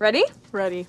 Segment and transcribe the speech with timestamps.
[0.00, 0.24] Ready?
[0.50, 0.86] Ready.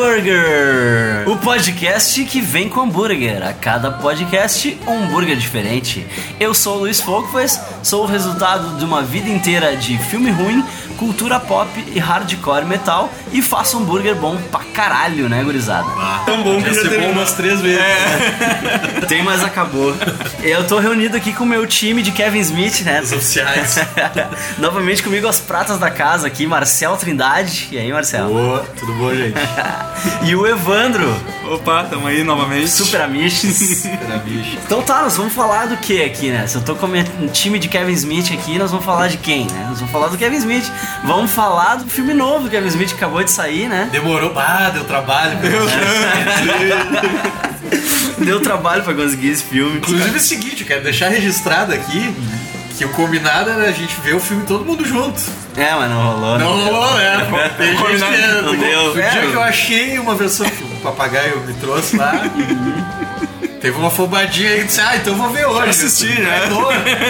[0.00, 3.46] Burger, o podcast que vem com hambúrguer.
[3.46, 6.06] A cada podcast, um hambúrguer diferente.
[6.40, 10.64] Eu sou o Luiz Folkvas, sou o resultado de uma vida inteira de filme ruim,
[11.00, 15.88] cultura pop e hardcore metal e faço hambúrguer bom pra caralho, né, gurizada?
[16.26, 17.80] Tão bom que já teve bom umas três vezes.
[19.08, 19.96] Tem, mas acabou.
[20.42, 23.00] Eu tô reunido aqui com o meu time de Kevin Smith, né?
[23.00, 23.78] Os oficiais.
[24.58, 27.68] Novamente comigo as pratas da casa aqui, Marcel Trindade.
[27.72, 28.28] E aí, Marcel?
[28.28, 29.34] Boa, tudo bom, gente?
[30.22, 31.14] E o Evandro,
[31.50, 32.68] Opa, tamo aí novamente.
[32.70, 33.84] super amiches.
[34.64, 36.46] Então tá, nós vamos falar do que aqui, né?
[36.46, 39.46] Se eu tô com um time de Kevin Smith aqui, nós vamos falar de quem,
[39.46, 39.66] né?
[39.68, 40.70] Nós vamos falar do Kevin Smith.
[41.04, 43.88] Vamos falar do filme novo do Kevin Smith que acabou de sair, né?
[43.90, 45.38] Demorou, ah, deu trabalho.
[48.18, 49.78] Deu trabalho pra conseguir esse filme.
[49.78, 52.14] Inclusive é o seguinte, eu quero deixar registrado aqui
[52.76, 55.20] que o combinado era a gente ver o filme todo mundo junto.
[55.56, 56.38] É, mas não rolou.
[56.38, 56.44] né?
[56.44, 57.50] Não rolou, né?
[57.56, 58.42] Tem gente que...
[58.42, 58.90] não deu.
[58.90, 59.26] O dia É.
[59.26, 62.12] que eu achei uma versão que o papagaio me trouxe lá,
[63.60, 65.70] teve uma afobadinha aí que disse, ah, então eu vou ver hoje.
[65.70, 66.42] assisti, Não né?
[66.44, 66.48] é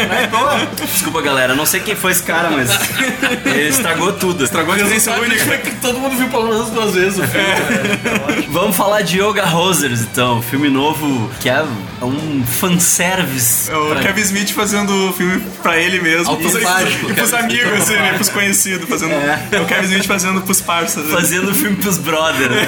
[0.07, 0.69] não é toa.
[0.87, 2.71] Desculpa, galera, eu não sei quem foi esse cara, mas
[3.47, 4.45] ele estragou tudo.
[4.45, 5.59] Estragou a Sabe única.
[5.59, 7.47] que todo mundo viu pelo menos duas vezes o filme.
[7.47, 8.45] né?
[8.49, 10.43] Vamos falar de Yoga Rosers, então.
[10.43, 11.63] Filme novo que é
[12.03, 13.71] um fanservice.
[13.71, 16.31] É o pra- Kevin Smith fazendo o filme pra ele mesmo.
[16.31, 18.13] Automágico, E pros amigos, assim, né?
[18.15, 18.89] Pros conhecidos.
[18.89, 19.61] Fazendo, é.
[19.61, 21.11] o Kevin Smith fazendo pros parceiros.
[21.11, 21.17] né?
[21.17, 22.67] Fazendo filme pros brother, né?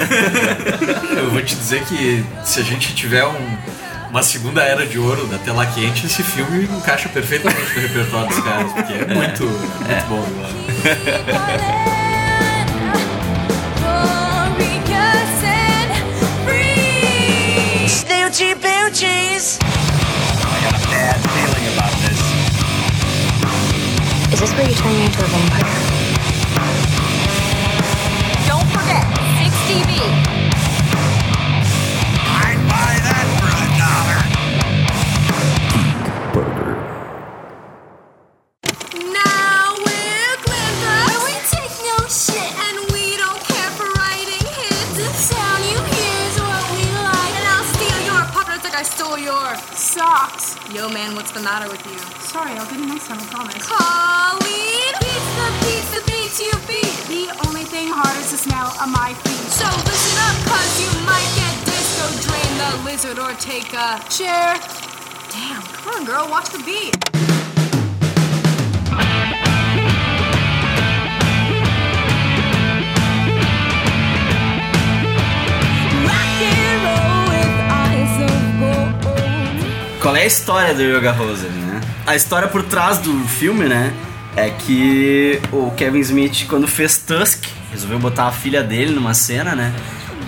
[1.17, 3.57] Eu vou te dizer que se a gente tiver um-
[4.13, 8.39] uma segunda era de ouro da tela quente, esse filme encaixa perfeitamente no repertório dos
[8.41, 10.21] caras, porque é muito, muito bom.
[10.39, 10.49] Lá.
[13.81, 15.89] Glorious and
[16.45, 17.87] free.
[17.87, 19.57] Snoochie boochies.
[24.31, 25.65] Is this where you turn me into a vampire?
[28.47, 29.03] Don't forget,
[29.41, 29.89] 6TV.
[30.37, 30.42] Now
[49.13, 50.57] pockets like I stole your socks.
[50.73, 51.97] Yo, man, what's the matter with you?
[52.21, 53.67] Sorry, I'll get it next time, I promise.
[53.67, 54.93] Colleen!
[55.33, 56.93] The beats beats you beat.
[57.07, 59.49] The only thing hard is the smell of my feet.
[59.49, 64.57] So listen up, cause you might get disco, drain the lizard, or take a chair.
[65.29, 67.32] Damn, come on, girl, watch the beat.
[80.03, 81.79] Qual é a história do Yoga Roser, né?
[82.05, 83.93] A história por trás do filme, né?
[84.35, 89.55] É que o Kevin Smith, quando fez Tusk, resolveu botar a filha dele numa cena,
[89.55, 89.73] né?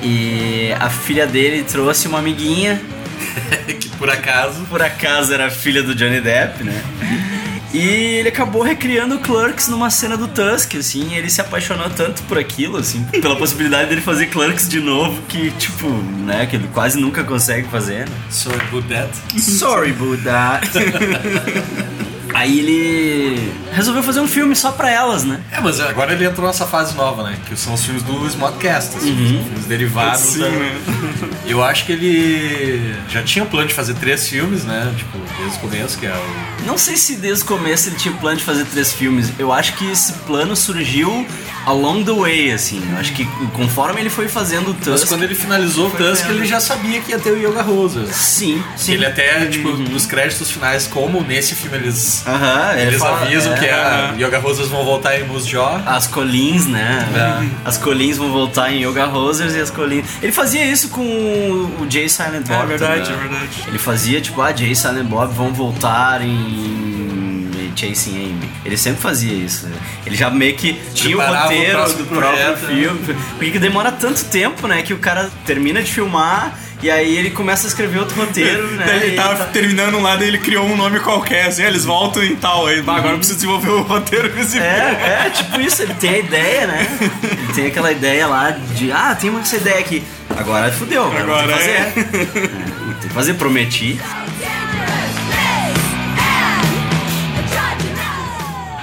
[0.02, 2.82] E a filha dele trouxe uma amiguinha,
[3.78, 6.82] que por acaso por acaso era filha do Johnny Depp, né?
[7.74, 11.90] E ele acabou recriando o Clerks numa cena do Tusk, assim, e ele se apaixonou
[11.90, 16.56] tanto por aquilo, assim, pela possibilidade dele fazer Clerks de novo, que, tipo, né, que
[16.56, 18.16] ele quase nunca consegue fazer, né?
[18.30, 19.42] Sorry that.
[19.42, 20.62] Sorry, Buddha.
[22.38, 25.40] Aí ele resolveu fazer um filme só pra elas, né?
[25.54, 27.38] É, mas agora ele entrou nessa fase nova, né?
[27.48, 30.20] Que são os filmes do Smodcast, assim, os filmes derivados.
[30.20, 30.78] Sim, da- né?
[31.48, 34.94] Eu acho que ele já tinha plano de fazer três filmes, né?
[34.98, 36.66] Tipo, desde o começo, que é o.
[36.68, 39.32] Não sei se desde o começo ele tinha o plano de fazer três filmes.
[39.40, 41.26] Eu acho que esse plano surgiu
[41.66, 42.82] along the way, assim.
[42.92, 45.08] Eu acho que conforme ele foi fazendo o Mas Tusk...
[45.08, 48.16] quando ele finalizou o Tusk, ele já sabia que ia ter o Yoga Roses.
[48.16, 48.94] Sim, sim.
[48.94, 53.54] Ele até, tipo, nos créditos finais, como nesse filme eles, Aham, ele eles fala- avisam
[53.54, 55.82] é, que a Yoga Roses vão voltar em Mus Jaw.
[55.86, 57.08] As Collins, né?
[57.16, 57.48] É.
[57.68, 60.06] As Collins vão voltar em Yoga Rosers e as Collins.
[60.22, 62.64] Ele fazia isso com o Jay Silent Bob.
[62.64, 63.26] É verdade, também.
[63.26, 63.64] é verdade.
[63.68, 66.95] Ele fazia tipo, ah, Jay Silent Bob vão voltar em
[67.76, 68.50] Chasing Amy.
[68.64, 69.68] Ele sempre fazia isso.
[69.68, 69.76] né?
[70.06, 72.76] Ele já meio que tinha o Preparava o roteiro próximo do próprio projeto, né?
[72.76, 73.16] filme.
[73.38, 74.82] Porque que demora tanto tempo, né?
[74.82, 78.84] Que o cara termina de filmar e aí ele começa a escrever outro roteiro, né?
[78.86, 81.86] Daí ele tava tá- terminando um lado e ele criou um nome qualquer, assim, eles
[81.86, 82.68] voltam e tal.
[82.68, 84.60] Aí, agora eu preciso desenvolver o roteiro filme.
[84.60, 86.88] É, é, tipo isso, ele tem a ideia, né?
[87.24, 90.04] Ele tem aquela ideia lá de, ah, tem essa ideia aqui.
[90.38, 91.56] Agora fudeu, agora, é.
[91.56, 91.72] fazer.
[91.72, 91.92] É,
[93.00, 94.00] tem que fazer, prometi.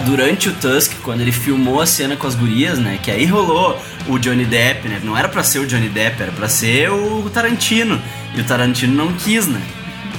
[0.04, 2.98] Durante o Tusk, quando ele filmou a cena com as gurias, né?
[3.02, 5.00] Que aí rolou o Johnny Depp, né?
[5.02, 8.00] Não era pra ser o Johnny Depp, era pra ser o Tarantino.
[8.34, 9.60] E o Tarantino não quis, né?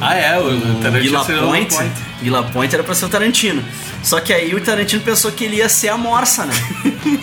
[0.02, 1.92] Ah, é, o, O Tarantino Gila Point, Point.
[2.22, 3.64] Gila Point era pra ser o Tarantino.
[4.04, 6.54] Só que aí o Tarantino pensou que ele ia ser a morsa, né?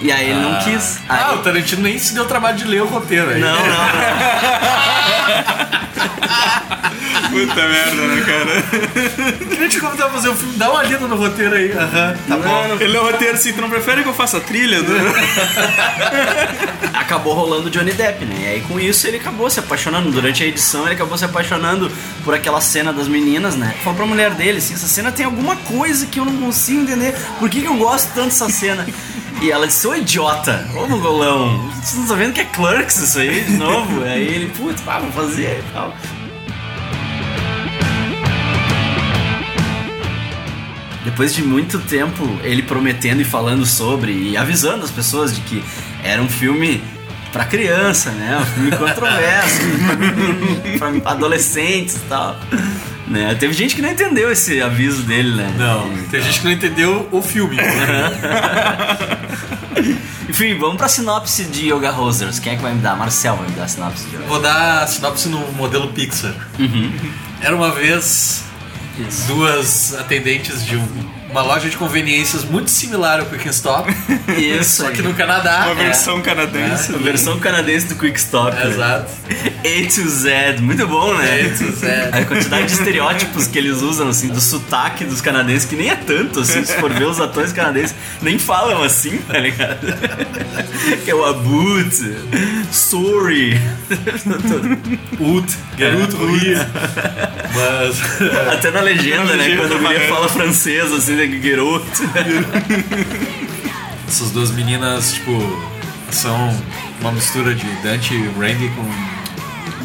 [0.02, 0.98] E aí ele não quis.
[1.08, 3.40] Aí, Ah, o Tarantino nem se deu o trabalho de ler o roteiro aí.
[3.40, 3.70] não, não, não.
[7.30, 8.62] Puta merda, né, cara?
[9.48, 11.70] Queria te convidar a fazer o filme, dá uma lida no roteiro aí.
[11.72, 12.76] Aham, tá bom.
[12.80, 14.82] Ele é o roteiro assim, tu não prefere que eu faça a trilha?
[14.82, 14.92] Do...
[16.94, 18.36] Acabou rolando o Johnny Depp, né?
[18.40, 20.10] E aí com isso ele acabou se apaixonando.
[20.10, 21.90] Durante a edição ele acabou se apaixonando
[22.24, 23.74] por aquela cena das meninas, né?
[23.82, 27.14] Falou pra mulher dele assim: essa cena tem alguma coisa que eu não consigo entender.
[27.38, 28.86] Por que, que eu gosto tanto dessa cena?
[29.40, 33.18] E ela disse, ô idiota, ô mongolão, vocês não estão vendo que é Clerks isso
[33.18, 34.04] aí de novo?
[34.04, 35.94] aí ele, putz, pá, vou fazer e tal.
[41.04, 45.64] Depois de muito tempo ele prometendo e falando sobre e avisando as pessoas de que
[46.04, 46.82] era um filme
[47.32, 48.38] pra criança, né?
[48.38, 49.60] Um filme controverso,
[50.78, 52.36] pra adolescentes e tal.
[53.10, 53.34] Né?
[53.34, 55.52] Teve gente que não entendeu esse aviso dele, né?
[55.58, 57.56] Não, tem gente que não entendeu o filme.
[60.28, 62.38] Enfim, vamos pra sinopse de Yoga Rosers.
[62.38, 62.96] Quem é que vai me dar?
[62.96, 66.34] Marcel vai me dar a sinopse de Yoga Vou dar a sinopse no modelo Pixar.
[67.40, 68.44] Era uma vez
[69.26, 73.90] duas atendentes de um- uma loja de conveniências muito similar ao Quick Stop,
[74.38, 75.66] Isso, só que no Canadá.
[75.66, 76.94] Uma versão canadense.
[76.94, 78.56] A versão canadense do Quick Stop.
[78.56, 79.10] É, exato.
[79.30, 81.46] A to Z, muito bom, né?
[81.46, 82.10] A to Z.
[82.12, 85.96] A quantidade de estereótipos que eles usam, assim, do sotaque dos canadenses, que nem é
[85.96, 89.80] tanto, assim, se for ver os atores canadenses, nem falam assim, tá ligado?
[91.04, 91.90] que é o Abut,
[92.70, 93.60] Sorry,
[95.18, 96.58] Ut, garoto, rir.
[97.54, 98.00] Mas.
[98.52, 99.44] até na legenda, né?
[99.44, 100.14] legenda Quando a mulher amarela.
[100.14, 101.86] fala francês, assim, Garoto.
[104.08, 105.62] Essas duas meninas, tipo,
[106.10, 106.56] são
[107.00, 108.90] uma mistura de Dante Randy com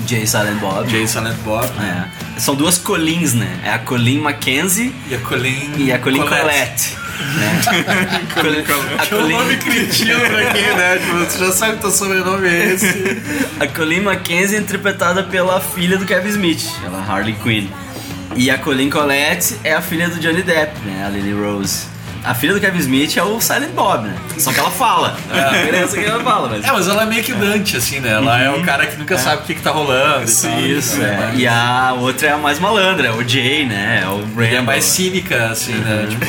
[0.08, 0.90] Jay Silent Bob.
[0.90, 2.06] Jay Silent Bob É.
[2.40, 3.48] São duas Colins, né?
[3.64, 5.72] É a Colin Mackenzie e a Colleen.
[5.78, 6.96] e a Colin Colette.
[7.36, 7.62] né?
[8.36, 10.98] Colin- a Que é um Colin- nome cretino pra quem, né?
[10.98, 13.22] Tipo, você já sabe que teu sobrenome é esse.
[13.60, 17.68] A Colleen Mackenzie é interpretada pela filha do Kevin Smith, ela é Harley Quinn.
[18.36, 21.06] E a Colleen Collette é a filha do Johnny Depp, né?
[21.06, 21.86] A Lily Rose.
[22.24, 24.16] A filha do Kevin Smith é o Silent Bob, né?
[24.40, 25.16] Só que ela fala.
[25.32, 26.66] A diferença é que ela fala, mas...
[26.66, 28.14] É, mas ela é meio que Dante, assim, né?
[28.14, 30.28] Ela é o cara que nunca sabe o que, que tá rolando.
[30.30, 30.60] e tal.
[30.62, 31.18] Isso, é.
[31.18, 34.02] Mas- E a outra é a mais malandra, é o Jay, né?
[34.04, 36.08] É o E é mais cínica, assim, né?
[36.10, 36.26] Tipo,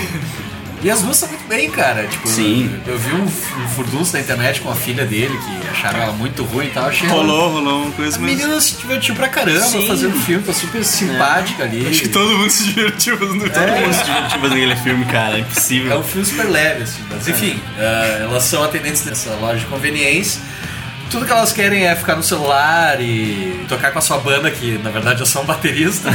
[0.82, 2.06] e as duas estão muito bem, cara.
[2.06, 2.80] Tipo, Sim.
[2.86, 6.44] Eu vi um, um furdunço na internet com a filha dele, que acharam ela muito
[6.44, 6.86] ruim e tal.
[6.86, 8.30] Achei ela- Rolou, rolou uma coisa, A mas.
[8.36, 9.86] menina se divertiu pra caramba Sim.
[9.88, 11.86] fazendo filme, tá super simpática ali.
[11.88, 15.36] Acho que todo mundo se divertiu fazendo Todo mundo se divertiu fazendo aquele filme, cara.
[15.36, 15.92] É impossível.
[15.92, 17.02] É um filme super leve, assim.
[17.10, 20.40] Mas enfim, eh, elas são atendentes dessa loja de conveniência.
[21.10, 24.78] Tudo que elas querem é ficar no celular e tocar com a sua banda, que
[24.78, 26.08] na verdade eu sou um baterista.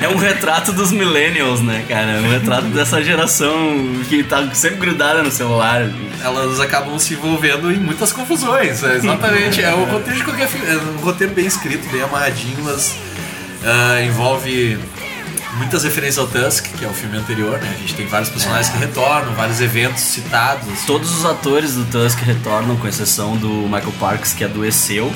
[0.00, 2.12] É um retrato dos millennials, né, cara?
[2.12, 3.76] É um retrato dessa geração
[4.08, 5.88] que tá sempre grudada no celular.
[6.22, 8.82] elas acabam se envolvendo em muitas confusões.
[8.82, 9.62] É exatamente.
[9.62, 10.66] É o roteiro de qualquer filme.
[10.66, 12.94] É um roteiro bem escrito, bem amarradinho, mas
[13.64, 14.78] ah, envolve
[15.54, 17.72] muitas referências ao Tusk, que é o filme anterior, né?
[17.74, 20.66] A gente tem vários personagens que retornam, vários eventos citados.
[20.68, 20.86] assim.
[20.86, 25.12] Todos os atores do Tusk retornam, com exceção do Michael Parks, que adoeceu.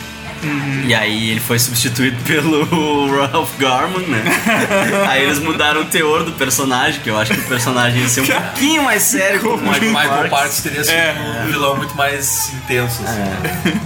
[0.87, 2.65] E aí ele foi substituído pelo
[3.33, 4.23] Ralph Garman, né?
[5.09, 8.21] aí eles mudaram o teor do personagem, que eu acho que o personagem ia ser
[8.21, 10.31] um pouquinho mais sério como o O Michael, Michael Parks.
[10.31, 10.97] Parks teria sido
[11.43, 13.03] um vilão muito mais intenso.
[13.03, 13.81] assim.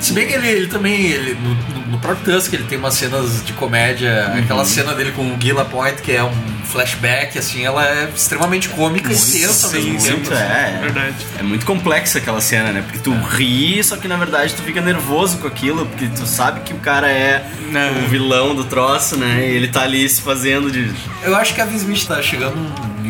[0.00, 2.94] Se bem que ele, ele também, ele, no, no- no próprio Tusk, ele tem umas
[2.94, 4.26] cenas de comédia.
[4.38, 6.32] Aquela cena dele com o Gila Point, que é um
[6.64, 10.10] flashback, assim, ela é extremamente cômica e intensa ao mesmo tempo.
[10.16, 10.42] Muito, assim.
[10.42, 11.14] é, Verdade.
[11.38, 12.82] é muito complexa aquela cena, né?
[12.82, 16.60] Porque tu ri, só que na verdade tu fica nervoso com aquilo, porque tu sabe
[16.60, 18.04] que o cara é Não.
[18.04, 19.46] o vilão do troço, né?
[19.48, 20.92] E ele tá ali se fazendo de.
[21.22, 22.56] Eu acho que a Vin Smith tá chegando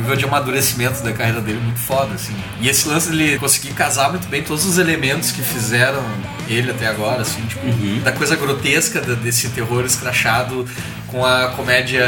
[0.07, 2.35] nível de amadurecimento da carreira dele muito foda, assim.
[2.61, 6.03] E esse lance dele conseguir casar muito bem todos os elementos que fizeram
[6.49, 7.61] ele até agora, assim, tipo,
[8.05, 10.65] da coisa grotesca desse terror escrachado
[11.09, 12.07] com a comédia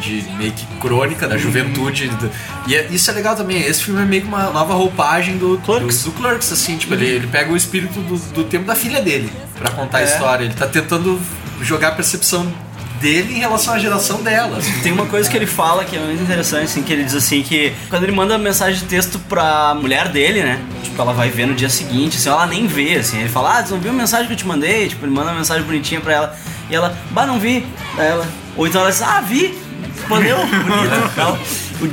[0.00, 2.08] de meio que crônica da juventude.
[2.08, 2.30] do-
[2.66, 3.60] e é- isso é legal também.
[3.62, 6.94] Esse filme é meio que uma nova roupagem do Clerks, do, do Clerks assim, tipo,
[6.94, 10.44] ele, ele pega o espírito do, do tempo da filha dele pra contar a história.
[10.44, 11.20] Ele tá tentando
[11.62, 12.52] jogar a percepção
[13.00, 14.58] dele em relação à geração dela.
[14.82, 17.42] Tem uma coisa que ele fala que é muito interessante, assim, que ele diz assim
[17.42, 20.60] que quando ele manda mensagem de texto pra mulher dele, né?
[20.82, 23.18] Tipo, ela vai ver no dia seguinte, assim, ela nem vê, assim.
[23.20, 24.88] Ele fala, ah, você não viu a mensagem que eu te mandei?
[24.88, 26.36] Tipo, ele manda uma mensagem bonitinha pra ela.
[26.70, 27.66] E ela, bah, não vi.
[27.96, 28.26] Daí ela.
[28.56, 29.58] Ou então ela diz, ah, vi.
[29.94, 31.14] Respondeu, bonito.
[31.14, 31.38] Tal.
[31.80, 31.88] O,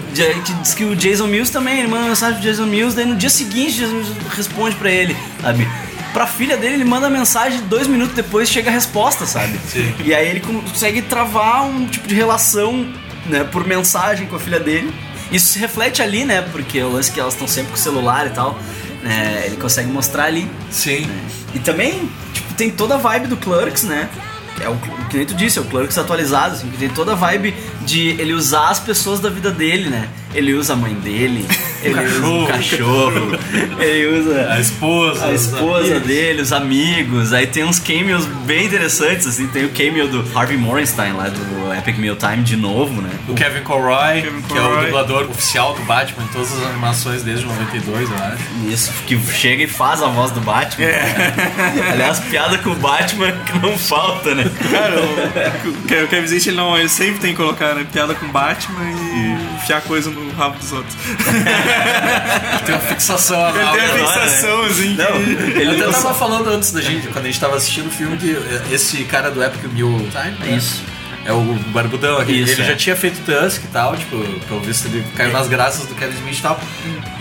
[0.61, 3.29] diz que o Jason Mills também, ele manda mensagem pro Jason Mills, daí no dia
[3.29, 5.67] seguinte o Jason Mills responde pra ele, sabe?
[6.13, 9.59] Pra filha dele, ele manda mensagem, dois minutos depois chega a resposta, sabe?
[9.67, 9.93] Sim.
[10.05, 12.87] E aí ele consegue travar um tipo de relação,
[13.25, 14.93] né, por mensagem com a filha dele.
[15.31, 16.43] Isso se reflete ali, né?
[16.51, 18.59] Porque o lance que elas estão sempre com o celular e tal,
[19.01, 19.43] né?
[19.47, 20.47] Ele consegue mostrar ali.
[20.69, 21.09] Sim.
[21.55, 24.07] E também, tipo, tem toda a vibe do Clerks, né?
[24.61, 24.77] É o
[25.09, 28.09] que nem tu disse, é o Clerks atualizado, assim, que tem toda a vibe de
[28.09, 30.07] ele usar as pessoas da vida dele, né?
[30.33, 31.47] Ele usa a mãe dele,
[31.83, 33.39] ele usa o cachorro,
[33.79, 35.25] ele usa A esposa.
[35.25, 37.33] a os esposa dele, os amigos.
[37.33, 39.47] Aí tem uns cameos bem interessantes, assim.
[39.47, 43.09] Tem o cameo do Harvey Morenstein lá do Epic Meal Time de novo, né?
[43.27, 47.23] O Kevin Conroy, Kevin que é o dublador oficial do Batman em todas as animações
[47.23, 48.43] desde 92, eu acho.
[48.71, 50.87] Isso, que chega e faz a voz do Batman.
[51.91, 54.43] Aliás, piada com o Batman que não falta, né?
[54.71, 55.69] Cara, o,
[56.03, 59.55] o Kevin Smith, ele, não, ele sempre tem que colocar né, piada com Batman e
[59.55, 60.95] enfiar coisa no rabo dos outros.
[62.65, 63.73] Tem uma fixação Ele anal.
[63.75, 63.99] tem a né?
[63.99, 67.87] fixação, assim, Não, ele até tava falando antes da gente, quando a gente tava assistindo
[67.87, 68.37] o filme, que
[68.71, 70.57] esse cara do Epic Meal Time, né?
[70.57, 70.81] Isso.
[71.25, 72.33] É o barbudão aqui.
[72.41, 72.65] Isso, ele é.
[72.65, 76.15] já tinha feito Tusk e tal, tipo, pelo visto ele caiu nas graças do Kevin
[76.17, 76.59] Smith e tal.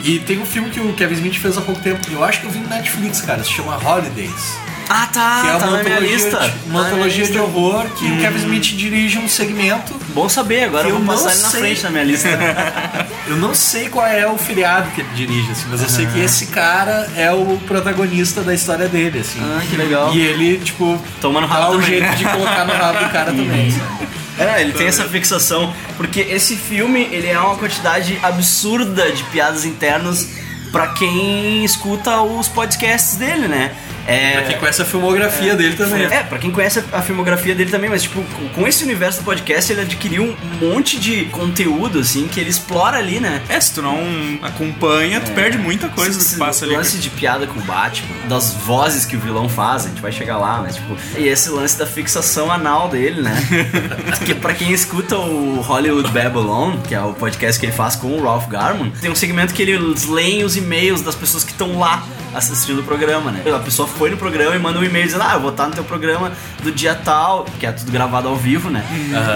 [0.03, 2.47] E tem um filme que o Kevin Smith fez há pouco tempo, eu acho que
[2.47, 4.57] eu vi no Netflix, cara, se chama Holidays.
[4.95, 6.39] Ah, tá, que é tá uma na minha antologia, lista.
[6.39, 9.95] de, uma Tá antologia de horror que o Kevin Smith dirige um segmento.
[10.15, 12.29] Bom saber, agora eu vou não passar ele na frente na minha lista.
[13.29, 16.19] Eu não sei qual é o feriado que ele dirige, assim, mas eu sei que
[16.19, 19.39] esse cara é o protagonista da história dele, assim.
[19.41, 20.13] Ah, que legal.
[20.13, 22.01] E ele, tipo, Toma no dá rabo um também.
[22.01, 24.09] jeito de colocar no rabo do cara também, sabe?
[24.39, 29.65] É, ele tem essa fixação, porque esse filme, ele é uma quantidade absurda de piadas
[29.65, 30.29] internas
[30.73, 33.71] pra quem escuta os podcasts dele, né?
[34.07, 36.05] É, Pra quem conhece a filmografia dele também.
[36.05, 38.23] É, pra quem conhece a filmografia dele também, mas tipo,
[38.55, 42.99] com- esse universo do podcast, ele adquiriu um monte de conteúdo, assim, que ele explora
[42.99, 43.43] ali, né?
[43.49, 43.99] É, se tu não
[44.43, 46.75] acompanha, tu perde muita coisa do que passa ali.
[46.75, 50.13] lance de piada com o Batman, das vozes que o vilão faz, a gente vai
[50.13, 53.35] chegar lá, mas tipo, e esse lance da fixação anal dele, né?
[54.25, 58.09] que pra quem escuta o Hollywood Babylon, que é o podcast que ele faz com
[58.09, 61.79] o Ralph Garman, tem um segmento que eles leem os e-mails das pessoas que estão
[61.79, 62.05] lá
[62.35, 63.43] assistindo o programa, né?
[63.55, 65.75] A pessoa foi no programa e manda um e-mail dizendo: Ah, eu vou estar no
[65.75, 66.33] teu programa
[66.63, 68.85] do dia tal, que é tudo gravado ao vivo, né?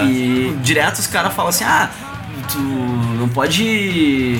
[0.05, 1.89] E direto os caras falam assim: Ah,
[2.51, 3.63] tu não pode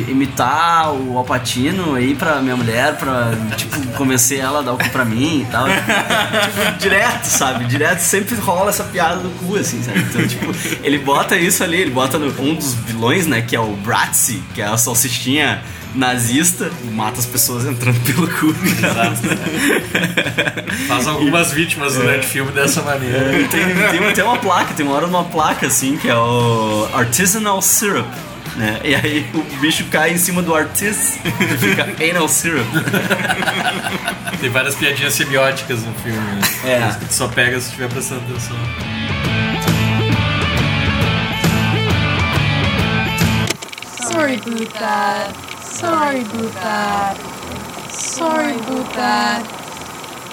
[0.07, 4.89] imitar o Alpatino aí pra minha mulher pra, tipo, convencer ela a dar o cu
[4.89, 5.65] pra mim e tal.
[5.67, 7.65] tipo, direto, sabe?
[7.65, 10.00] Direto sempre rola essa piada do cu, assim, sabe?
[10.00, 10.45] Então, tipo,
[10.83, 14.43] ele bota isso ali, ele bota no, um dos vilões, né, que é o Bratzi,
[14.53, 15.62] que é a salsichinha
[15.96, 18.53] nazista, mata as pessoas entrando pelo cu.
[20.88, 23.48] Faz algumas vítimas durante o filme dessa maneira.
[23.50, 27.62] tem, tem até uma placa, tem uma hora uma placa assim, que é o Artisanal
[27.62, 28.08] Syrup.
[28.58, 28.79] Né?
[28.84, 32.65] E aí o bicho cai em cima do artist e fica anal syrup.
[34.41, 36.20] Tem várias piadinhas semióticas no filme.
[36.20, 36.41] né?
[36.65, 37.00] É.
[37.00, 38.58] Que tu só pega se estiver prestando atenção.
[44.12, 44.38] Sorry
[44.79, 45.46] that.
[45.77, 47.17] Sorry about.
[47.91, 49.46] Sorry about.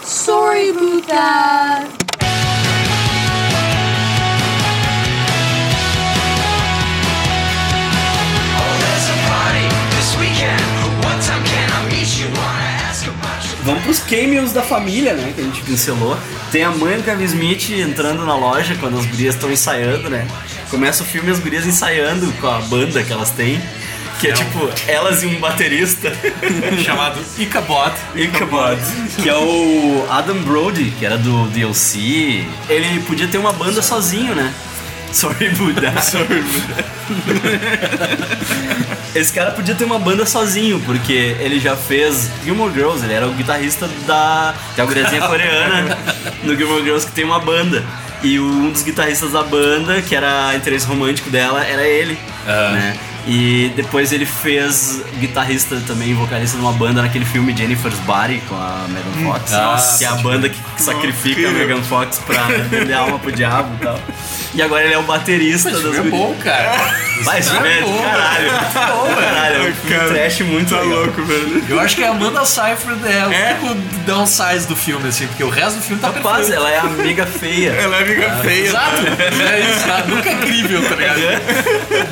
[0.03, 2.05] Sorry about.
[13.65, 15.33] Vamos pros cameos da família, né?
[15.35, 16.17] Que a gente pincelou.
[16.51, 20.27] Tem a mãe do Kevin Smith entrando na loja quando as gurias estão ensaiando, né?
[20.71, 23.61] Começa o filme as gurias ensaiando com a banda que elas têm.
[24.25, 26.13] Que é, É um- tipo, elas e um baterista.
[26.85, 27.95] Chamado Ichabod.
[28.15, 28.81] Ichabod,
[29.23, 32.45] que é o Adam Brody, que era do DLC.
[32.69, 34.53] Ele podia ter uma banda sozinho, né?
[35.13, 35.93] Sorry, Buda.
[36.03, 36.43] Sorry,
[39.15, 43.29] Esse cara podia ter uma banda sozinho, porque ele já fez Gilmore Girls, ele era
[43.29, 44.55] o guitarrista da.
[44.75, 45.97] Tem a guriazinha coreana
[46.43, 47.85] no Gilmore Girls que tem uma banda.
[48.23, 52.19] E um dos guitarristas da banda, que era interesse romântico dela, era ele.
[52.47, 52.97] Né?
[53.27, 58.55] E depois ele fez guitarrista também, vocalista de uma banda naquele filme Jennifer's Body com
[58.55, 59.51] a Megan Fox.
[59.51, 61.53] Nossa, que é a banda que sacrifica a.
[61.53, 63.99] Megan Fox pra vender alma pro diabo e tal.
[64.55, 66.95] E agora ele é o baterista Esse das é bom, cara.
[67.39, 68.51] Esse filme é bom, caralho.
[68.51, 69.57] Bom, caralho.
[69.57, 70.99] É um Cara, trash muito Tá legal.
[71.05, 71.65] louco, velho.
[71.69, 73.59] Eu acho que a Amanda Seyfried é o É?
[73.63, 73.75] único
[74.07, 76.55] downsize do filme, assim, porque o resto do filme tá Rapaz, perfeito.
[76.59, 77.71] ela é amiga feia.
[77.71, 78.67] Ela é amiga feia.
[78.67, 80.05] Exato, é isso, tá?
[80.07, 81.19] nunca é incrível, tá ligado?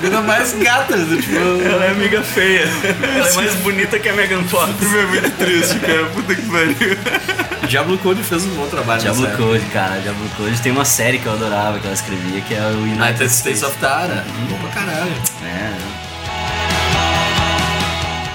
[0.02, 1.35] Ainda mais gata, tipo...
[1.64, 2.68] Ela é amiga feia.
[3.16, 4.71] Ela é mais bonita que a Megan Fox.
[4.71, 6.04] O filme é muito triste, cara.
[6.06, 6.99] Puta que pariu.
[7.68, 10.00] Diablo Code fez um bom trabalho Diablo nessa Code, cara.
[10.00, 13.02] Diablo Code tem uma série que eu adorava, que ela escrevia, que é o United,
[13.02, 14.25] United States of Tara.
[14.50, 14.92] Bom pra caralho.
[14.93, 15.73] É.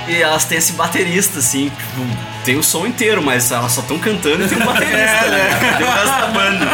[0.10, 2.08] E elas têm esse baterista, assim, tipo,
[2.46, 4.96] tem o som inteiro, mas elas só estão cantando e tem um baterista,
[5.30, 5.76] né?
[5.78, 6.66] Tem o resto da banda.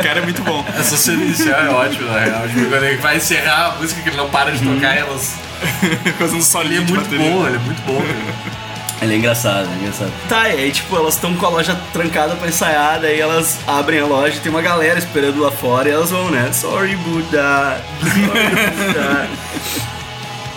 [0.00, 0.64] O cara é muito bom.
[0.76, 2.48] Essa cena inicial é ótima, na real.
[2.48, 5.34] Tipo, quando ele vai encerrar a música que ele não para de tocar, elas...
[6.18, 7.30] Fazendo Ele solinho é de muito bateria.
[7.30, 8.63] bom, ele é muito bom, cara.
[9.04, 10.12] Ele é engraçado, é engraçado.
[10.28, 14.00] Tá, e aí, tipo, elas estão com a loja trancada pra ensaiar, daí elas abrem
[14.00, 16.50] a loja tem uma galera esperando lá fora e elas vão, né?
[16.52, 17.80] Sorry, Buddha.
[18.00, 19.28] Sorry.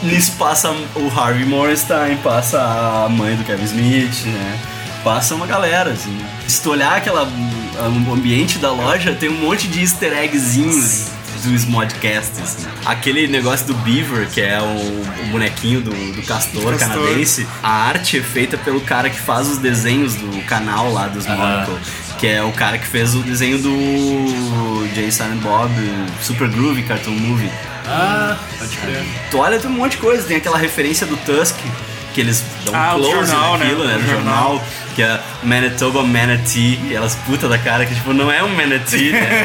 [0.02, 4.60] Nisso passa o Harvey Morgenstein, passa a mãe do Kevin Smith, né?
[5.04, 6.18] Passa uma galera, assim.
[6.48, 11.66] Se tu olhar aquela, o ambiente da loja, tem um monte de easter eggzinhos dos
[11.66, 12.40] modcasts.
[12.40, 12.68] Assim.
[12.86, 17.04] Aquele negócio do Beaver, que é o, o bonequinho do, do castor, Castor.
[17.04, 21.26] canadense, a arte é feita pelo cara que faz os desenhos do canal lá dos
[21.26, 21.78] Monaco.
[22.20, 25.72] Que é o cara que fez o desenho do Jay Silent Bob,
[26.22, 27.52] Super Groovy Cartoon Movie.
[27.86, 29.06] Ah, pode crer.
[29.32, 30.28] Tu olha, tem um monte de coisa.
[30.28, 31.56] Tem aquela referência do Tusk,
[32.18, 33.66] que eles dão Ah, um close jornal, né?
[33.66, 33.96] naquilo, né?
[33.96, 34.44] O No jornal.
[34.50, 34.64] jornal,
[34.96, 36.80] que é Manitoba Manatee.
[36.90, 39.44] E elas puta da cara, que tipo, não é um manatee, né?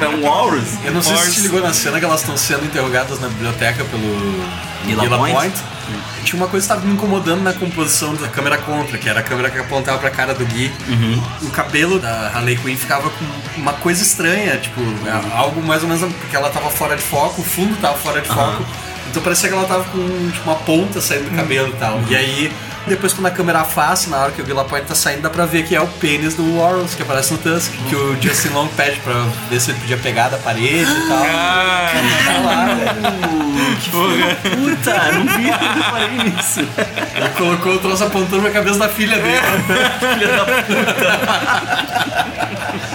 [0.00, 0.68] É um, é um walrus.
[0.84, 3.82] Eu não sei se você ligou na cena que elas estão sendo interrogadas na biblioteca
[3.86, 4.44] pelo
[4.84, 5.54] Lila Point.
[6.24, 9.22] Tinha uma coisa que estava me incomodando na composição da câmera contra, que era a
[9.22, 10.70] câmera que apontava pra cara do Gui.
[10.86, 11.22] Uhum.
[11.42, 13.24] O cabelo da Harley Quinn ficava com
[13.56, 17.40] uma coisa estranha, tipo, é algo mais ou menos porque ela tava fora de foco,
[17.40, 18.64] o fundo tava fora de foco.
[19.10, 22.00] Então parecia que ela tava com tipo, uma ponta saindo do cabelo e tal.
[22.08, 22.52] E aí,
[22.86, 25.44] depois quando a câmera afasta, na hora que o Villa Point tá saindo, dá pra
[25.46, 27.72] ver que é o pênis do Warren que aparece no Tusk.
[27.88, 29.12] Que o Justin Long pede pra
[29.50, 31.24] ver se ele podia pegar da parede e tal.
[31.24, 31.90] Ah,
[32.24, 33.50] Tá lá, velho.
[33.80, 36.60] Que da puta, não vi, eu não reparei nisso.
[36.60, 39.40] Ele colocou o troço apontando pra cabeça da filha dele.
[40.14, 41.20] Filha da puta.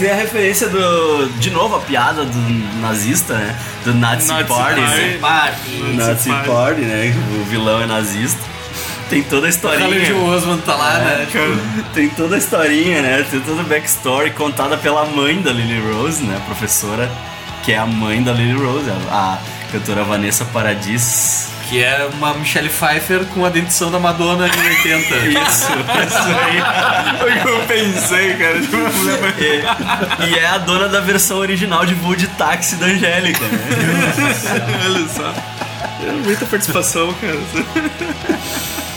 [0.00, 1.28] Tem a referência do.
[1.38, 3.54] De novo, a piada do nazista, né?
[3.84, 4.80] Do Nazi, Nazi Party.
[5.20, 5.70] Party.
[5.70, 5.92] né?
[5.94, 6.48] Nazi Party.
[6.48, 7.14] Party, né?
[7.38, 8.40] O vilão é nazista.
[9.10, 9.84] Tem toda a historinha.
[9.84, 11.26] Harley Joe Osmond tá lá, né?
[11.30, 13.26] Tipo, Tem toda a historinha, né?
[13.30, 16.36] Tem toda a backstory contada pela mãe da Lily Rose, né?
[16.36, 17.10] A professora,
[17.62, 19.38] que é a mãe da Lily Rose, a, a
[19.72, 21.49] cantora Vanessa Paradis.
[21.70, 25.16] Que é uma Michelle Pfeiffer com a dentição da Madonna em 80.
[25.30, 27.18] Isso, isso aí.
[27.18, 28.56] Foi o que eu pensei, cara.
[28.56, 32.86] Eu lembro- E, e é a dona da versão original de Voo de Táxi da
[32.86, 33.58] Angélica, né?
[34.84, 35.32] Olha só.
[36.24, 37.38] Muita participação, cara.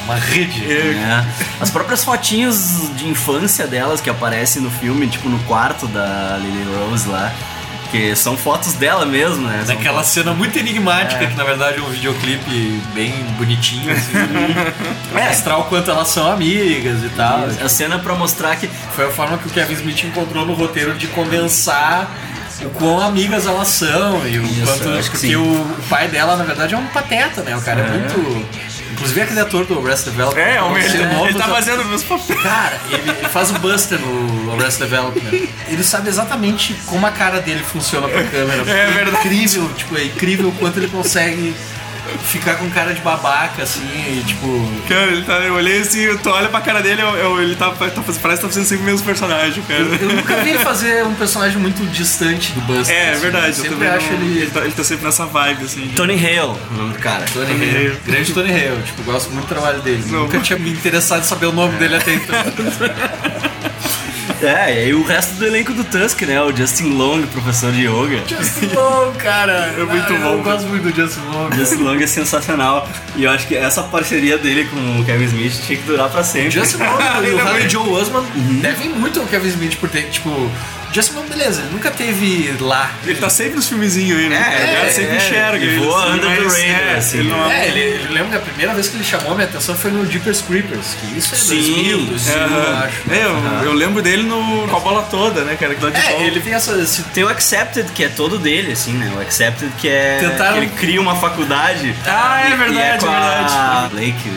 [0.06, 0.66] Uma rede.
[0.72, 1.26] É.
[1.62, 6.66] As próprias fotinhos de infância delas que aparecem no filme, tipo no quarto da Lily
[6.76, 7.32] Rose lá,
[7.94, 9.64] que são fotos dela mesmo, né?
[9.68, 14.12] São Naquela cena muito enigmática, que na verdade é um videoclipe bem bonitinho, assim.
[15.12, 17.44] pra mostrar o quanto elas são amigas e tal.
[17.64, 20.96] A cena pra mostrar que Foi a forma que o Kevin Smith encontrou no roteiro
[20.96, 22.10] de condensar
[22.62, 24.90] o quão amigas elas são e o Isso, quanto.
[24.98, 27.56] acho que porque o, o pai dela, na verdade, é um pateta, né?
[27.56, 28.48] O cara é, muito.
[29.04, 30.42] Inclusive aquele ator do Arrested Development.
[30.42, 32.42] É, não homem, sei ele, o nome, ele tá mas- fazendo meus papéis.
[32.42, 35.48] Cara, ele, ele faz o Buster no Arrested Development.
[35.68, 38.62] Ele sabe exatamente como a cara dele funciona pra câmera.
[38.70, 39.26] É verdade.
[39.28, 41.54] incrível, tipo, é incrível o quanto ele consegue
[42.20, 44.48] ficar com cara de babaca, assim, e tipo.
[44.88, 47.70] Cara, ele tá, eu olhei assim, tu olha pra cara dele, eu, eu- ele tá,
[47.72, 49.80] tá, parece que tá fazendo sempre o mesmo personagem, cara.
[49.82, 52.96] Eu nunca vi ele fazer um personagem muito distante do Buster.
[52.96, 53.22] É, é assim.
[53.22, 54.38] verdade, Eu eu sempre também acho não- ele.
[54.42, 55.82] ele, tá, ele tá sempre nessa vibe, assim.
[55.82, 57.26] de- Tony Hale, o nome do cara.
[57.34, 57.78] Tony Tony Hale.
[57.88, 58.00] Hale.
[58.06, 60.04] Grande Tony Hale, tipo, gosto muito do trabalho dele.
[60.08, 60.22] Não.
[60.24, 62.36] Nunca tinha me interessado em saber o nome dele até então.
[64.44, 66.42] É, e aí o resto do elenco do Tusk, né?
[66.42, 68.22] O Justin Long, professor de yoga.
[68.28, 69.74] Justin Long, cara.
[69.78, 71.52] É muito Ah, bom, Eu gosto muito do Justin Long.
[71.54, 72.88] Justin Long é sensacional.
[73.16, 76.24] E eu acho que essa parceria dele com o Kevin Smith tinha que durar pra
[76.24, 76.52] sempre.
[76.52, 77.70] Justin Long e o Harry.
[77.70, 78.24] Joe Osman
[78.62, 80.30] devem muito ao Kevin Smith por ter, tipo.
[80.94, 82.92] Justin Long, beleza, ele nunca teve lá.
[83.06, 84.36] Ele tá sempre nos filmezinhos aí, né?
[84.38, 85.66] É, o cara é, sempre é, enxerga.
[85.66, 87.18] ele voa assim, under the radar, é, assim.
[87.20, 89.48] ele não É, ele, eu lembro que a primeira vez que ele chamou a minha
[89.48, 92.84] atenção foi no Jeepers Creepers, que isso é Sim, 2000, 2000 eu Aham.
[92.86, 93.12] acho.
[93.12, 95.74] É, eu, eu lembro dele no, com a bola toda, né, cara?
[95.76, 96.74] Que dá de É, ele tem essa.
[96.80, 97.04] Esse...
[97.06, 99.12] Tem o Accepted, que é todo dele, assim, né?
[99.16, 100.18] O Accepted que é.
[100.20, 101.96] Tentaram- que ele cria uma faculdade.
[102.06, 103.54] Ah, é verdade, é verdade.
[103.54, 104.30] A Blake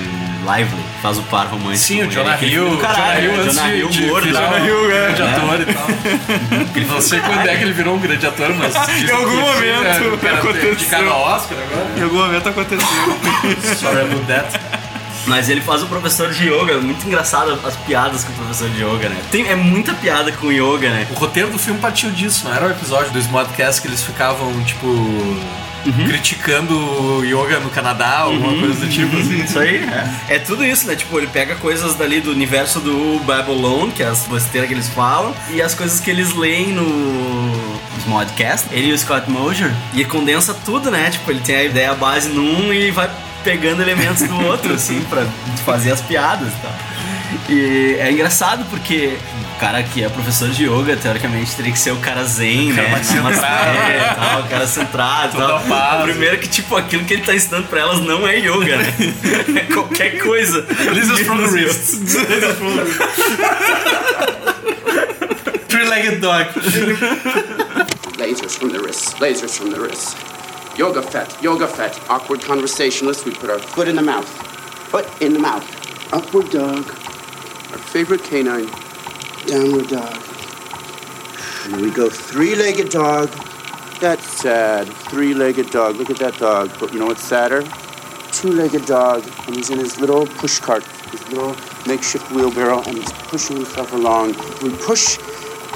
[0.46, 1.78] Lively, faz o par romântico.
[1.78, 2.38] Sim, o Jonah.
[2.40, 2.78] Hill.
[2.78, 3.42] Caralho, Jonah Hill né?
[3.42, 4.28] antes Jonah de, Hill gordo.
[4.28, 5.24] Jonah um Hill, grande é.
[5.24, 6.94] ator e tal.
[6.94, 8.74] Não sei quando é que ele virou um grande ator, mas.
[8.86, 10.74] dizem algum momento é, cara aconteceu.
[10.76, 11.86] De cada Oscar agora.
[11.96, 12.86] Em algum momento aconteceu.
[13.76, 14.60] Sorry about that.
[15.26, 18.82] Mas ele faz o professor de yoga, muito engraçado as piadas com o professor de
[18.82, 19.20] yoga, né?
[19.30, 21.06] Tem, é muita piada com yoga, né?
[21.10, 24.52] O roteiro do filme partiu disso, não era o episódio do Smodcast que eles ficavam,
[24.62, 24.86] tipo.
[25.92, 29.42] Criticando o yoga no Canadá, alguma coisa do tipo assim.
[29.44, 30.36] Isso aí, é.
[30.36, 30.96] É tudo isso, né?
[30.96, 34.88] Tipo, ele pega coisas dali do universo do Babylon, que é as besteiras que eles
[34.88, 37.52] falam, e as coisas que eles leem no
[38.00, 41.10] Smodcast, ele e o Scott Mosier, e condensa tudo, né?
[41.10, 43.10] Tipo, ele tem a ideia base num e vai
[43.44, 45.24] pegando elementos do outro, assim, pra
[45.64, 46.72] fazer as piadas e tal.
[47.48, 49.16] E é engraçado porque
[49.56, 52.88] o cara que é professor de yoga, teoricamente, teria que ser o cara zen, né?
[52.88, 53.90] mais Namastê centrado.
[53.90, 55.56] e tal, o cara centrado e Toda tal.
[55.56, 56.02] a paz.
[56.04, 58.94] Primeiro que, tipo, aquilo que ele tá ensinando pra elas não é yoga, né?
[59.56, 60.66] É qualquer coisa.
[60.92, 62.16] Lizards from the Menos wrist.
[65.68, 66.46] Three-legged dog.
[68.18, 70.14] Lasers from the wrists, lasers from the wrists.
[70.78, 71.98] Yoga fat, yoga fat.
[72.08, 74.28] Awkward conversationalists, we put our foot in the mouth.
[74.90, 75.64] Foot in the mouth.
[76.12, 76.84] Upward dog.
[77.96, 78.70] Favorite canine.
[79.46, 80.22] Downward dog.
[81.64, 83.30] And we go three-legged dog.
[84.02, 84.86] That's sad.
[85.08, 85.96] Three-legged dog.
[85.96, 86.78] Look at that dog.
[86.78, 87.62] But you know what's sadder?
[88.32, 91.56] Two-legged dog, and he's in his little push cart, his little
[91.86, 94.34] makeshift wheelbarrow, and he's pushing himself along.
[94.60, 95.16] We push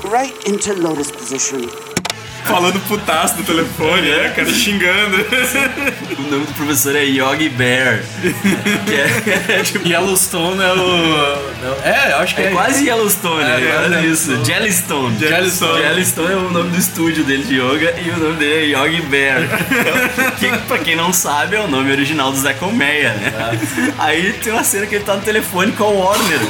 [0.04, 1.70] right into lotus position.
[2.44, 4.50] Falando putaço no telefone, né, cara?
[4.52, 5.16] Xingando.
[6.18, 8.00] O nome do professor é Yogi Bear.
[8.86, 11.60] que é, é tipo, Yellowstone é o.
[11.84, 12.46] É, eu acho que é.
[12.46, 14.44] é quase Yellowstone, É, é, quase é, isso.
[14.44, 15.18] Jellystone.
[15.18, 15.82] Jellystone.
[15.82, 19.02] Jellystone é o nome do estúdio dele de yoga e o nome dele é Yogi
[19.02, 19.42] Bear.
[20.38, 23.32] que, pra quem não sabe, é o nome original do Zé Colmeia, né?
[23.98, 26.40] Aí tem uma cena que ele tá no telefone com o Warner.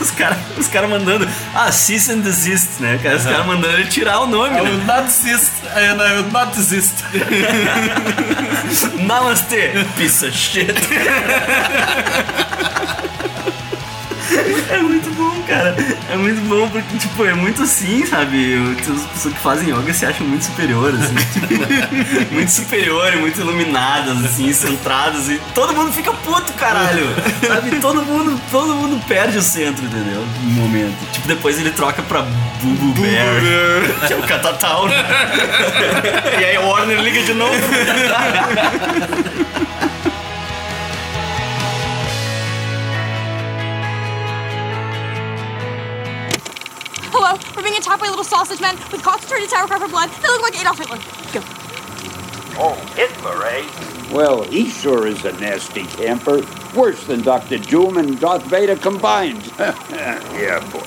[0.00, 2.96] Os caras os cara mandando, ah, cease and desist, né?
[2.96, 6.52] Os caras mandando ele tirar o nome, I will not desist and I will not
[6.54, 6.94] desist.
[9.08, 10.76] Namaste, piece of shit.
[14.70, 15.76] É muito bom, cara.
[16.10, 18.54] É muito bom porque, tipo, é muito assim, sabe?
[18.72, 21.14] As pessoas que fazem yoga se acham muito superiores, assim.
[21.48, 25.28] tipo, muito superiores, muito iluminadas, assim, centradas.
[25.28, 27.06] E todo mundo fica puto, caralho.
[27.46, 27.76] Sabe?
[27.80, 30.24] Todo mundo, todo mundo perde o centro, entendeu?
[30.42, 30.96] No momento.
[31.12, 32.22] Tipo, depois ele troca pra
[32.62, 35.04] Bubu Bear, que é o Catatal, né?
[36.40, 37.54] E aí o Warner liga de novo.
[47.16, 50.10] Hello, we're being attacked by little sausage men with concentrated sauerkraut for blood.
[50.10, 50.98] They look like Adolf Hitler.
[51.30, 51.46] Go.
[52.58, 54.12] Oh, Hitler, eh?
[54.12, 56.44] Well, he sure is a nasty camper.
[56.74, 57.58] Worse than Dr.
[57.58, 59.46] Doom and Darth Vader combined.
[59.60, 60.82] yeah, boy.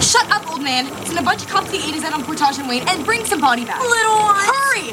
[0.00, 0.86] Shut up, old man.
[1.04, 3.04] Send a bunch of cops to the A to Z on Portage and Wayne and
[3.04, 3.82] bring some body bags.
[3.82, 4.36] Little one.
[4.38, 4.92] Hurry!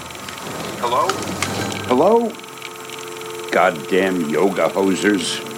[0.81, 1.07] Hello?
[1.85, 3.51] Hello?
[3.51, 5.48] Goddamn yoga hosers.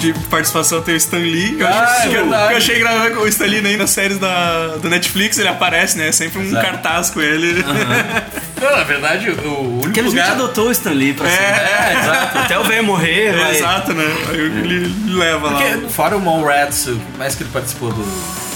[0.00, 1.56] De participação tem o Stan Lee.
[1.56, 3.76] que Eu, Ah, achei, é que eu- eu achei engraçado que o Stan Lee nem
[3.76, 6.10] nas séries da, do Netflix ele aparece, né?
[6.10, 7.62] Sempre um cartaz com ele.
[8.60, 10.30] Não, na verdade, o único Porque eles lugar.
[10.32, 11.44] adotou o Stan Lee pra sempre.
[11.44, 12.38] É, exato.
[12.38, 13.56] Até o velho morrer, vai.
[13.56, 14.04] Exato, né?
[14.30, 15.60] Aí ele leva lá.
[15.62, 18.49] Porque, fora o Mallrats, o que mais que ele participou do.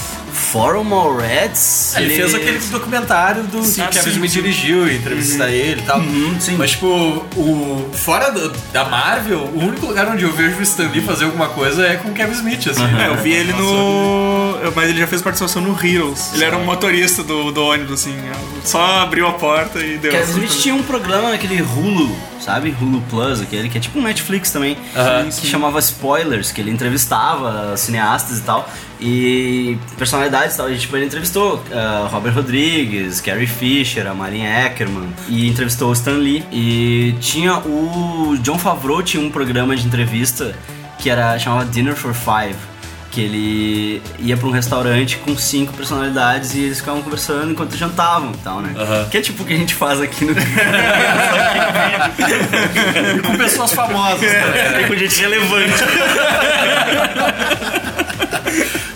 [0.55, 4.41] Fora o Mallrats, Ele, fez aquele documentário do que Ah, o Kevin sim, Smith sim.
[4.41, 6.01] dirigiu, entrevistar ele e tal.
[6.39, 6.55] sim.
[6.57, 10.87] Mas, tipo, o, fora do- da Marvel, o único lugar onde eu vejo o Stan
[10.87, 12.83] Lee fazer alguma coisa é com o Kevin Smith, assim.
[12.97, 14.45] É, eu vi ele no.
[14.75, 16.33] Mas ele já fez participação no Heroes.
[16.33, 18.15] Ele era um motorista do, do ônibus, assim.
[18.63, 20.11] Só abriu a porta e deu.
[20.11, 22.73] Kevin Smith tinha um programa naquele Hulu, sabe?
[22.81, 25.29] Hulu Plus, aquele que é tipo um Netflix também, Aham.
[25.29, 28.67] que chamava Spoilers, que ele entrevistava cineastas e tal,
[28.99, 30.71] e personalidades e tal.
[30.71, 35.93] E, tipo, ele entrevistou ah, Robert Rodrigues, Carrie Fisher, a Marlene Ackerman, e entrevistou o
[35.93, 36.43] Stan Lee.
[36.51, 40.55] E tinha o John Favreau tinha um programa de entrevista
[40.99, 42.55] que era chamava Dinner for Five.
[43.11, 48.31] Que ele ia pra um restaurante com cinco personalidades e eles ficavam conversando enquanto jantavam
[48.33, 48.73] e tal, né?
[48.77, 49.07] Aham.
[49.09, 50.33] Que é tipo o que a gente faz aqui no.
[53.15, 54.81] E com pessoas famosas, tá ligado?
[54.81, 55.73] E com gente relevante.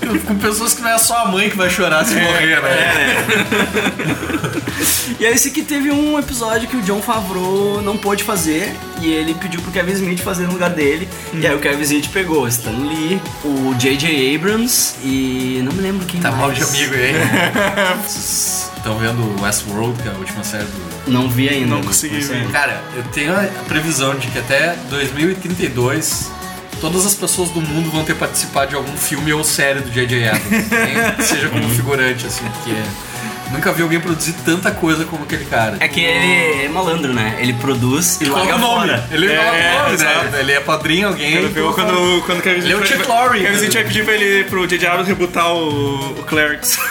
[0.28, 3.26] Com pessoas que não é só a mãe que vai chorar se morrer, né?
[5.20, 9.12] E aí esse aqui teve um episódio que o John Favreau não pôde fazer e
[9.12, 11.08] ele pediu pro Kevin Smith fazer no lugar dele.
[11.34, 14.36] E aí o Kevin Smith pegou o Stan Lee, o J.J.
[14.36, 16.42] Abrams e não me lembro quem Tá mais.
[16.42, 17.14] mal de amigo aí.
[18.08, 21.12] Estão vendo Westworld, que é a última série do.
[21.12, 21.68] Não vi ainda.
[21.76, 22.50] Não consegui ver.
[22.52, 26.32] Cara, eu tenho a previsão de que até 2032
[26.80, 30.28] todas as pessoas do mundo vão ter participado de algum filme ou série do J.J.
[30.30, 30.50] Abrams.
[30.52, 32.74] nem que seja como figurante, assim, porque
[33.52, 35.78] nunca vi alguém produzir tanta coisa como aquele cara.
[35.80, 37.38] É que ele é malandro, né?
[37.40, 38.88] Ele produz e Qual é larga o nome?
[38.88, 39.08] fora.
[39.12, 40.40] Ele É, é, nome, né?
[40.40, 41.32] Ele é padrinho alguém.
[41.32, 43.40] Quero ver quando, quando o Kevin Ele é o vai- Lorre.
[43.42, 44.88] Kevin Smith vai pedir pra ele, pro J.J.
[44.88, 46.78] Abrams rebutar o, o Clerics.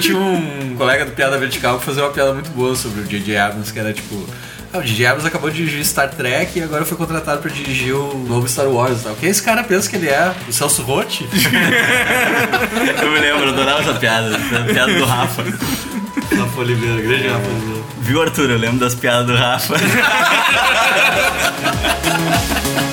[0.00, 3.36] Tinha um colega do Piada Vertical que fazia uma piada muito boa sobre o J.J.
[3.36, 4.26] Abrams, que era tipo.
[4.72, 5.04] Ah, o J.J.
[5.06, 8.68] Abrams acabou de dirigir Star Trek e agora foi contratado pra dirigir o novo Star
[8.68, 9.16] Wars e tal.
[9.16, 10.32] Quem esse cara pensa que ele é?
[10.48, 11.28] O Celso Rotti?
[13.02, 14.36] Eu me lembro, eu adorava essa piada.
[14.36, 15.42] Essa piada do Rafa.
[15.42, 17.80] Rafa Oliveira, grande Rafa Oliveira.
[18.00, 18.50] Viu, Arthur?
[18.50, 19.74] Eu lembro das piadas do Rafa.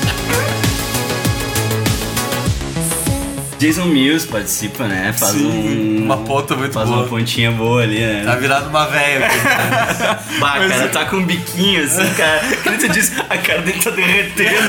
[3.60, 5.14] Jason Mills participa, né?
[5.18, 5.98] Faz um.
[6.08, 7.02] Uma ponta muito Faz boa.
[7.02, 8.24] uma pontinha boa ali, né?
[8.24, 9.26] Tá virado uma velha.
[9.26, 10.20] aqui, né?
[10.40, 12.40] Bah, cara, tá com um biquinho assim, cara.
[12.40, 14.68] Que tu disse, a cara dele tá derretendo.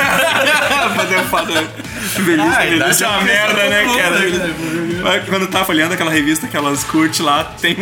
[0.97, 1.53] Fazer foto.
[2.21, 4.19] Velhice, Ah, velhice é uma merda, é né, cara?
[4.19, 4.55] né?
[5.03, 7.77] Mas Quando eu tava folheando aquela revista que elas curtem lá, tem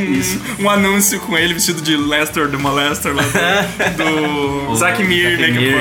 [0.59, 5.39] um, um anúncio com ele vestido de Lester, do Molester lá do, do Zack Mir,
[5.39, 5.47] né?
[5.49, 5.75] Mir,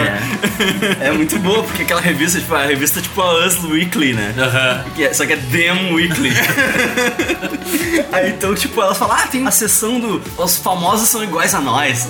[1.02, 1.08] é.
[1.08, 4.34] É muito boa, porque aquela revista, tipo, a revista é tipo a Us Weekly, né?
[4.38, 4.86] Aham.
[4.96, 6.32] Que é- Só que é Them Weekly.
[8.12, 10.22] aí então, tipo, elas falam, ah, tem uma sessão do.
[10.38, 12.08] Os famosos são iguais a nós.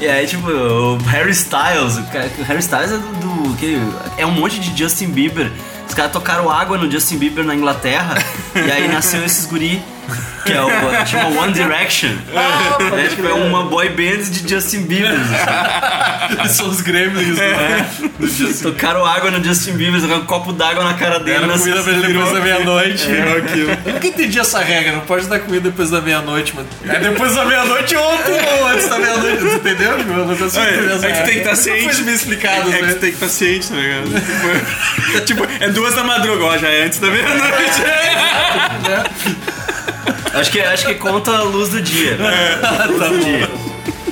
[0.00, 2.98] e aí, tipo, o Harry Styles, o, Harry Styles é do.
[2.98, 3.78] do- que,
[4.16, 5.50] é um monte de Justin Bieber.
[5.86, 8.14] Os caras tocaram água no Justin Bieber na Inglaterra.
[8.54, 9.82] e aí nasceu esses guri.
[10.44, 11.06] Que é o.
[11.06, 12.10] Chama One Direction.
[12.34, 15.12] é, tipo, é uma boy band de Justin Bieber.
[15.12, 16.48] assim.
[16.52, 17.36] São os gremlins
[18.18, 18.62] do Justin.
[18.64, 21.36] Tocaram água no Justin Bieber, jogaram um copo d'água na cara dele.
[21.36, 23.06] Era nas- comida pra ele depois da meia-noite.
[23.06, 23.70] Virou aquilo.
[23.86, 26.66] Eu nunca entendi essa regra, não pode dar comida depois da meia-noite, mano.
[26.88, 29.96] É depois da meia-noite ontem ou antes da meia-noite, entendeu?
[29.98, 31.56] Tipo, Eu não consigo entender essa É, é que tem que estar regra.
[31.56, 31.94] ciente.
[31.94, 32.92] Foi me explicado, É que né?
[32.94, 34.10] tem que estar ciente, tá ligado?
[34.10, 37.82] Tipo, é, tipo, é duas da madruga, ó, já é antes da meia-noite.
[40.34, 42.16] Acho que, acho que conta a luz do dia.
[42.60, 43.50] Tá Luz do dia.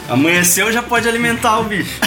[0.08, 1.98] Amanheceu já pode alimentar o bicho.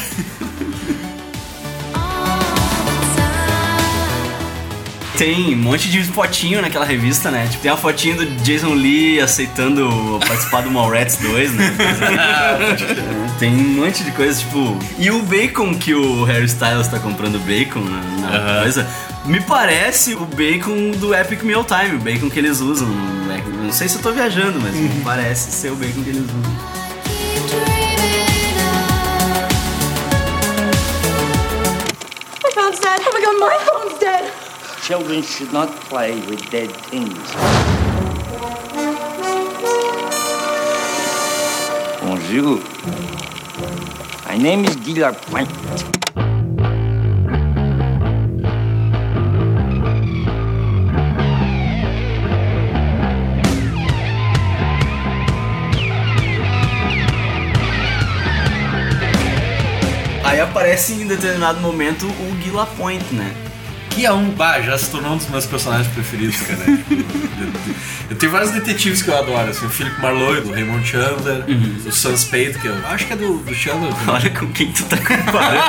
[5.17, 7.47] Tem um monte de fotinho naquela revista, né?
[7.47, 11.75] Tipo, tem a fotinho do Jason Lee aceitando participar do Mallrats 2, né?
[13.39, 14.77] tem um monte de coisa, tipo.
[14.97, 18.87] E o bacon que o Harry Styles tá comprando bacon na, na coisa.
[19.25, 22.87] Me parece o bacon do Epic Meal Time, o bacon que eles usam.
[22.89, 23.41] né?
[23.63, 26.41] Não sei se eu tô viajando, mas me parece ser o bacon que eles usam.
[32.43, 32.99] My phone's dead.
[33.05, 34.31] Oh my god, my phone's dead.
[34.83, 37.31] Children should not play with dead things.
[42.01, 42.59] Bonjour.
[44.27, 45.51] My name is Guy Lapointe.
[60.33, 63.35] Aí aparece em determinado momento o Guy Lapointe, né?
[63.93, 64.29] Que é um.
[64.31, 66.63] Bah, já se tornou um dos meus personagens preferidos, cara.
[66.65, 67.53] Tipo, eu,
[68.11, 71.43] eu tenho vários detetives que eu adoro, assim, o Philip Marlowe, do Raymond Chandler,
[71.85, 73.93] o Sam Spade, que eu acho que é do, do Chandler.
[73.93, 74.15] também.
[74.15, 75.63] Olha com quem tu tá comparando.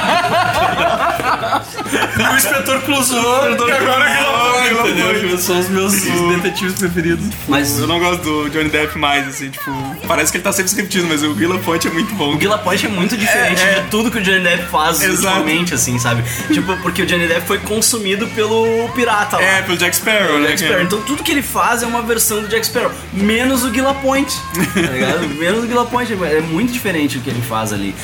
[2.15, 5.39] O Inspetor Clouseau, que agora é Guilherme, entendeu?
[5.39, 7.27] São os meus detetives preferidos.
[7.49, 9.71] Mas Eu não gosto do Johnny Depp mais, assim, tipo,
[10.07, 12.35] parece que ele tá sempre se repetindo, mas o Guila Ponte é muito bom.
[12.35, 13.81] o Guy Lapointe é muito diferente É, é.
[13.81, 15.39] de tudo que o Johnny Depp faz Exato.
[15.39, 16.23] ultimamente, assim, sabe?
[16.53, 19.43] Tipo, porque o Johnny Depp foi consumido pelo pirata lá.
[19.43, 20.49] É, pelo Jack Sparrow, né?
[20.49, 20.83] Jack Sparrow.
[20.83, 24.37] Então tudo que ele faz é uma versão do Jack Sparrow, menos o Guy Lapointe,
[24.75, 25.29] tá ligado?
[25.29, 27.95] menos o Guy Lapointe, é muito diferente o que ele faz ali.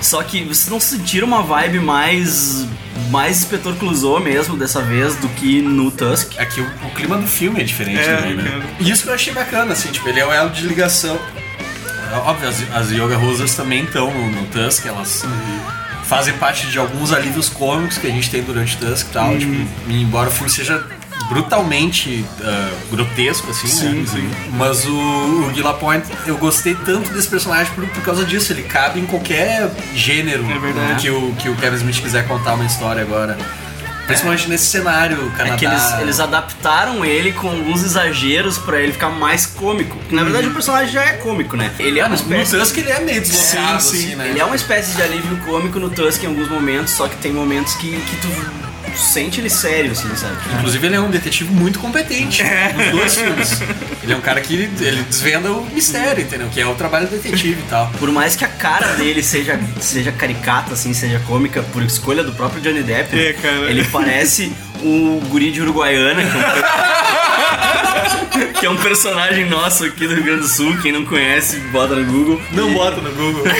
[0.00, 2.66] Só que vocês não sentiram uma vibe mais
[3.10, 6.32] mais Inspetor Clouseau mesmo dessa vez do que no Tusk?
[6.36, 8.62] É que o, o clima do filme é diferente É, também, né?
[8.78, 11.18] E isso que eu achei bacana, assim, tipo, ele é o elo de ligação.
[12.12, 15.24] É Óbvio, as, as Yoga Rosas também estão no, no Tusk, elas
[16.10, 19.38] fazem parte de alguns alívios cômicos que a gente tem durante Tusk e tal.
[19.38, 19.54] Tipo,
[19.86, 20.84] e embora o filme seja
[21.28, 24.06] brutalmente ah, grotesco, assim, Sim, né?
[24.06, 24.30] sim.
[24.54, 28.52] Mas o, o Guy Lapointe, eu gostei tanto desse personagem por, por causa disso.
[28.52, 31.00] Ele cabe em qualquer gênero É verdade.
[31.02, 33.38] que, o, que o Kevin Smith quiser contar uma história agora.
[34.10, 35.54] Principalmente nesse cenário, Canadá.
[35.54, 39.96] É que eles, eles adaptaram ele com alguns exageros pra ele ficar mais cômico.
[40.10, 41.70] Na verdade o personagem já é cômico, né?
[41.78, 42.56] Ele é uma No espécie.
[42.58, 44.06] Tusk ele é meio deslocado, Sim, sim.
[44.06, 44.28] assim, né?
[44.30, 47.32] Ele é uma espécie de alívio cômico no Tusk em alguns momentos, só que tem
[47.32, 50.36] momentos que, que tu sente ele sério, assim, sabe?
[50.58, 53.62] Inclusive, ele é um detetive muito competente nos dois filmes.
[54.02, 54.66] Ele é um cara que ele
[55.08, 56.48] desvenda o mistério, entendeu?
[56.48, 57.90] Que é o trabalho do detetive e tal.
[57.98, 62.32] Por mais que a cara dele seja, seja caricata, assim, seja cômica, por escolha do
[62.32, 63.70] próprio Johnny Depp, É, cara.
[63.70, 67.19] ele parece o guri de Uruguaiana, que é, um,
[68.58, 70.76] que é um personagem nosso aqui do Rio Grande do Sul.
[70.82, 72.40] Quem não conhece, bota no Google.
[72.52, 73.44] Não bota no Google.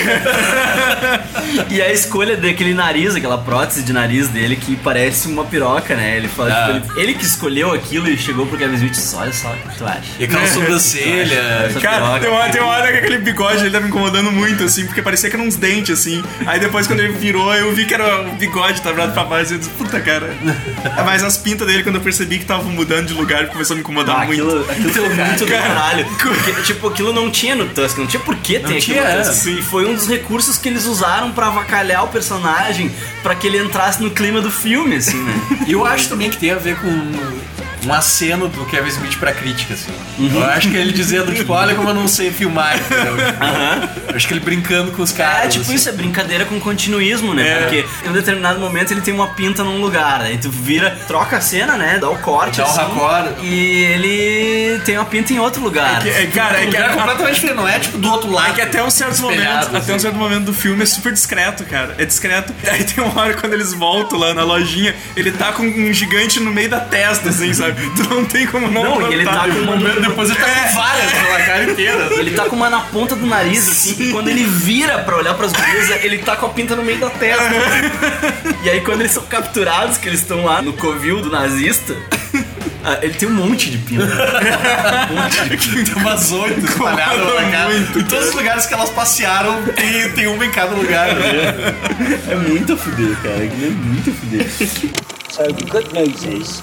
[1.69, 6.15] E a escolha daquele nariz, aquela prótese de nariz dele que parece uma piroca, né?
[6.17, 6.73] Ele fala, Ah.
[6.79, 9.51] tipo, ele, ele que escolheu aquilo e chegou pro Kevin Smith e disse, olha só
[9.51, 10.01] o que tu acha.
[10.19, 11.71] E aquela sobrancelha.
[11.81, 12.19] Cara, piroca.
[12.19, 15.01] tem uma, tem uma hora que aquele bigode ele tava me incomodando muito, assim, porque
[15.01, 16.23] parecia que eram uns dentes, assim.
[16.45, 19.51] Aí depois, quando ele virou, eu vi que era o bigode, tava virado pra baixo.
[19.51, 20.33] E eu disse, puta, cara.
[21.05, 23.81] Mas as pintas dele, quando eu percebi que tava mudando de lugar, começou a me
[23.81, 24.41] incomodar Ah, muito.
[24.41, 26.05] aquilo, aquilo foi muito do Cara, caralho.
[26.21, 29.17] Porque, tipo, aquilo não tinha no Tusk, não tinha por que ter Não aquilo tinha,
[29.17, 29.33] no Tusk.
[29.33, 29.57] sim.
[29.59, 33.57] E foi um dos recursos que eles usaram pra avacalhar o personagem, pra que ele
[33.59, 35.33] entrasse no clima do filme, assim, né?
[35.67, 36.87] E eu acho também que tem a ver com
[37.85, 39.91] um aceno do Kevin Smith pra crítica, assim.
[40.19, 43.15] Eu acho que ele dizendo, tipo, olha como eu não sei filmar, entendeu?
[44.11, 45.45] Eu acho que ele brincando com os caras.
[45.45, 45.73] É, tipo assim.
[45.75, 47.47] isso, é brincadeira com continuismo, né?
[47.47, 47.55] É.
[47.61, 51.37] Porque em um determinado momento ele tem uma pinta num lugar, aí tu vira, troca
[51.37, 51.97] a cena, né?
[51.97, 53.29] Dá o corte, Dá o assim, raccord.
[53.45, 56.01] E ele tem uma pinta em outro lugar.
[56.01, 58.49] Que- é, cara, é que lugar a- completamente diferente, não é tipo do outro lado.
[58.49, 59.93] É que até um certo momento, até assim.
[59.93, 61.95] um certo momento do filme é super discreto, cara.
[61.97, 62.53] É discreto.
[62.69, 66.39] Aí tem uma hora quando eles voltam lá na lojinha, ele tá com um gigante
[66.41, 67.70] no meio da testa, assim, sabe?
[67.95, 70.75] Tu não tem como não Não, e ele tá com uma- Depois ele tá com
[70.75, 72.07] várias pela cara inteira.
[72.13, 75.33] Ele tá com uma na ponta do nariz, assim, e quando ele vira pra olhar
[75.35, 77.43] pras gurias, ele tá com a pinta no meio da testa.
[78.63, 81.95] E aí quando eles são capturados, que eles estão lá no covil do nazista,
[82.83, 84.05] ah, ele tem um monte de pinta.
[85.11, 85.93] Um monte de pinta.
[85.93, 87.73] Tem umas oito espalhadas na cara.
[87.75, 91.07] Em todos os lugares que elas passearam, tem, tem uma em cada lugar.
[91.15, 91.73] né?
[92.29, 93.35] É muito a fuder, cara.
[93.43, 94.47] É muito a fuder.
[95.31, 96.61] So the good news is,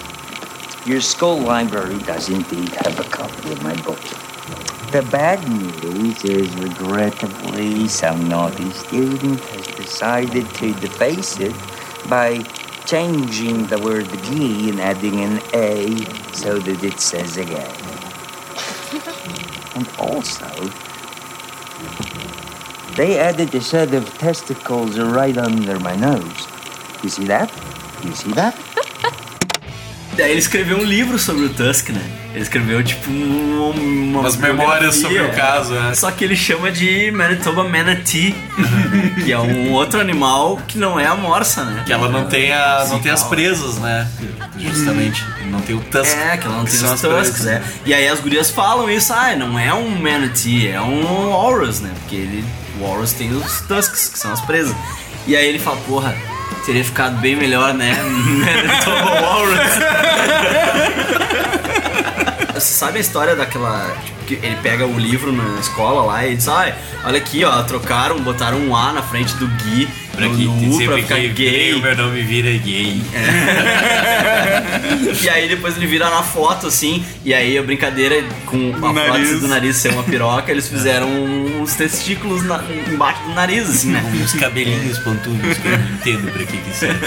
[0.89, 4.01] your school library does indeed have a copy of my book.
[4.91, 11.55] The bad news is, regrettably, some naughty student has decided to deface it
[12.09, 12.43] by
[12.87, 17.77] changing the word G and adding an A so that it says again.
[19.77, 20.49] and also,
[22.97, 26.49] they added a set of testicles right under my nose.
[27.03, 27.53] You see that?
[28.03, 28.59] You see that?
[30.19, 32.03] Daí ele escreveu um livro sobre o Tusk, né?
[32.35, 35.95] Ele escreveu, tipo, um- uma Umas memórias sobre o caso, né?
[35.95, 38.35] Só que ele chama de Manitoba Manatee,
[39.25, 41.85] que é um outro animal que não é a morsa, né?
[41.87, 44.09] Que ela não tem, a, não tem as presas, né?
[44.59, 45.25] Justamente.
[45.47, 46.17] Não tem o tusk.
[46.17, 47.63] É, que ela não que tem os tusks, é.
[47.87, 51.91] E aí as gurias falam isso, ah, não é um manatee, é um walrus, né?
[52.01, 52.45] Porque ele,
[52.81, 54.75] o walrus tem os tusks, que são as presas.
[55.29, 56.17] E aí ele fala, porra,
[56.65, 57.97] teria ficado bem melhor, né?
[62.55, 63.95] Você sabe a história daquela...
[64.27, 66.73] tipo, ele pega o livro na escola lá e diz, ah,
[67.05, 71.03] olha aqui, ó, trocaram, botaram um A na frente do Gui, Pra que no sempre
[71.03, 71.75] ficar que gay.
[71.75, 73.01] o meu nome vira gay.
[75.23, 79.41] E aí depois ele vira na foto, assim, e aí a brincadeira com a prótese
[79.41, 84.03] do nariz ser uma piroca, eles fizeram uns testículos na- embaixo do nariz, assim, né?
[84.23, 86.99] Uns cabelinhos pontudos que eu não entendo pra que que serve.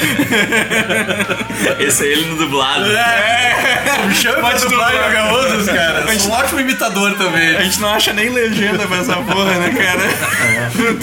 [1.80, 2.86] Esse é ele no dublado.
[4.08, 5.04] Me chama pra Pode dublar dublar.
[5.12, 6.00] vagabundos, cara.
[6.12, 7.56] Eu sou um ótimo imitador também.
[7.58, 10.02] A gente não acha nem legenda pra essa porra, né, cara?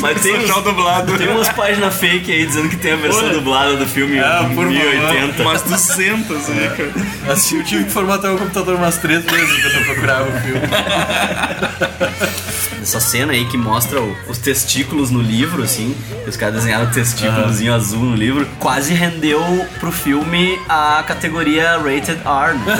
[0.00, 1.16] Mas tem, o uns, dublado.
[1.18, 3.34] tem umas páginas fake aí dizendo que tem a versão Olha.
[3.34, 4.66] dublada do filme Ah, favor.
[4.66, 5.42] 1080.
[5.42, 7.32] Umas 200, né, cara?
[7.32, 10.60] Assim, eu tive que formatar o computador umas três vezes enquanto eu procurava o filme.
[12.80, 15.94] Essa cena aí que mostra o- os testículos no livro, assim,
[16.26, 19.42] os caras desenharam o testículozinho azul no livro, quase rendeu
[19.78, 22.54] pro filme a categoria Rated R.
[22.58, 22.76] Né?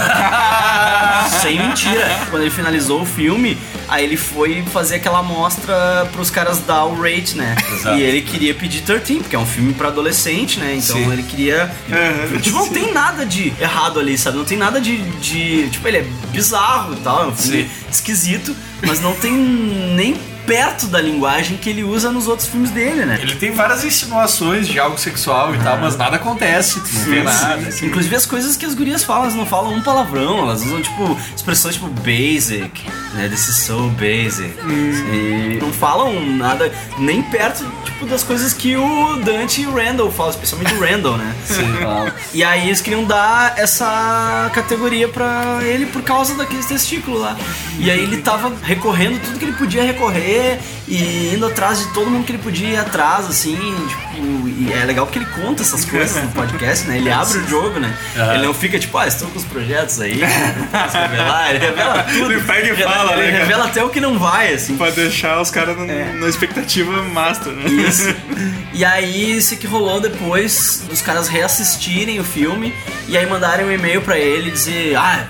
[1.43, 2.09] Sem mentira.
[2.31, 7.01] Quando ele finalizou o filme, aí ele foi fazer aquela amostra pros caras dar o
[7.01, 7.57] rate, né?
[7.73, 7.97] Exato.
[7.99, 10.75] E ele queria pedir 13, porque é um filme pra adolescente, né?
[10.77, 11.13] Então Sim.
[11.13, 11.71] ele queria.
[11.89, 12.73] Uhum, tipo, não sim.
[12.75, 14.37] tem nada de errado ali, sabe?
[14.37, 14.97] Não tem nada de.
[15.21, 17.71] de- tipo, ele é bizarro e tal, é um filme Sim.
[17.91, 18.55] esquisito,
[18.87, 20.17] mas não tem nem
[20.49, 23.19] perto da linguagem que ele usa nos outros filmes dele, né?
[23.21, 27.23] Ele tem várias insinuações de algo sexual e tal, mas nada acontece, tu não vê
[27.23, 27.71] nada.
[27.71, 27.87] Sim.
[27.87, 31.19] Inclusive as coisas que as gurias falam, elas não falam um palavrão, elas usam tipo
[31.37, 32.83] expressões tipo basic,
[33.13, 33.29] né?
[33.29, 34.55] This is so basic.
[34.67, 40.11] E não falam nada nem perto tipo das coisas que o Dante e o Randall
[40.11, 41.35] falam, especialmente o Randall, né?
[41.45, 41.69] Sim.
[42.33, 47.37] E aí eles queriam dar essa categoria pra ele por causa daqueles testículos lá.
[47.79, 50.38] E aí ele tava recorrendo tudo que ele podia recorrer
[50.87, 54.85] e indo atrás de todo mundo que ele podia ir atrás, assim, tipo, e é
[54.85, 56.97] legal porque ele conta essas coisas no podcast, né?
[56.99, 57.95] Ele abre o jogo, né?
[58.17, 58.35] Aham.
[58.35, 62.33] Ele não fica tipo, ah, estou com os projetos aí, revelar, ele revela tudo.
[62.33, 64.77] Ele pega e Revela- fala, né, Ele revela até o que não vai, assim.
[64.77, 67.71] Pra deixar os caras na expectativa master, né?
[67.71, 68.09] Isso.
[68.71, 72.73] E aí, isso que rolou depois dos caras reassistirem o filme
[73.09, 75.27] e aí mandarem um e-mail pra ele dizer: Ah,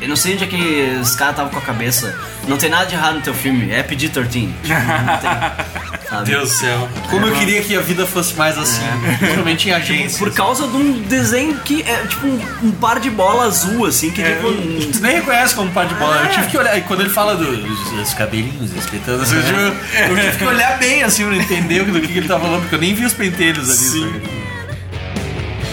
[0.00, 2.14] eu não sei onde é que os caras estavam com a cabeça.
[2.46, 4.28] Não tem nada de errado no teu filme, é PG-13.
[4.28, 5.98] Tipo, não tem.
[6.08, 6.30] Sabe?
[6.30, 6.88] Deus do céu.
[7.10, 8.80] Como eu queria que a vida fosse mais assim,
[9.18, 10.16] principalmente em agências.
[10.16, 14.10] Por causa de um desenho que é tipo um, um par de bola azul, assim,
[14.10, 14.52] que tipo.
[14.92, 16.22] Tu nem reconhece como par de bola.
[16.22, 16.78] Eu tive que olhar.
[16.78, 17.58] E quando ele fala dos
[17.90, 19.60] dos cabelinhos espetando, assim, eu, tive,
[20.08, 22.74] eu tive que olhar bem assim pra entender do que, que ele tá falando, porque
[22.74, 23.78] eu nem vi os pentelhos ali.
[23.78, 24.38] Sim.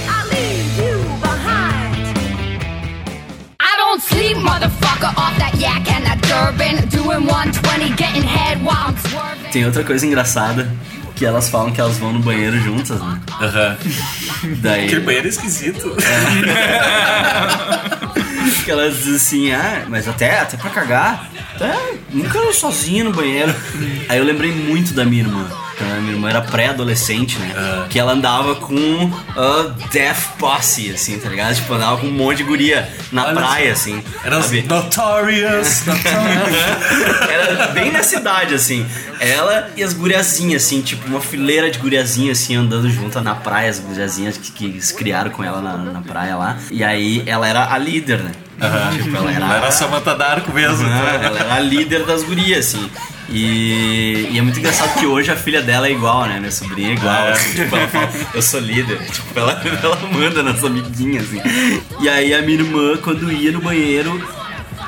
[0.08, 0.85] I
[9.52, 10.70] Tem outra coisa engraçada.
[11.16, 13.22] Que elas falam que elas vão no banheiro juntas, né?
[13.42, 13.78] Aham.
[14.60, 14.86] Daí.
[14.86, 15.96] Aquele banheiro é esquisito.
[18.66, 21.74] que elas dizem assim, ah, mas até, até pra cagar, até,
[22.12, 23.56] nunca eu sozinho no banheiro.
[24.10, 25.48] Aí eu lembrei muito da minha irmã.
[25.76, 27.54] Então, minha irmã era pré-adolescente, né?
[27.90, 31.54] Que ela andava com a Death Posse, assim, tá ligado?
[31.56, 34.02] Tipo, andava com um monte de guria na Olha praia, assim.
[34.24, 34.64] Era sabe?
[34.64, 37.30] Notorious, Notorious.
[37.30, 38.86] Era bem na cidade, assim.
[39.20, 43.70] Ela e as guriazinhas, assim, tipo, uma fileira de guriazinhas, assim, andando junto na praia,
[43.70, 46.58] as guriazinhas que, que se criaram com ela na, na praia lá.
[46.72, 48.32] E aí ela era a líder, né?
[49.04, 49.46] Tipo, ela era.
[49.46, 50.88] Ela era a Samantha Darko mesmo.
[50.88, 52.90] Ah, ela era a líder das gurias, assim.
[53.30, 56.40] E, e é muito engraçado que hoje a filha dela é igual, né?
[56.40, 57.28] Minha sobrinha é igual.
[57.30, 59.00] assim, tipo, ela fala, eu sou líder.
[59.12, 61.42] Tipo, ela, ela manda nas amiguinhas, assim.
[62.02, 64.22] E aí a minha irmã, quando ia no banheiro,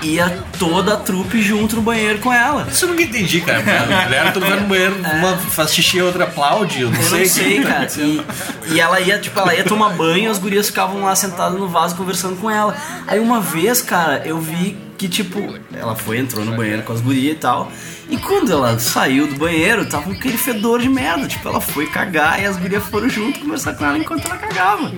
[0.03, 0.29] ia
[0.59, 2.67] toda a trupe junto no banheiro com ela.
[2.71, 3.59] Isso eu nunca entendi, cara.
[3.59, 7.03] A mulher, tu vai no banheiro, uma faz xixi, a outra aplaude, eu não Eu
[7.03, 7.19] sei.
[7.21, 7.87] não sei, cara.
[7.97, 11.57] E, e ela ia, tipo, ela ia tomar banho e as gurias ficavam lá sentadas
[11.57, 12.75] no vaso conversando com ela.
[13.07, 17.01] Aí uma vez, cara, eu vi que, tipo, ela foi, entrou no banheiro com as
[17.01, 17.71] gurias e tal.
[18.09, 21.27] E quando ela saiu do banheiro, tava com aquele fedor de merda.
[21.27, 24.91] Tipo, ela foi cagar e as gurias foram junto conversar com ela enquanto ela cagava.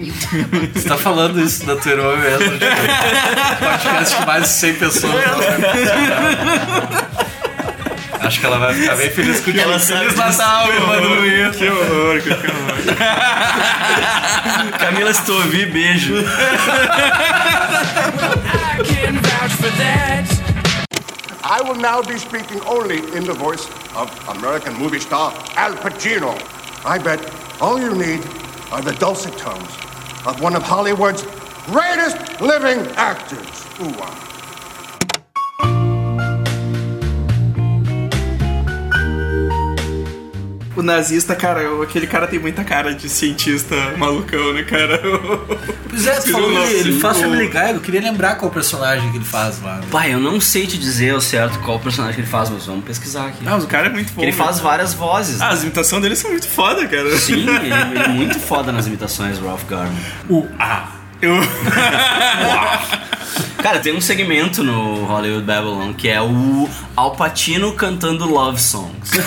[0.74, 2.52] Você tá falando isso da tua irmã mesmo?
[2.58, 5.16] Tipo, podcast de mais de 100 pessoas.
[8.22, 9.43] Acho que ela vai ficar bem feliz.
[9.58, 10.16] Ela sabe Feliz.
[10.16, 11.56] Natal, irmã do Luiz.
[11.56, 12.49] Que horror, que horror.
[14.80, 16.24] Camila, se tu ouvir, beijo.
[21.44, 26.34] I will now be speaking only in the voice of American movie star Al Pacino.
[26.86, 27.20] I bet
[27.60, 28.24] all you need
[28.72, 29.70] are the dulcet tones
[30.26, 31.24] of one of Hollywood's
[31.66, 33.66] greatest living actors.
[33.82, 34.29] Ooh-ah.
[40.76, 45.01] O nazista, cara, aquele cara tem muita cara de cientista malucão, né, cara?
[45.89, 46.72] Pois é, tu falou nome.
[46.72, 49.78] ele faz Family Guy, eu queria lembrar qual personagem que ele faz lá.
[49.78, 49.84] né?
[49.91, 52.86] Pai, eu não sei te dizer ao certo qual personagem que ele faz, mas vamos
[52.86, 53.39] pesquisar aqui.
[53.45, 54.22] Ah, mas o cara é muito bom.
[54.22, 54.63] Ele faz né?
[54.63, 55.41] várias vozes.
[55.41, 57.17] Ah, as imitações dele são muito foda, cara.
[57.17, 59.99] Sim, ele, ele é muito foda nas imitações, Ralph Garman.
[60.30, 60.91] O A.
[61.22, 61.36] Eu...
[63.61, 69.11] Cara, tem um segmento no Hollywood Babylon que é o Al Pacino cantando love songs.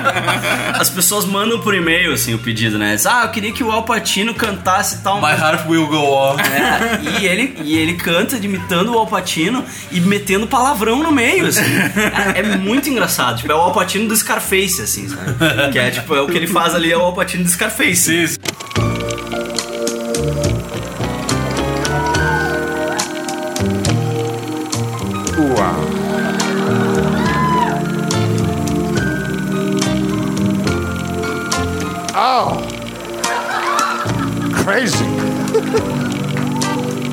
[0.78, 2.94] As pessoas mandam por e-mail assim o pedido, né?
[2.94, 5.20] Diz, ah, eu queria que o Al Pacino cantasse tal.
[5.20, 6.36] My Heart Will Go On.
[6.38, 11.46] É, e ele, e ele canta imitando o Al Pacino e metendo palavrão no meio,
[11.46, 11.62] assim.
[12.34, 13.38] É, é muito engraçado.
[13.38, 15.72] Tipo, é o Al Pacino do Scarface, assim, sabe?
[15.72, 18.28] Que é tipo, é o que ele faz ali, é o Al Pacino do Scarface.
[18.28, 18.36] Sim,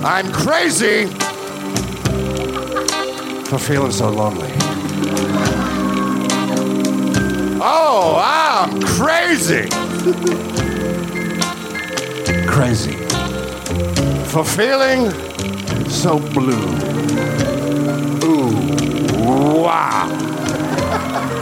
[0.05, 1.05] I'm crazy
[3.45, 4.51] for feeling so lonely.
[7.65, 9.69] Oh, I'm crazy.
[12.47, 12.91] crazy
[14.25, 15.09] for feeling
[15.89, 16.67] so blue.
[18.25, 18.51] Ooh,
[19.63, 20.09] wow.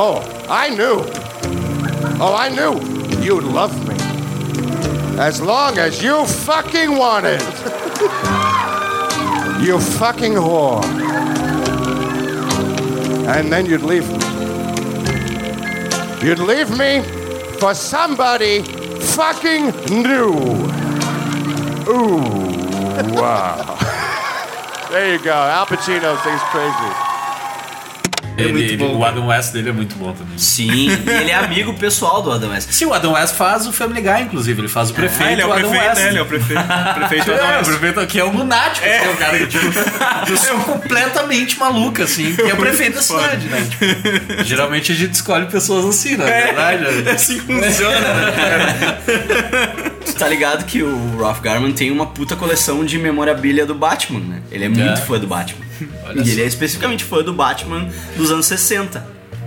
[0.00, 1.02] Oh, I knew.
[2.20, 2.78] Oh, I knew
[3.20, 3.87] you'd love me.
[5.18, 7.40] As long as you fucking wanted.
[9.60, 10.84] you fucking whore.
[13.26, 14.18] And then you'd leave me.
[16.24, 17.02] You'd leave me
[17.58, 20.34] for somebody fucking new.
[21.88, 22.22] Ooh,
[23.12, 23.76] wow.
[24.90, 25.32] there you go.
[25.32, 27.07] Al Pacino sings crazy.
[28.38, 30.38] Ele, ele- o Adam West dele é muito bom também.
[30.38, 32.70] Sim, e ele é amigo pessoal do Adam West.
[32.70, 34.60] Sim, o Adam West faz o Family Guy, inclusive.
[34.60, 35.28] Ele faz o prefeito.
[35.28, 36.00] Ah, ele é o Adam prefeito, West.
[36.02, 36.08] né?
[36.08, 36.62] Ele é o prefeito.
[36.98, 39.66] Prefeito Adam É, o prefeito que é o lunático, que é o cara que, tipo,
[40.26, 43.66] pessoa completamente maluca, assim, que é o prefeito da cidade, né?
[43.68, 46.84] Tipo, geralmente a gente escolhe pessoas assim, na verdade.
[47.08, 48.98] É assim que funciona, né?
[50.04, 54.20] Tu tá ligado que o Ralph Garman tem uma puta coleção de memorabilia do Batman,
[54.20, 54.42] né?
[54.50, 55.64] Ele é muito fã do Batman.
[56.06, 56.30] Olha e só.
[56.32, 58.98] ele é especificamente fã do Batman dos anos 60.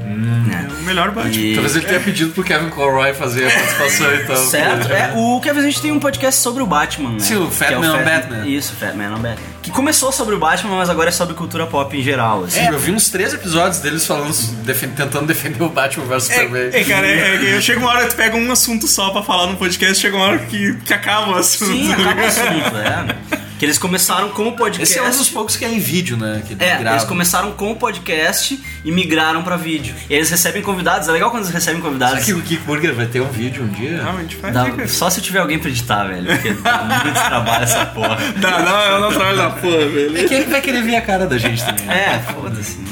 [0.03, 0.67] né?
[0.79, 1.31] O melhor Batman.
[1.35, 4.35] E- Talvez ele tenha pedido pro Kevin Conroy fazer a participação, então.
[4.35, 4.91] Certo?
[4.91, 7.19] É, o Kevin a gente tem um podcast sobre o Batman, né?
[7.19, 8.47] Sim, o Fat Que é Man on Batman.
[8.47, 9.51] Isso, Fat Man on Batman.
[9.61, 12.43] Que começou sobre o Batman, mas agora é sobre cultura pop em geral.
[12.45, 12.59] Assim.
[12.59, 16.69] É, eu vi uns três episódios deles falando, defen- tentando defender o Batman vs Superman.
[16.73, 19.47] É, cara, é, é, chega uma hora que tu pega um assunto só pra falar
[19.47, 21.71] no podcast, chega uma hora que, que acaba o assunto.
[21.71, 23.41] Sim, acaba o assunto, é.
[23.61, 24.91] Que eles começaram como podcast.
[24.91, 26.41] Esse é um dos poucos que é em vídeo, né?
[26.47, 26.95] Que É, grava.
[26.95, 29.93] eles começaram com o podcast e migraram pra vídeo.
[30.09, 32.15] E eles recebem convidados, é legal quando eles recebem convidados.
[32.15, 34.01] Será que o Kick Burger vai ter um vídeo um dia?
[34.01, 36.25] Não, a gente faz Dá- só se tiver alguém pra editar, velho.
[36.25, 38.17] Porque dá muito trabalho essa porra.
[38.41, 40.17] Não, não, eu não trabalho da porra, velho.
[40.17, 41.85] É quem vai querer ver a cara da gente também.
[41.85, 42.15] né?
[42.27, 42.79] É, foda-se.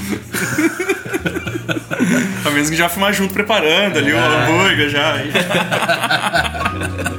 [2.45, 4.19] A menos que já filmar junto preparando ali o É.
[4.19, 5.15] hambúrguer já.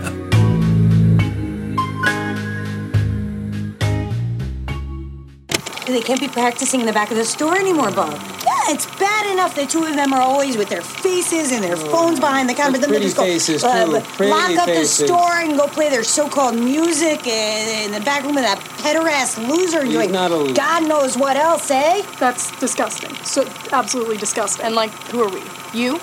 [6.00, 8.14] They can't be practicing in the back of the store anymore, Bob.
[8.14, 11.76] Yeah, it's bad enough the two of them are always with their faces and their
[11.76, 14.24] phones behind the counter, but then they Pretty just go faces, uh, too.
[14.24, 14.96] Lock up faces.
[14.96, 18.58] the store and go play their so-called music in in the back room of that
[18.78, 20.54] pedo-ass loser He's doing not a loser.
[20.54, 22.00] God knows what else, eh?
[22.18, 23.14] That's disgusting.
[23.16, 24.64] So absolutely disgusting.
[24.64, 25.42] And like, who are we?
[25.78, 26.00] You?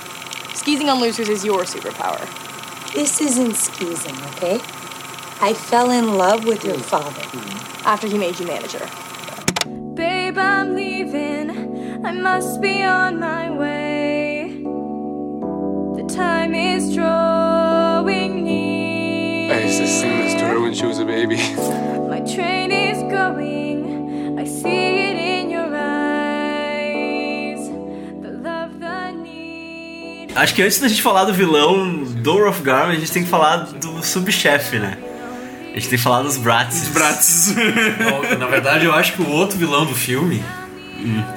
[0.53, 2.21] Skeezing on losers is your superpower.
[2.93, 4.59] This isn't skeezing, okay?
[5.41, 7.23] I fell in love with your father.
[7.83, 8.87] After he made you manager.
[9.97, 12.05] Babe, I'm leaving.
[12.05, 14.61] I must be on my way.
[15.95, 19.55] The time is drawing near.
[19.55, 21.37] I used to sing this to her when she was a baby.
[22.11, 24.37] My train is going.
[24.37, 27.67] I see it in your eyes.
[28.21, 30.31] The love, the need.
[30.35, 33.29] Acho que antes da gente falar do vilão do Rolf Garman, a gente tem que
[33.29, 35.06] falar do subchefe, né?
[35.77, 36.81] A gente tem que falar dos Bratz.
[36.81, 37.55] Os Bratz.
[38.39, 40.43] Na verdade, eu acho que o outro vilão do filme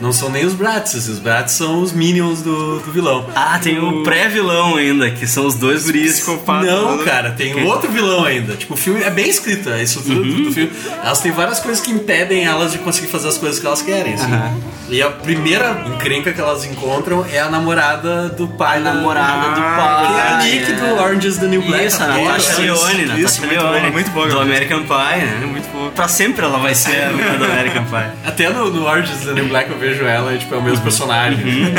[0.01, 0.95] não são nem os Bratz.
[0.95, 3.27] Os Bratz são os Minions do, do vilão.
[3.35, 6.25] Ah, tem o pré-vilão ainda, que são os dois guris.
[6.65, 8.55] Não, cara, tem outro vilão ainda.
[8.57, 10.71] Tipo, o filme é bem escrito, a estrutura do- do filme.
[11.03, 14.15] Elas têm várias coisas que impedem elas de conseguir fazer as coisas que elas querem.
[14.15, 14.25] assim.
[14.33, 14.55] Aham.
[14.89, 18.79] E a primeira encrenca que elas encontram é a namorada do pai.
[18.79, 20.07] A namorada do pai.
[20.07, 21.87] Que é a Nick do Orange is the New Black.
[21.87, 22.61] Isso, a Natasha ela.
[22.61, 23.81] Leone, Isso, Natasha muito Leone.
[23.81, 24.29] boa, muito boa.
[24.29, 25.47] Do American Pie, né?
[25.47, 28.11] Muito Pra sempre ela vai ser a menina do American Pie.
[28.27, 30.63] Até no, no Orange is the New Black eu vejo ela, e, tipo, é o
[30.63, 31.73] mesmo personagem.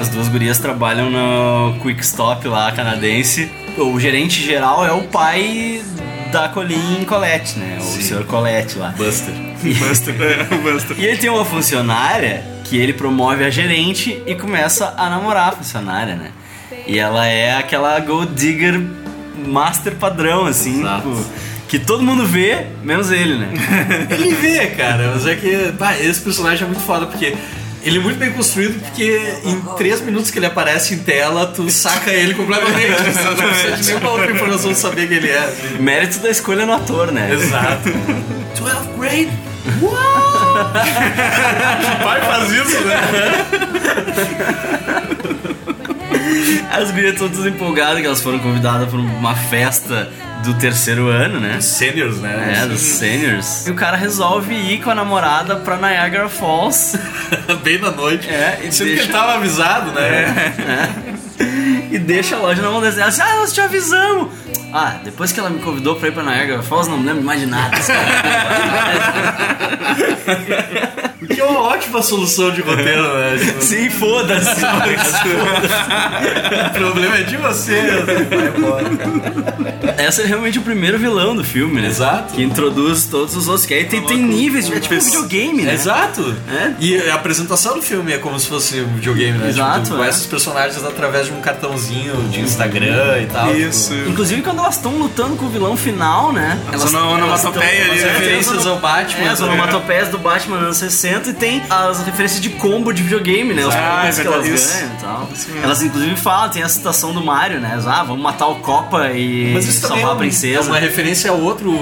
[0.00, 3.50] As duas gurias trabalham no Quick Stop lá, canadense.
[3.76, 5.82] O gerente geral é o pai
[6.32, 7.78] da Colleen Colette, né?
[7.78, 8.24] O Sr.
[8.24, 8.94] Colette lá.
[8.96, 9.34] Buster.
[9.62, 10.98] Buster, é, o Buster.
[10.98, 15.52] E ele tem uma funcionária que ele promove a gerente e começa a namorar a
[15.52, 16.30] funcionária, né?
[16.86, 18.80] E ela é aquela gold digger
[19.46, 21.24] master padrão, assim, tipo,
[21.72, 23.48] que todo mundo vê, menos ele, né?
[24.12, 27.34] Ele vê, cara, mas é que, pá, esse personagem é muito foda, porque
[27.82, 31.70] ele é muito bem construído, porque em três minutos que ele aparece em tela, tu
[31.70, 32.92] saca ele completamente.
[33.10, 35.50] Você não precisa de nenhuma outra informação de saber quem ele é.
[35.80, 37.32] Mérito da escolha no ator, né?
[37.32, 37.88] Exato.
[38.60, 39.30] 12 grade?
[41.90, 43.00] O pai faz isso, né?
[46.70, 50.08] As gurias estão todas empolgadas que elas foram convidadas para uma festa
[50.44, 51.56] do terceiro ano, né?
[51.56, 52.58] Dos seniors, né?
[52.62, 53.66] É, dos seniors.
[53.66, 56.98] E o cara resolve ir com a namorada pra Niagara Falls.
[57.62, 58.28] Bem na noite.
[58.28, 60.10] É, e Sendo que deixa- ele tava avisado, né?
[60.10, 61.94] É.
[61.94, 62.94] e deixa a loja na mão dela.
[62.94, 64.28] Ela diz, ah, nós te avisamos.
[64.74, 67.46] Ah, depois que ela me convidou pra ir pra Niagara Falls, não lembro mais de
[67.46, 67.76] nada.
[67.78, 70.61] Esse cara não me lembra de nada.
[71.92, 73.36] Ótima solução de roteiro, né?
[73.38, 74.64] Tipo, Sim, foda-se.
[76.66, 77.82] o problema é de você.
[78.30, 78.90] Vai embora.
[79.98, 81.88] Essa é realmente o primeiro vilão do filme, né?
[81.88, 82.32] Exato.
[82.32, 83.66] Que introduz todos os outros.
[83.66, 85.74] Que aí tem, tem níveis, é tipo um videogame, né?
[85.74, 86.34] Exato.
[86.50, 86.72] É.
[86.80, 89.50] E a apresentação do filme é como se fosse um videogame, né?
[89.50, 89.98] Exato, Tipo, tu é.
[89.98, 93.54] conhece os personagens através de um cartãozinho de Instagram e tal.
[93.54, 93.94] Isso.
[93.94, 96.58] Tipo, Inclusive quando elas estão lutando com o vilão final, né?
[96.72, 99.24] Elas são na onomatopeia ali, as referências ao Batman.
[99.24, 103.02] É, as onomatopeias do Batman nos anos 60 e tem as referências de combo de
[103.02, 103.64] videogame, né?
[103.66, 104.72] Os Ah, combos é que elas isso.
[104.74, 105.28] ganham e tal.
[105.30, 105.62] mesmo.
[105.62, 107.78] Elas inclusive falam, tem a citação do Mario, né?
[107.86, 110.58] Ah, vamos matar o Copa e é, salvar a princesa.
[110.58, 111.72] é uma referência a outro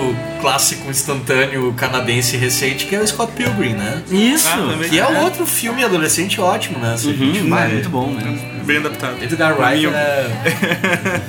[0.40, 4.02] clássico instantâneo canadense recente, que é o Scott Pilgrim, né?
[4.10, 4.48] Isso!
[4.48, 4.88] Ah.
[4.88, 6.96] Que é um outro filme adolescente ótimo, né?
[6.96, 8.60] Se a gente vai é muito bom mesmo.
[8.64, 9.16] Bem adaptado.
[9.22, 10.26] Edgar Wright é...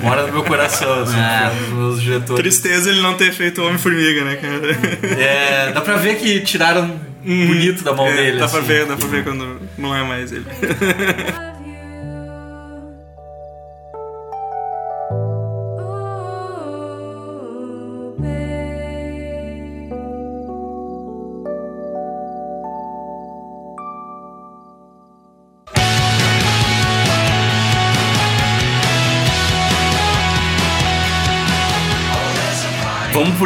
[0.00, 1.50] mora no meu coração, assim, É.
[1.50, 1.72] é.
[1.74, 2.40] um dos diretores.
[2.42, 5.20] Tristeza ele não ter feito Homem-Formiga, né, cara?
[5.20, 6.90] É, dá pra ver que tiraram
[7.24, 8.38] bonito da mão É, dele.
[8.38, 8.68] Dá pra assim.
[8.68, 10.44] ver, dá pra ver quando não é mais ele.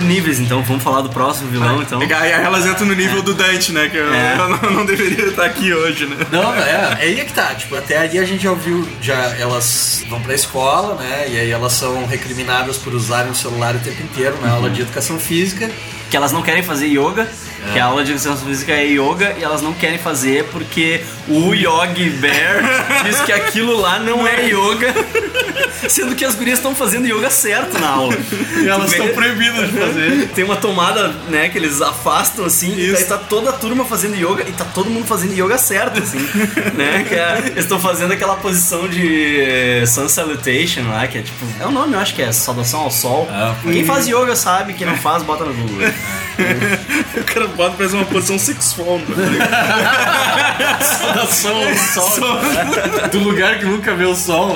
[0.07, 2.03] níveis então, vamos falar do próximo vilão então.
[2.03, 3.89] E aí elas entram no nível do Dante, né?
[3.89, 4.35] Que eu, É.
[4.39, 6.17] eu não, não deveria estar aqui hoje, né?
[6.31, 7.55] Não, é, é aí é que tá.
[7.55, 11.27] Tipo, até aí a gente já ouviu, já elas vão pra escola, né?
[11.29, 14.83] E aí elas são recriminadas por usarem o celular o tempo inteiro na aula de
[14.83, 15.71] educação física.
[16.11, 17.29] Que elas não querem fazer yoga,
[17.73, 21.53] que a aula de educação física é yoga, e elas não querem fazer porque o
[21.55, 22.63] Yogi Bear
[23.05, 24.95] diz que aquilo lá não é yoga,
[25.89, 28.17] sendo que as gurias estão fazendo yoga certo na aula.
[28.63, 30.29] E elas estão proibidas de fazer.
[30.35, 34.15] Tem uma tomada, né, que eles afastam assim, e daí tá toda a turma fazendo
[34.17, 36.19] yoga e tá todo mundo fazendo yoga certo, assim,
[36.75, 37.05] né?
[37.09, 41.45] Que é- eles estão fazendo aquela posição de Sun Salutation lá, que é tipo.
[41.61, 43.29] É o nome, eu acho que é saudação ao sol.
[43.31, 45.89] Ah, Quem faz yoga sabe, quem não faz, bota no Google.
[47.17, 48.99] O cara pra fazer uma posição sexual.
[48.99, 49.39] Né?
[50.81, 51.75] Saudação ao
[52.11, 52.39] sol.
[53.11, 54.55] Do lugar que nunca vê o sol.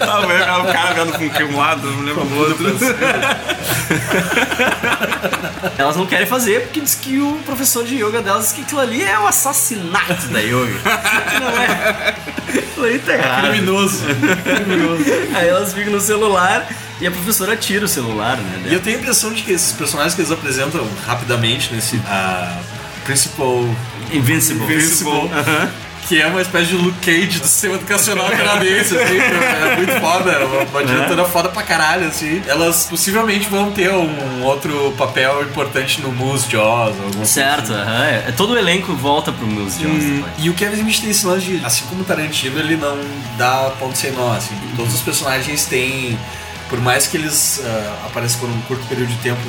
[0.00, 2.76] Ah, mas é o cara vendo com que um lado, não lembro do outro.
[5.76, 8.80] Elas não querem fazer porque diz que o professor de yoga delas diz que aquilo
[8.80, 10.80] ali é o assassinato da yoga.
[11.40, 12.14] Não é.
[12.48, 13.48] Aquilo ali tá errado.
[13.48, 14.02] Criminoso.
[15.34, 16.66] Aí elas ficam no celular
[17.00, 18.68] e a professora tira o celular, né?
[18.70, 22.58] E eu tenho a impressão de que esses personagens que eles apresentam rapidamente nesse a
[23.04, 23.64] Principal
[24.12, 24.64] Invincible.
[24.64, 25.30] Invincible,
[26.06, 30.30] que é uma espécie de Luke Cage do sistema educacional canadense, assim, é muito foda,
[30.32, 32.42] é uma, uma diretora foda pra caralho, assim.
[32.46, 37.90] Elas possivelmente vão ter um outro papel importante no Moose Jaws, alguma Certo, coisa assim.
[37.90, 38.32] aham, é.
[38.36, 40.24] todo o elenco volta pro Moose Jones Hum.
[40.38, 42.98] E o Kevin Smith tem esse lance de, assim como o Tarantino, ele não
[43.36, 44.54] dá ponto sem nó, assim.
[44.76, 46.18] Todos os personagens têm,
[46.68, 49.40] por mais que eles ah, apareçam por um curto período de tempo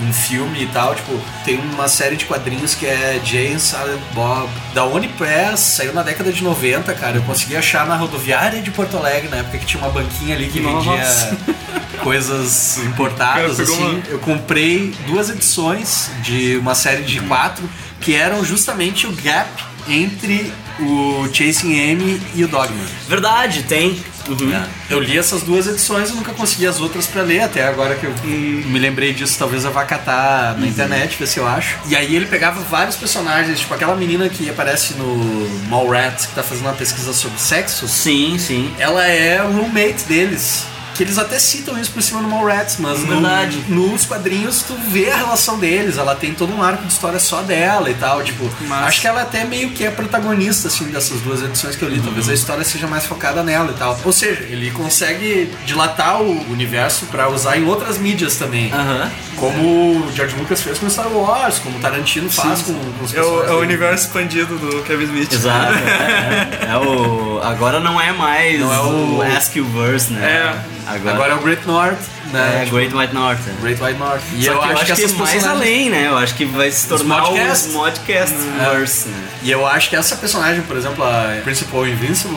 [0.00, 1.12] num filme e tal, tipo,
[1.44, 6.32] tem uma série de quadrinhos que é Jane Silent Bob, da Onipress, saiu na década
[6.32, 7.18] de 90, cara.
[7.18, 10.48] Eu consegui achar na rodoviária de Porto Alegre, na época que tinha uma banquinha ali
[10.48, 10.90] que Nossa.
[11.30, 11.54] vendia
[12.02, 13.72] coisas importadas, assim.
[13.82, 17.68] uma- Eu comprei duas edições de uma série de quatro
[18.00, 19.48] que eram justamente o gap
[19.88, 22.84] entre o Chasing Amy e o Dogma.
[23.08, 24.02] Verdade, tem.
[24.28, 24.54] Uhum.
[24.54, 24.66] É.
[24.90, 28.06] Eu li essas duas edições e nunca consegui as outras pra ler, até agora que
[28.06, 31.78] eu me lembrei disso, talvez eu vá catar na internet, ver se eu acho.
[31.86, 36.42] E aí ele pegava vários personagens, tipo aquela menina que aparece no Mallrats, que tá
[36.42, 37.86] fazendo uma pesquisa sobre sexo.
[37.88, 38.72] Sim, sim.
[38.78, 40.66] Ela é roommate deles.
[40.94, 43.64] Que eles até citam isso por cima no Mallrats, mas no- Verdade.
[43.68, 45.98] nos quadrinhos tu vê a relação deles.
[45.98, 48.22] Ela tem todo um arco de história só dela e tal.
[48.22, 51.88] Tipo, acho que ela até meio que é protagonista, assim, dessas duas edições que eu
[51.88, 52.00] li.
[52.00, 53.98] Talvez a história seja mais focada nela e tal.
[54.04, 58.72] Ou seja, ele consegue dilatar o universo pra usar em outras mídias também.
[58.72, 59.10] Aham.
[59.36, 63.12] Como o George Lucas fez com Star Wars, como o Tarantino faz com, com os
[63.12, 65.32] É o, é o universo expandido do Kevin Smith.
[65.32, 65.74] Exato.
[65.84, 66.70] É, é.
[66.72, 67.40] É o.
[67.42, 70.24] Agora não é mais Não é o- Ask You Verse, né?
[70.24, 70.83] É.
[70.86, 71.98] Agora, Agora é o Great North,
[72.30, 72.60] né?
[72.60, 73.38] é Tipo, Great White North.
[73.48, 73.60] é.
[73.62, 74.22] Great White North.
[74.34, 76.08] E eu, acho que, essas é mais além, né?
[76.08, 77.66] Eu acho que vai se tornar modcasts.
[77.68, 79.28] os modcast verse, né?
[79.42, 82.36] E eu acho que essa personagem, por exemplo, a Principal Invincible,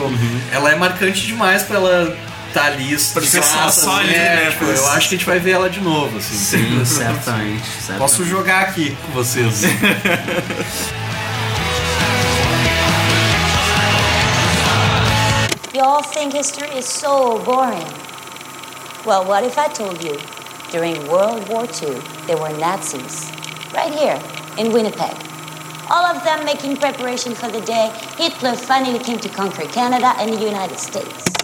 [0.50, 2.16] ela é marcante demais pra ela
[2.54, 5.26] tá ali Pra ser só- só ali, é, né, tipo, eu acho que a gente
[5.26, 6.34] vai ver ela de novo, assim.
[6.34, 7.62] Sim, certamente.
[7.66, 7.98] certamente.
[7.98, 9.60] Posso jogar aqui com vocês.
[15.74, 17.84] Y'all think history is so boring.
[19.08, 20.18] Well, what if I told you
[20.70, 23.32] during World War II there were Nazis
[23.72, 24.20] right here
[24.58, 25.16] in Winnipeg?
[25.88, 30.34] All of them making preparation for the day Hitler finally came to conquer Canada and
[30.34, 31.37] the United States.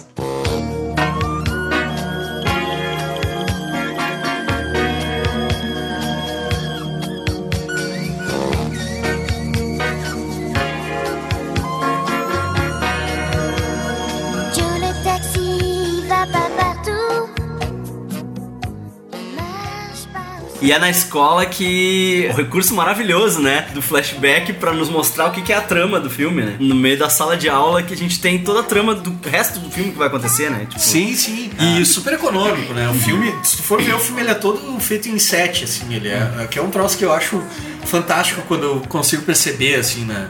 [20.65, 25.31] E é na escola que o recurso maravilhoso, né, do flashback pra nos mostrar o
[25.31, 26.55] que é a trama do filme, né?
[26.59, 29.59] No meio da sala de aula que a gente tem toda a trama do resto
[29.59, 30.65] do filme que vai acontecer, né?
[30.67, 31.51] Tipo, Sim, sim.
[31.59, 32.89] E super econômico, né?
[32.89, 35.93] O filme, se tu for ver o filme, ele é todo feito em set, assim.
[35.93, 37.43] Ele é, que é um troço que eu acho
[37.85, 40.27] fantástico quando eu consigo perceber, assim, né?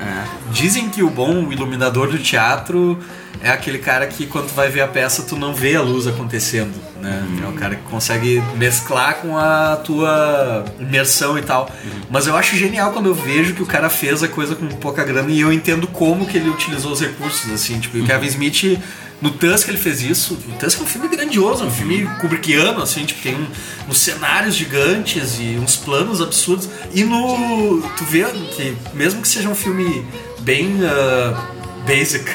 [0.52, 3.00] Dizem que o bom iluminador do teatro
[3.42, 6.08] é aquele cara que quando tu vai ver a peça tu não vê a luz
[6.08, 7.24] acontecendo, né?
[7.44, 11.70] É o cara que consegue mesclar com a tua imersão e tal.
[12.10, 15.04] Mas eu acho genial quando eu vejo que o cara fez a coisa com pouca
[15.04, 17.80] grana e eu entendo como que ele utilizou os recursos, assim.
[17.80, 18.80] Tipo, o Kevin Smith
[19.22, 20.34] no Tusk ele fez isso.
[20.34, 23.48] O Tusk é um filme grandioso, é um filme kubrickiano, assim, tipo, tem um-
[23.90, 26.70] uns cenários gigantes e uns planos absurdos.
[26.94, 27.82] E no.
[27.98, 30.06] Tu vê que, mesmo que seja um filme
[30.40, 30.78] bem.
[30.84, 31.52] ah,
[31.88, 32.26] basic.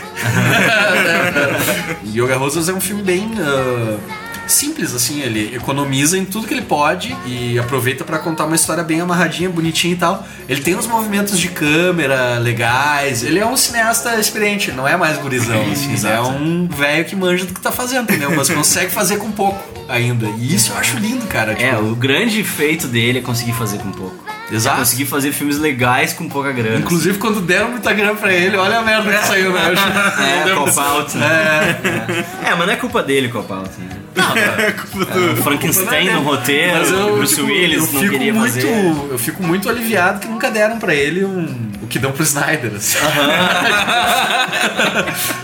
[2.15, 3.31] Yoga Rosas é um filme bem.
[3.39, 3.99] ah,
[4.51, 8.83] simples, assim, ele economiza em tudo que ele pode e aproveita pra contar uma história
[8.83, 10.27] bem amarradinha, bonitinha e tal.
[10.49, 15.19] Ele tem uns movimentos de câmera legais, ele é um cineasta experiente, não é mais
[15.19, 18.33] gurizão, assim, é um velho que manja do que tá fazendo, entendeu?
[18.35, 20.27] Mas consegue fazer com pouco ainda.
[20.39, 21.53] E isso eu acho lindo, cara.
[21.53, 24.25] É, tipo, o grande feito dele é conseguir fazer com pouco.
[24.53, 24.77] Exato.
[24.77, 26.79] É conseguir fazer filmes legais com pouca grana.
[26.79, 29.61] Inclusive, quando deram muita grana pra ele, olha a merda que saiu, né?
[30.21, 31.79] É, não deu- Cop Out, né?
[32.45, 32.49] É.
[32.51, 33.71] É, mas não é culpa dele, Cop Out,
[34.15, 34.75] né?
[35.11, 38.95] É, Frankenstein no roteiro, Mas eu, Bruce tipo, Willis eu não queria muito, fazer.
[39.11, 42.73] Eu fico muito aliviado que nunca deram pra ele um, o que dão pro Snyder.
[42.77, 42.99] Assim.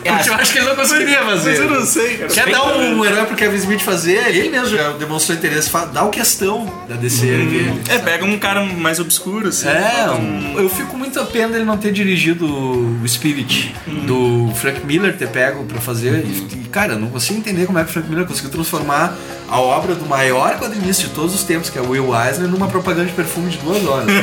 [0.02, 1.50] Porque eu acho que ele não conseguiria fazer.
[1.50, 2.30] Mas eu não sei, cara.
[2.32, 4.28] Quer dar um herói pro Kevin Smith fazer?
[4.28, 5.70] Ele mesmo já demonstrou interesse.
[5.92, 7.80] Dá o questão da DC dele.
[7.88, 9.68] É, pega um cara mais obscuro, assim.
[9.68, 13.74] É, um- eu fico muito a pena dele não ter dirigido o Spirit,
[14.06, 16.24] do Frank Miller ter pego pra fazer.
[16.24, 19.14] E, cara, eu não consigo entender como é que o Frank Miller conseguiu transformar
[19.48, 22.66] a obra do maior quadrinista de todos os tempos, que é o Will Eisner, numa
[22.66, 24.06] propaganda de perfume de duas horas.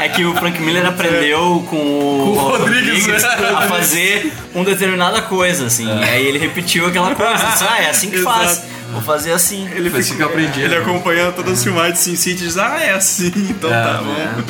[0.00, 3.16] É que o Frank Miller aprendeu com o, Com o Rodrigues, né?
[3.56, 5.86] a fazer uma determinada coisa, assim.
[5.86, 7.34] E aí ele repetiu aquela coisa.
[7.46, 8.50] Disse, ah, é assim que faz.
[8.52, 8.66] Exato.
[8.94, 9.68] Vou fazer assim.
[9.72, 10.80] Ele, Foi fica- assim que eu aprendi, Ele né?
[10.80, 14.02] acompanhando todas as filmagens de Sin City e diz, ah, é assim, então É, tá
[14.02, 14.42] bom.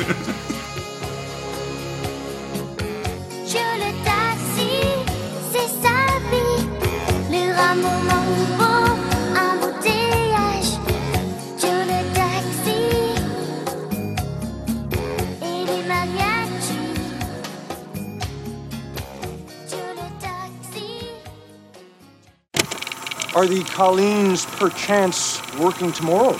[23.35, 26.39] Are the Colleens perchance working tomorrow?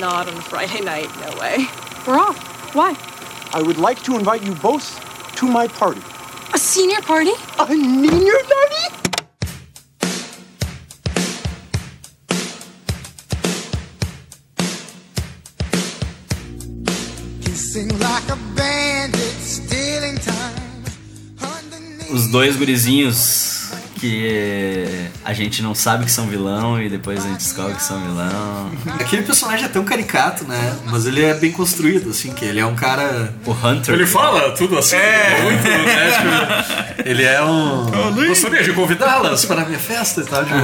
[0.00, 1.66] Not on Friday night, no way.
[2.04, 2.74] We're off.
[2.74, 2.96] Why?
[3.52, 4.98] I would like to invite you both
[5.36, 6.02] to my party.
[6.52, 7.30] A senior party?
[7.60, 8.84] A senior party?
[17.42, 20.84] Kissing like a bandit, stealing time.
[22.12, 23.53] Os dois gurizinhos
[24.04, 27.98] que a gente não sabe que são vilão e depois a gente descobre que são
[27.98, 28.70] vilão.
[29.00, 30.76] Aquele personagem é tão caricato, né?
[30.86, 33.32] Mas ele é bem construído, assim, que ele é um cara.
[33.46, 33.94] O Hunter.
[33.94, 34.96] Ele fala tudo assim.
[34.96, 36.12] É, muito, né?
[36.12, 38.26] Tipo, ele é um.
[38.28, 40.44] Gostaria de convidá-las para a minha festa e tal.
[40.44, 40.58] Tipo.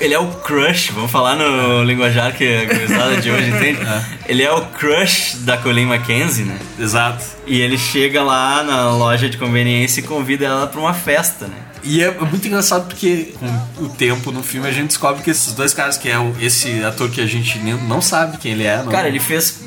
[0.00, 3.80] Ele é o crush, vamos falar no linguajar que a gurizada de hoje entende.
[4.26, 6.56] Ele é o crush da Colleen Mackenzie, né?
[6.78, 7.24] Exato.
[7.48, 11.56] E ele chega lá na loja de conveniência e convida ela pra uma festa, né?
[11.82, 15.52] E é muito engraçado porque com o tempo no filme a gente descobre que esses
[15.54, 18.78] dois caras, que é o- esse ator que a gente não sabe quem ele é.
[18.82, 18.92] Não.
[18.92, 19.59] Cara, ele fez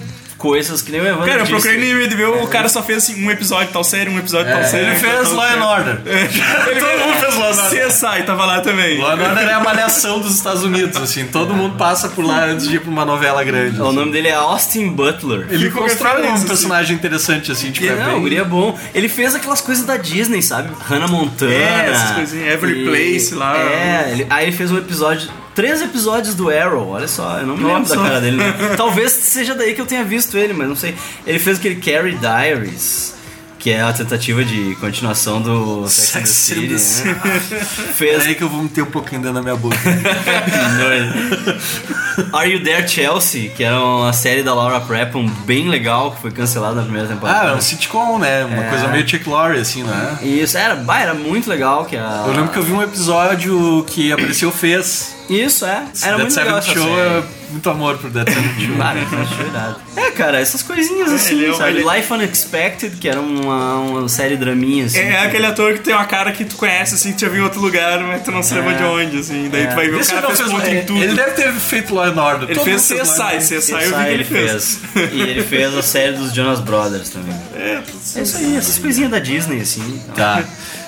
[0.43, 3.25] coisas que nem o Evandro Cara, eu procurei no IMDb, o cara só fez assim,
[3.25, 4.85] um episódio de tal série, um episódio de tal É, série.
[4.87, 5.63] ele fez Law and.
[5.65, 5.97] Order.
[6.05, 7.87] Ele Todo mundo fez Law and Order.
[7.87, 8.97] CSI tava lá também.
[8.99, 11.25] Law and Order é a malhação dos Estados Unidos, assim.
[11.27, 13.79] Todo mundo passa por lá antes de ir pra uma novela grande.
[13.81, 15.47] O nome dele é Austin Butler.
[15.49, 18.15] Ele constrói um referência, personagem interessante, assim, tipo, é não, bem...
[18.15, 18.77] o guri é bom.
[18.93, 20.69] Ele fez aquelas coisas da Disney, sabe?
[20.89, 21.53] Hannah Montana.
[21.53, 23.57] É, essas coisinhas, Every Place lá.
[23.57, 25.29] É, ele- aí ele fez um episódio.
[25.55, 27.95] Três episódios do Arrow, olha só, eu não me lembro Nossa.
[27.95, 28.37] da cara dele.
[28.37, 28.53] né?
[28.75, 30.95] Talvez seja daí que eu tenha visto ele, mas não sei.
[31.27, 33.15] Ele fez aquele Carrie Diaries,
[33.63, 37.15] que é a tentativa de continuação do Sex, and the City, né?
[37.95, 39.77] Fez aí que eu vou meter um pouquinho dentro da minha boca.
[42.33, 46.31] Are You There Chelsea, que era uma série da Laura Prepon bem legal, que foi
[46.31, 47.49] cancelada na primeira temporada.
[47.49, 48.43] ah, é um sitcom, né?
[48.45, 48.69] Uma É.
[48.69, 50.17] coisa meio Chuck Lorre, assim, né?
[50.21, 52.25] Isso, era, bah, era muito legal que a...
[52.27, 55.15] Eu lembro que eu vi um episódio que apareceu Fez.
[55.29, 55.85] Isso, é.
[56.01, 56.99] Era Dead muito legal essa Show série.
[56.99, 58.75] é muito amor pro Dead Seventh Show.
[58.75, 59.75] Claro, é verdade.
[59.95, 61.69] É, cara, essas coisinhas assim, Ele é sabe?
[61.79, 64.99] ele- Life Unexpected, que era uma, uma série draminha, assim.
[64.99, 67.41] É aquele ator que tem uma cara que tu conhece, assim, que tu já viu
[67.41, 68.77] em outro lugar, mas tu não se lembra É.
[68.77, 69.49] de onde, assim.
[69.51, 69.67] Daí É.
[69.67, 71.03] tu vai ver o Esse cara não fez fez- ponto em tudo.
[71.03, 72.49] Ele deve ter feito Law and Order.
[72.49, 73.39] Ele Todo fez CSI, Order.
[73.39, 74.79] CSI, eu vi que ele fez.
[75.13, 77.33] E ele fez a série dos Jonas Brothers também.
[77.55, 77.81] É,
[78.19, 80.01] É isso aí, essas coisinhas da Disney, assim.
[80.15, 80.43] Tá.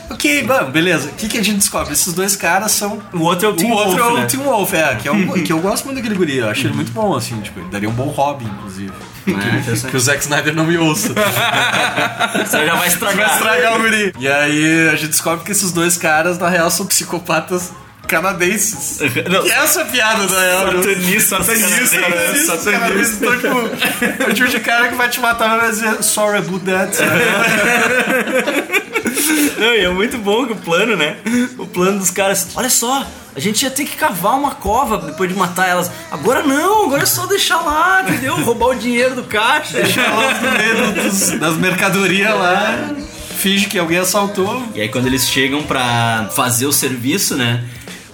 [0.09, 1.09] Ok, bom, beleza.
[1.09, 1.93] O que, que a gente descobre?
[1.93, 3.01] Esses dois caras são.
[3.13, 4.25] O outro é o Tim o outro Wolf, é o né?
[4.25, 6.37] Tim Wolf, é, que, é um, que eu gosto muito daquele guri.
[6.37, 8.93] Eu acho ele muito bom, assim, tipo, ele daria um bom hobby, inclusive.
[9.27, 11.09] É, que, que o Zack Snyder não me ouça.
[12.45, 13.27] Você já vai estragar.
[13.27, 14.13] Vai estragar o guri.
[14.19, 17.71] E aí a gente descobre que esses dois caras, na real, são psicopatas
[18.05, 18.99] canadenses.
[19.29, 19.43] Não.
[19.43, 20.83] Que é essa piada, na real.
[20.83, 22.35] Satanista, satanista, né?
[22.45, 23.37] Satanista.
[23.37, 26.97] tipo, é o tipo de cara que vai te matar, vai dizer sorry about that.
[29.57, 31.17] Não, e é muito bom que o plano, né?
[31.57, 32.47] O plano dos caras.
[32.55, 35.91] Olha só, a gente ia ter que cavar uma cova depois de matar elas.
[36.11, 38.35] Agora não, agora é só deixar lá, entendeu?
[38.35, 39.81] Roubar o dinheiro do caixa.
[39.81, 42.89] Deixa elas no meio das mercadorias lá.
[43.37, 44.63] Finge que alguém assaltou.
[44.73, 47.63] E aí quando eles chegam pra fazer o serviço, né?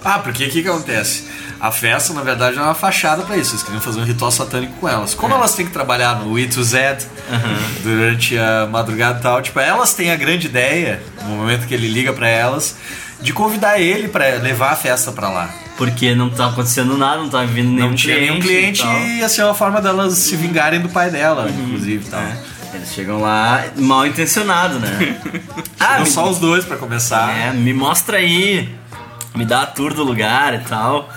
[0.04, 1.24] Ah, porque o que, que acontece?
[1.60, 3.52] A festa, na verdade, é uma fachada pra isso.
[3.52, 5.14] Eles queriam fazer um ritual satânico com elas.
[5.14, 6.98] Como elas têm que trabalhar no I to Z
[7.82, 11.88] durante a madrugada e tal, tipo, elas têm a grande ideia, no momento que ele
[11.88, 12.76] liga pra elas,
[13.20, 15.48] de convidar ele pra levar a festa pra lá.
[15.76, 18.98] Porque não tá acontecendo nada, não tá vindo nenhum Não tinha nenhum cliente e tal.
[19.00, 22.04] e ia ser uma forma delas se vingarem do pai dela, inclusive.
[22.06, 22.20] e Tal.
[22.20, 22.36] É.
[22.74, 25.16] Eles chegam lá mal intencionados, né?
[25.84, 27.36] Ah, me- só os dois pra começar.
[27.36, 28.72] É, me mostra aí,
[29.34, 31.08] me dá a tour do lugar e tal.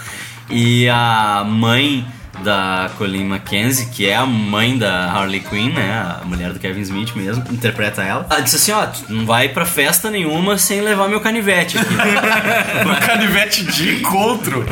[0.50, 2.06] E a mãe
[2.46, 6.20] da Colleen Mackenzie, que é a mãe da Harley Quinn, né?
[6.22, 8.28] A mulher do Kevin Smith mesmo, interpreta ela.
[8.30, 11.96] Ela disse assim: ó, tu não vai pra festa nenhuma sem levar meu canivete aqui.
[12.86, 14.64] Um canivete de encontro.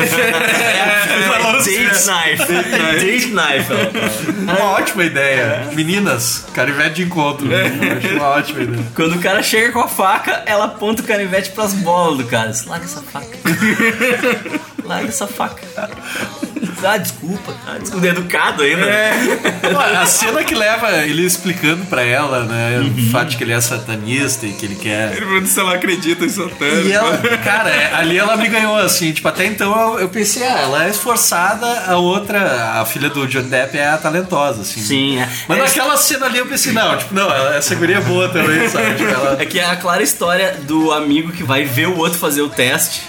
[1.63, 2.53] Date knife.
[2.99, 3.71] Date knife.
[3.71, 4.31] ela fala.
[4.37, 5.69] Uma ótima ideia.
[5.73, 7.47] Meninas, canivete de encontro.
[7.47, 8.85] Acho uma ótima ideia.
[8.93, 12.53] Quando o cara chega com a faca, ela aponta o canivete pras bolas do cara.
[12.67, 13.37] Larga essa faca.
[14.83, 15.89] Larga essa faca.
[16.83, 17.53] Ah, desculpa.
[17.65, 18.05] Ah, desculpa.
[18.07, 18.85] Educado ainda.
[19.71, 23.07] Pô, A cena que leva ele explicando pra ela, né, Uhum.
[23.07, 25.11] o fato de que ele é satanista e que ele quer.
[25.13, 26.65] Ele pergunta se ela acredita em Satã.
[26.83, 30.43] E ela, cara, é, ali ela me ganhou assim, tipo, até então eu, eu pensei,
[30.43, 34.81] ah, ela é esforçada, a outra, a filha do John Depp é a talentosa, assim.
[34.81, 35.29] Sim, é.
[35.47, 38.67] Mas É- naquela cena ali eu pensei, não, tipo, não, essa guria é boa também,
[38.69, 38.95] sabe?
[38.95, 42.19] Tipo, ela- É que é a clara história do amigo que vai ver o outro
[42.19, 43.01] fazer o teste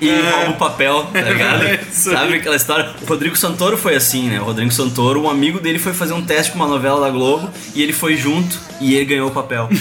[0.00, 1.64] e rouba o papel, tá ligado?
[1.90, 2.16] Isso aí.
[2.16, 2.90] Sabe aquela história?
[3.02, 4.40] O Rodrigo Santoro foi assim, né?
[4.40, 7.50] O Rodrigo Santoro, um amigo dele foi fazer um teste com uma novela da Globo
[7.74, 9.68] e ele foi junto e ele ganhou o papel.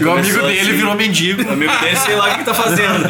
[0.00, 1.42] E o amigo dele virou mendigo.
[1.42, 3.04] O amigo dele, sei lá o que tá fazendo.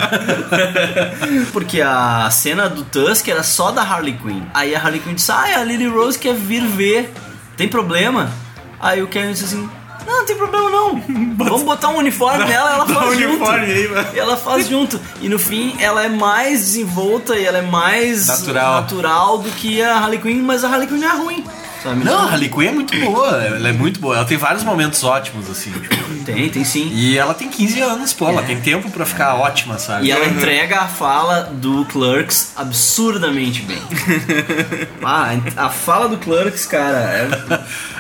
[1.53, 4.43] Porque a cena do Tusk era só da Harley Quinn.
[4.53, 7.13] Aí a Harley Quinn disse: Ah, a Lily Rose quer vir ver.
[7.57, 8.31] Tem problema?
[8.81, 9.69] Aí o Kevin disse assim:
[10.07, 11.03] Não, não tem problema não.
[11.37, 13.29] Vamos botar um uniforme nela, ela Dá faz um junto.
[13.35, 13.91] uniforme aí.
[14.15, 15.01] E ela faz junto.
[15.21, 18.81] E no fim, ela é mais desenvolta e ela é mais Natural.
[18.81, 21.45] natural do que a Harley Quinn, mas a Harley Quinn não é ruim.
[21.95, 24.17] Não, a Harley Quinn é muito boa, ela é muito boa.
[24.17, 25.71] Ela tem vários momentos ótimos, assim.
[25.71, 25.97] tipo.
[26.25, 26.89] Tem, tem sim.
[26.93, 30.07] E ela tem 15 anos, pô, ela tem tempo pra ficar ótima, sabe?
[30.07, 33.81] E ela entrega a fala do Clerks absurdamente bem.
[35.05, 36.99] ah, a fala do Clerks, cara,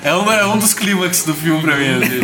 [0.03, 0.09] é.
[0.09, 2.03] É, uma- é um dos clímax do filme pra mim.
[2.03, 2.21] assim.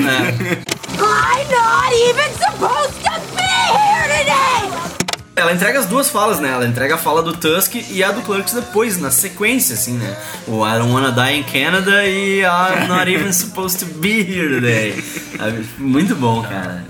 [0.98, 5.01] I'm not even supposed to be here today!
[5.34, 6.50] Ela entrega as duas falas, né?
[6.50, 10.14] Ela entrega a fala do Tusk e a do Clerks depois, na sequência, assim, né?
[10.46, 14.54] O I don't wanna die in Canada e I'm not even supposed to be here
[14.56, 15.02] today.
[15.38, 15.66] Sabe?
[15.78, 16.84] Muito bom, cara.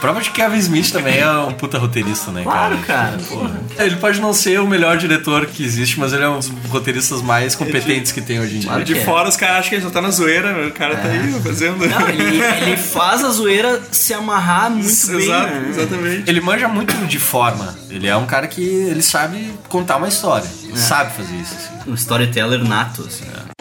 [0.00, 3.10] Prova de que Kevin Smith também é um puta roteirista, né, Claro, cara?
[3.10, 3.18] cara.
[3.28, 3.60] Porra.
[3.78, 7.20] Ele pode não ser o melhor diretor que existe, mas ele é um dos roteiristas
[7.20, 8.82] mais competentes que tem hoje em dia.
[8.82, 11.38] De fora os caras acham que ele só tá na zoeira, o cara tá aí
[11.42, 11.86] fazendo.
[11.86, 15.66] Não, ele, ele faz a zoeira se amarrar muito bem, Exato, né?
[15.68, 16.30] exatamente.
[16.30, 17.76] Ele manja muito de forma.
[17.90, 20.48] Ele é um cara que ele sabe contar uma história.
[20.62, 20.76] Ele É.
[20.76, 21.54] sabe fazer isso.
[21.54, 21.90] Assim.
[21.90, 23.24] Um storyteller nato, assim.
[23.24, 23.59] é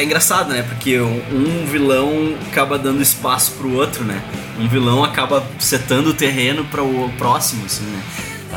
[0.00, 0.62] engraçado, né?
[0.62, 4.22] Porque um vilão acaba dando espaço pro outro, né?
[4.60, 8.02] Um vilão acaba setando o terreno para o próximo, assim, né?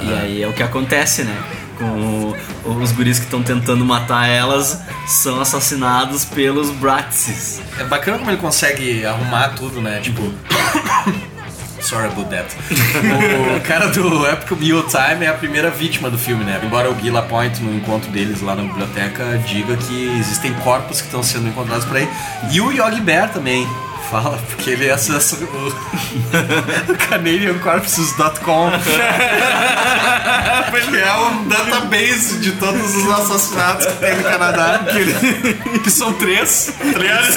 [0.04, 1.36] E aí é o que acontece, né?
[1.80, 2.34] Com
[2.66, 7.60] o- os guris que estão tentando matar elas são assassinados pelos Bratses.
[7.80, 10.00] É bacana como ele consegue arrumar tudo, né?
[10.02, 10.22] Tipo.
[11.86, 12.48] Sorry about that.
[13.56, 16.60] o cara do Epic Meal Time é a primeira vítima do filme, né?
[16.64, 21.06] Embora o Guy Lapointe, no encontro deles lá na biblioteca, diga que existem corpos que
[21.06, 22.10] estão sendo encontrados por aí.
[22.52, 23.68] E o Yogi Bear também
[24.10, 25.68] fala, porque ele acessa o,
[26.92, 28.72] o CanadianCorpses.com
[30.90, 34.80] que é um database de todos os assassinatos que tem no Canadá.
[34.92, 36.74] Que, que são três.
[36.80, 37.36] Três.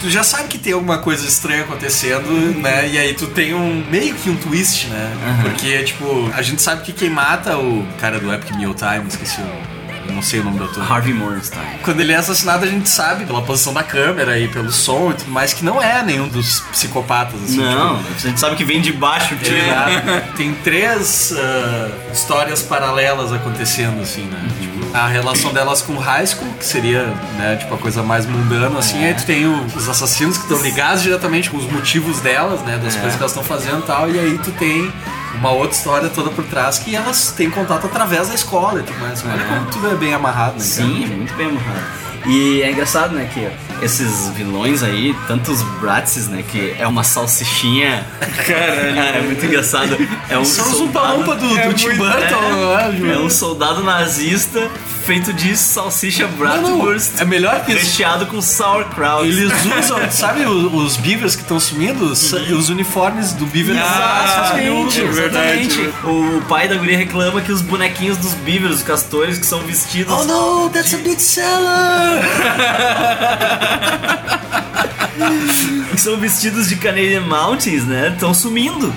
[0.00, 2.88] Tu já sabe que tem alguma coisa estranha acontecendo, né?
[2.88, 5.12] E aí tu tem um meio que um twist, né?
[5.42, 9.40] Porque, tipo, a gente sabe que quem mata o cara do Epic Meal Time, esqueci
[9.40, 9.79] o.
[10.20, 10.92] Não sei o nome do ator.
[10.92, 11.62] Harvey Morgenstein.
[11.82, 15.14] Quando ele é assassinado, a gente sabe pela posição da câmera e pelo som e
[15.14, 17.42] tudo mais que não é nenhum dos psicopatas.
[17.42, 19.56] Assim, Não, tipo, a gente sabe que vem de baixo o tiro.
[19.56, 20.36] Exato.
[20.36, 24.46] Tem três ah, histórias paralelas acontecendo, assim, né?
[24.60, 27.04] Tipo, a relação delas com o high school, que seria,
[27.38, 29.02] né, tipo, a coisa mais mundana, assim.
[29.02, 32.78] Aí tu tem o- os assassinos que estão ligados diretamente com os motivos delas, né?
[32.82, 32.98] Das É.
[32.98, 34.10] coisas que elas estão fazendo e tal.
[34.10, 34.92] E aí tu tem
[35.34, 38.98] uma outra história toda por trás que elas têm contato através da escola e tudo
[38.98, 39.22] mais.
[39.22, 40.58] Como tudo é bem amarrado, né?
[40.58, 40.64] cara?
[40.64, 42.09] Sim, muito bem amarrado.
[42.26, 43.48] E é engraçado, né, que
[43.84, 48.06] esses vilões aí, tantos Bratses, né, que é uma salsichinha.
[48.46, 48.94] Caralho.
[48.94, 49.96] Cara, é muito engraçado.
[50.28, 50.84] É um São os soldado-
[51.20, 53.10] umpa-lumpa do- do é Tim muito- Burton, é, né, Ju?
[53.12, 54.70] é um soldado nazista
[55.06, 57.20] feito de salsicha Bratwurst.
[57.20, 57.80] é melhor que isso.
[57.86, 59.26] Recheado com sauerkraut.
[59.26, 62.04] Eles usam, sabe o- os beavers que estão sumindo?
[62.04, 63.76] Os, os uniformes do beaver.
[63.76, 65.60] Exatamente, Ah, é verdade.
[65.62, 65.94] exatamente.
[66.04, 70.12] O pai da guria reclama que os bonequinhos dos beavers, os castores que são vestidos.
[70.12, 72.09] Oh no, that's a big seller!
[75.96, 78.10] são vestidos de Canadian Mountains, né?
[78.12, 78.92] Estão sumindo.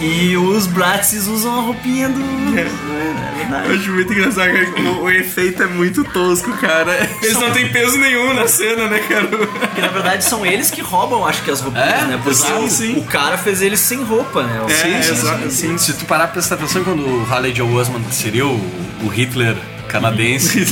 [0.00, 2.20] E os Bratses usam a roupinha do.
[3.50, 4.50] É, Eu acho muito engraçado
[4.98, 7.08] o, o efeito é muito tosco, cara.
[7.22, 9.26] Eles não têm peso nenhum na cena, né, cara?
[9.26, 12.04] Porque na verdade são eles que roubam, acho que as roupinhas, É?
[12.04, 12.20] né?
[12.22, 12.98] Porque Sim, o- sim.
[12.98, 14.60] o cara fez eles sem roupa, né?
[14.60, 17.68] O- sim, sim, Se tu parar pra prestar atenção quando o Haley Joe
[18.10, 18.60] que seria o,
[19.02, 19.56] o Hitler
[19.98, 20.64] canadense,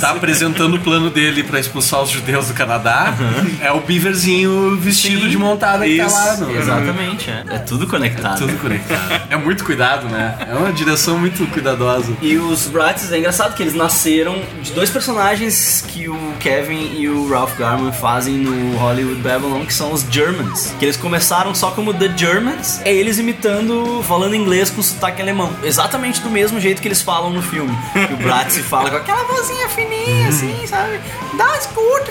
[0.00, 3.14] tá apresentando o plano dele pra expulsar os judeus do Canadá,
[3.60, 6.36] é o beaverzinho vestido de montada que tá lá.
[6.36, 7.44] No, Exatamente, é.
[7.48, 8.38] É tudo conectado.
[8.38, 9.22] Tudo conectado.
[9.30, 10.36] É muito cuidado, né?
[10.48, 12.12] É uma direção muito cuidadosa.
[12.20, 17.08] E os Bratz, é engraçado que eles nasceram de dois personagens que o Kevin e
[17.08, 20.74] o Ralph Garman fazem no Hollywood Babylon, que são os Germans.
[20.78, 25.50] Que eles começaram só como The Germans, é eles imitando, falando inglês com sotaque alemão.
[25.62, 27.76] Exatamente do mesmo jeito que eles falam no filme.
[27.92, 31.00] Que o Bratz fala com aquela vozinha fininha, assim, sabe?
[31.36, 32.10] Das gut!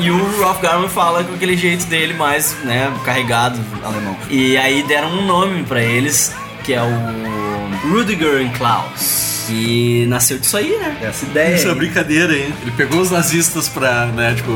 [0.00, 4.16] e o Ralph Garman fala com aquele jeito dele mais, né, carregado alemão.
[4.28, 6.34] E aí deram um nome pra eles,
[6.64, 9.35] que é o Rudiger Klaus.
[9.50, 10.96] E nasceu disso aí, né?
[11.02, 11.54] Essa ideia.
[11.54, 12.52] Isso é brincadeira, hein?
[12.62, 14.50] Ele pegou os nazistas pra, né, tipo,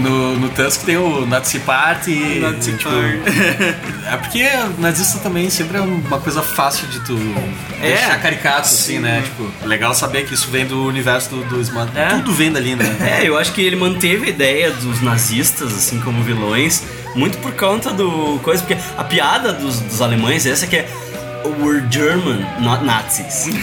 [0.00, 2.38] no, no Tusk tem o Nazi Party.
[2.40, 3.86] Nazi tipo, Party.
[4.06, 4.48] É porque
[4.78, 7.18] nazista também sempre é uma coisa fácil de tu
[7.82, 7.88] É.
[7.88, 9.20] deixar caricato, assim, né?
[9.22, 11.90] Tipo, legal saber que isso vem do universo do, do Smart.
[11.98, 12.10] É.
[12.10, 12.84] Tudo vem dali, né?
[13.20, 16.84] É, eu acho que ele manteve a ideia dos nazistas, assim, como vilões,
[17.16, 20.88] muito por conta do coisa, porque a piada dos, dos alemães é essa que é
[21.48, 23.46] We're German, not Nazis.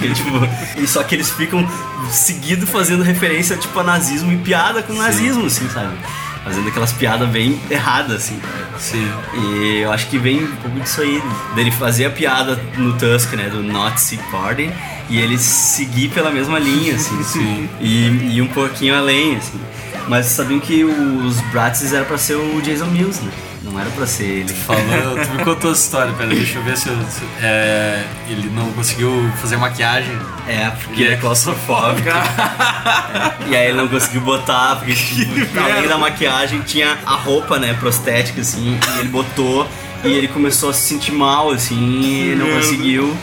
[0.00, 0.30] Que, tipo,
[0.76, 1.66] e só que eles ficam
[2.10, 5.96] seguido fazendo referência, tipo, a nazismo e piada com nazismo, assim, sabe?
[6.44, 8.40] Fazendo aquelas piadas bem erradas, assim.
[8.78, 9.10] Sim.
[9.34, 11.22] E eu acho que vem um pouco disso aí,
[11.54, 14.70] dele fazer a piada no Tusk, né, do Nazi Party,
[15.08, 17.22] e ele seguir pela mesma linha, assim.
[17.24, 17.68] Sim.
[17.80, 19.60] E, e um pouquinho além, assim.
[20.06, 23.32] Mas sabiam que os Bratz era pra ser o Jason Mills, né?
[23.64, 24.52] Não era pra ser ele.
[24.52, 24.82] Falou,
[25.24, 28.70] tu me contou essa história, pera, deixa eu ver se, eu, se- é, ele não
[28.72, 29.10] conseguiu
[29.40, 30.16] fazer maquiagem.
[30.46, 32.08] É, porque ele é claustrofóbico.
[32.08, 33.44] É.
[33.46, 37.74] E aí ele não conseguiu botar, porque tipo, além da maquiagem tinha a roupa, né,
[37.74, 39.68] prostética, assim, e ele botou
[40.04, 43.16] e ele começou a se sentir mal, assim, e não conseguiu.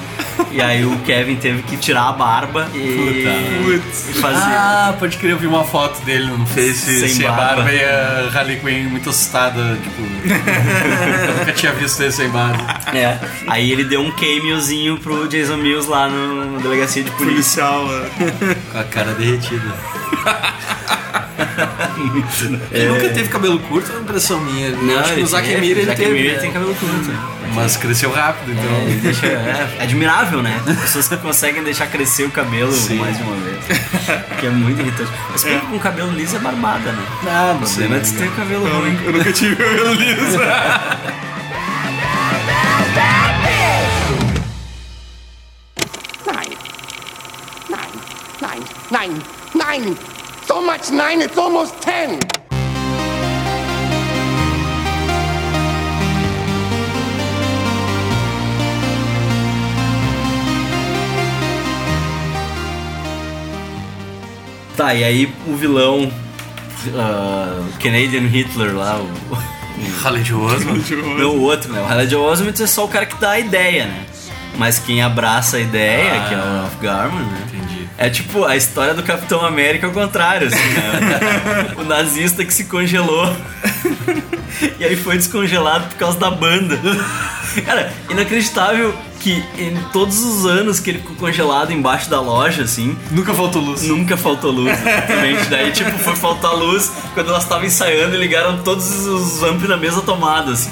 [0.52, 4.38] E aí o Kevin teve que tirar a barba e, e fazer.
[4.38, 7.64] Ah, pode crer, eu vi uma foto dele no Face Sem sem, a barba.
[7.64, 10.02] barba e a Harley Quinn muito assustada, tipo.
[11.28, 12.64] eu nunca tinha visto ele sem barba.
[12.94, 13.20] É.
[13.48, 17.32] Aí ele deu um cameozinho pro Jason Mills lá no, na delegacia de polícia.
[17.42, 18.56] Policial, né?
[18.72, 19.74] Com a cara derretida.
[22.10, 22.60] Muito, né?
[22.72, 24.72] Ele nunca teve cabelo curto, é uma impressão minha.
[24.72, 26.18] Não, acho que ele o Zack teve, Emir ele Zack teve.
[26.20, 26.40] Emir né?
[26.40, 27.12] tem cabelo curto.
[27.54, 28.64] Mas cresceu rápido, então.
[28.64, 30.62] É, deixa- é admirável, né?
[30.82, 33.58] Pessoas que conseguem deixar crescer o cabelo mais de uma vez.
[34.40, 35.12] Que é muito irritante.
[35.30, 35.60] Mas é.
[35.70, 37.04] com cabelo liso é barbada, né?
[37.28, 38.92] Ah, o problema é de ter o cabelo Eu, ruim.
[38.92, 40.38] nunca- eu nunca tive cabelo liso.
[46.26, 46.56] Nine.
[48.42, 48.66] Nine.
[48.92, 49.22] Nine.
[49.54, 49.98] Nine.
[50.52, 52.20] So much nine, it's almost ten.
[64.76, 66.12] Tá, e aí o vilão
[66.98, 69.08] ah, Canadian Hitler lá, o.
[70.04, 70.84] Haley Joel Osment.
[71.18, 71.80] Não, o outro, né?
[71.80, 74.06] O Haley Joel Osment é só o cara que dá a ideia, né?
[74.58, 77.51] Mas quem abraça a ideia, Ah, que é o Ralph Garman, né?
[78.02, 81.76] É tipo a história do Capitão América ao contrário, assim, né?
[81.78, 83.32] o nazista que se congelou.
[84.80, 86.80] e aí foi descongelado por causa da banda.
[87.64, 92.98] Cara, inacreditável que em todos os anos que ele ficou congelado embaixo da loja, assim.
[93.12, 93.84] Nunca faltou luz.
[93.84, 95.46] Nunca faltou luz, exatamente.
[95.48, 99.78] Daí, tipo, foi faltar luz quando elas estavam ensaiando e ligaram todos os amplos na
[99.78, 100.72] mesma tomada, assim.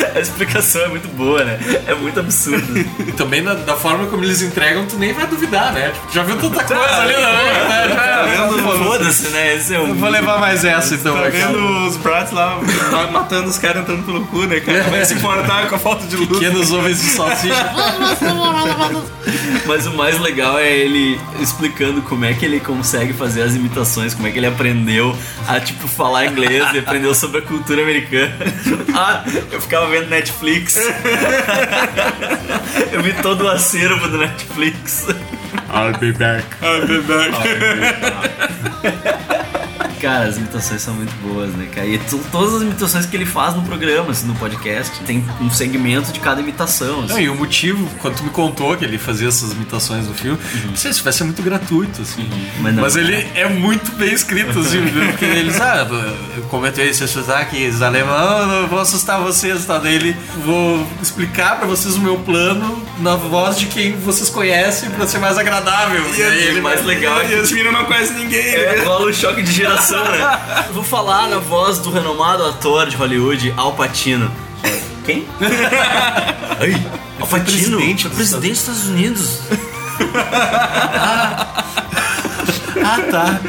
[0.14, 1.58] A explicação é muito boa, né?
[1.86, 2.78] É muito absurdo.
[3.06, 5.90] E também na- da forma como eles entregam, tu nem vai duvidar, né?
[5.90, 7.88] Tipo, já viu tanta coisa ali, não, né?
[8.36, 8.50] Já,
[8.84, 9.54] Foda-se, né?
[9.56, 9.88] Esse é um.
[9.88, 11.14] Eu vou levar mais essa, então.
[11.16, 12.58] Tá vendo os Bratz lá
[12.90, 14.82] ma- matando os caras entrando pelo cu, né, cara?
[14.84, 16.28] Vai se importar com a falta de luz.
[16.28, 17.70] Pequenos homens de salsicha.
[19.66, 24.14] Mas o mais legal é ele explicando como é que ele consegue fazer as imitações,
[24.14, 28.34] como é que ele aprendeu a, tipo, falar inglês e aprendeu sobre a cultura americana.
[28.92, 29.22] Ah,
[29.52, 30.76] eu ficava vendo Netflix.
[32.92, 35.06] Eu vi todo o acervo do Netflix.
[35.72, 36.46] I'll be back.
[36.62, 37.34] I'll be back.
[40.00, 41.86] Cara, as imitações são muito boas, né, cara?
[41.86, 45.50] E tu- todas as imitações que ele faz no programa, assim, no podcast, tem um
[45.50, 46.98] segmento de cada imitação.
[47.02, 47.22] Não, Assim.
[47.22, 50.76] e o motivo, quando tu me contou que ele fazia essas imitações no filme, não
[50.76, 52.28] sei se vai ser muito gratuito, assim.
[52.60, 53.02] Mas Mas, não.
[53.02, 54.80] ele é muito bem escrito, assim,
[55.10, 55.86] porque eles, ah,
[56.36, 59.78] eu comentei esse sotaque alemão, não vou assustar vocês, tá?
[59.78, 64.88] Daí ele, vou explicar pra vocês o meu plano na voz de quem vocês conhecem
[64.90, 66.02] pra ser mais agradável.
[66.16, 68.84] E aí ele mais legal é que os meninos não conhecem ninguém, É, né?
[68.84, 70.64] rola um choque de geração, né?
[70.68, 74.30] Eu Vou falar na voz do renomado ator de Hollywood, Al Pacino.
[75.04, 75.26] Quem?
[76.60, 76.86] Ai,
[77.20, 79.40] Al Pacino, presidente dos presidente dos Estados Unidos.
[80.14, 81.64] Ah,
[83.10, 83.40] tá.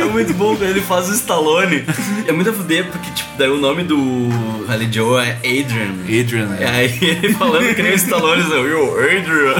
[0.00, 1.84] É muito bom quando ele faz o Stallone.
[2.26, 4.28] É muito a fuder, porque, tipo, daí o nome do
[4.68, 5.92] Haley Joe é Adrian.
[6.04, 9.54] Adrian, E aí ele falando que nem o Stallone, assim, yo, Adrian.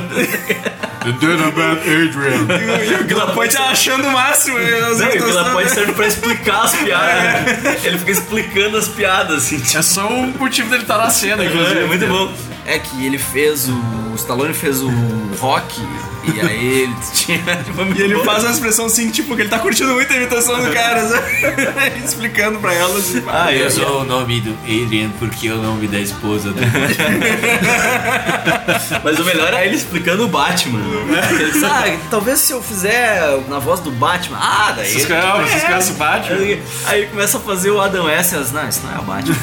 [1.80, 2.47] Adrian.
[2.85, 4.59] E o Guilherme tá achando o máximo.
[4.59, 4.80] né?
[4.80, 7.22] Não, e o Guilherme serve pra explicar as piadas.
[7.62, 7.76] né?
[7.85, 9.59] Ele fica explicando as piadas, assim.
[9.59, 11.80] tipo, É só o motivo dele estar na cena, inclusive.
[11.80, 12.33] É, muito bom.
[12.64, 14.02] É que ele fez o.
[14.12, 14.90] O Stallone fez o
[15.40, 15.80] rock.
[16.24, 17.38] E aí ele tinha.
[17.64, 20.62] Tipo, E ele faz uma expressão assim, tipo, que ele tá curtindo muito a imitação
[20.62, 21.98] do cara, sabe?
[22.04, 23.22] Explicando pra ela assim.
[23.26, 23.68] Ah, eu
[24.00, 26.70] o nome do Adrian porque é o nome da esposa dele.
[29.02, 30.80] Mas o melhor é ele explicando o Batman.
[31.40, 34.38] Ele diz, ah, talvez se eu fizer na voz do Batman.
[34.40, 34.92] Ah, daí.
[34.92, 36.36] Vocês conhecem- vocês conhecem o Batman?
[36.36, 39.02] Aí, aí ele começa a fazer o Adam e elas, Não, isso não é o
[39.02, 39.36] Batman.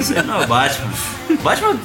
[0.00, 0.90] Isso aí não é o Batman.
[1.42, 1.78] Batman.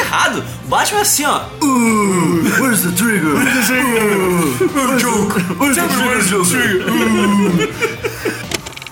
[0.00, 0.44] Tudo errado.
[0.64, 1.42] O Batman é assim, ó.
[1.60, 3.36] Uh, where's the trigger?
[3.36, 5.34] Uh, joke.
[5.58, 6.90] Where's the trigger?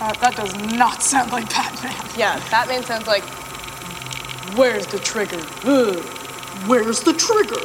[0.00, 1.94] Uh, that does not sound like Batman.
[2.16, 3.24] Yeah, Batman sounds like,
[4.56, 5.40] where's the trigger?
[5.64, 5.94] Uh,
[6.66, 7.60] where's the trigger?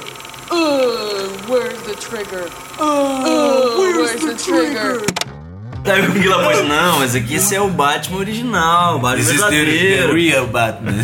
[0.49, 2.49] Uh, where's the trigger?
[2.79, 5.05] Uh, where's, the, trigger?
[5.84, 9.27] Daí o Guila pode, não, mas aqui esse é o Batman original, o Batman is
[9.27, 10.15] the, verdadeiro.
[10.15, 10.93] real Batman.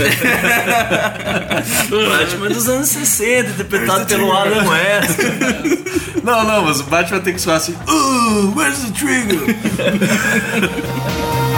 [2.10, 5.20] Batman dos anos 60, interpretado pelo Adam West.
[6.24, 7.76] não, não, mas o Batman tem que soar assim.
[7.88, 9.40] Uh, where's the trigger?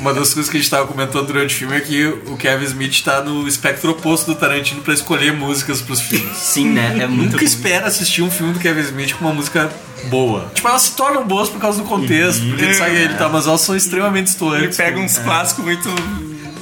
[0.00, 2.64] Uma das coisas que a gente tava comentando durante o filme é que o Kevin
[2.64, 6.36] Smith tá no espectro oposto do Tarantino pra escolher músicas pros filmes.
[6.36, 6.96] Sim, né?
[7.00, 9.70] É muito Nunca espera assistir um filme do Kevin Smith com uma música
[10.04, 10.50] boa.
[10.54, 13.28] Tipo, elas se tornam boas por causa do contexto, porque tu sabe que ele tá,
[13.28, 14.76] mas elas são extremamente Ele estoantes.
[14.78, 15.22] pega uns É.
[15.22, 15.88] clássicos muito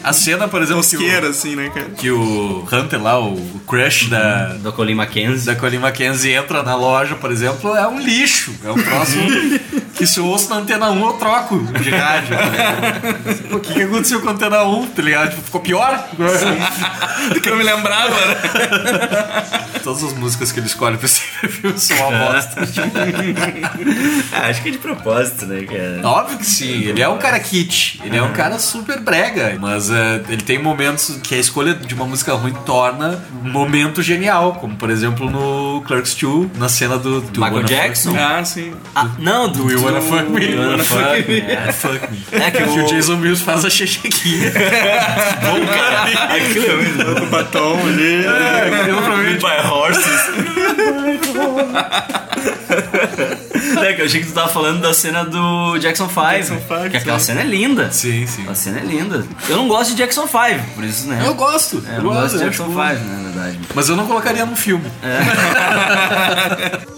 [0.02, 1.90] A cena, por exemplo, que o, assim, né, cara?
[1.90, 5.44] que o Hunter lá, o, o crush da, Da Colin Mackenzie.
[5.46, 8.52] da Colin Mackenzie entra na loja, por exemplo, é um lixo.
[8.64, 9.16] É um troço
[9.98, 12.36] Que se eu ouço na antena 1, eu troco de rádio.
[12.36, 13.56] ligado?
[13.56, 15.30] o que, que aconteceu com a antena 1, tá ligado?
[15.30, 16.08] Tipo, ficou pior?
[17.34, 18.36] Do que eu me lembrava, né?
[19.82, 22.68] Todas as músicas que ele escolhe pra esse filme são uma bosta.
[24.32, 26.00] Ah, acho que é de propósito, né, cara?
[26.04, 29.90] Óbvio que sim, ele é um cara kit, ele é um cara super brega, mas
[29.90, 34.54] é, ele tem momentos que a escolha de uma música ruim torna um momento genial,
[34.54, 38.14] como por exemplo no Clerks 2, na cena do, do Michael Jackson?
[38.16, 38.72] Ah, sim.
[38.94, 40.44] Ah, não, do, Do You Wanna do- Fuck Me.
[40.46, 41.64] You Wanna Fuck Me, é.
[41.68, 42.24] É, fuck me.
[42.32, 44.52] É que que o- o Jason Mills faz a chechequinha.
[45.42, 46.02] Bom, cara.
[46.36, 47.22] Aquilo é muito bom.
[47.22, 48.24] O batom ali.
[48.26, 50.08] É, eu provavelmente By horses.
[53.82, 56.20] É, que eu achei que tu tava falando da cena do Jackson 5.
[56.20, 57.26] Jackson Five, que aquela sim.
[57.26, 57.90] cena é linda.
[57.90, 58.44] Sim, sim.
[58.48, 59.24] A cena é linda.
[59.48, 60.34] Eu não gosto de Jackson 5,
[60.74, 61.22] por isso, né?
[61.24, 61.82] Eu gosto.
[61.88, 62.84] É, eu gosto gosto, de eu Jackson acho 5, bom.
[62.84, 63.58] né, na verdade.
[63.74, 64.84] Mas eu não colocaria num filme.
[66.86, 66.97] O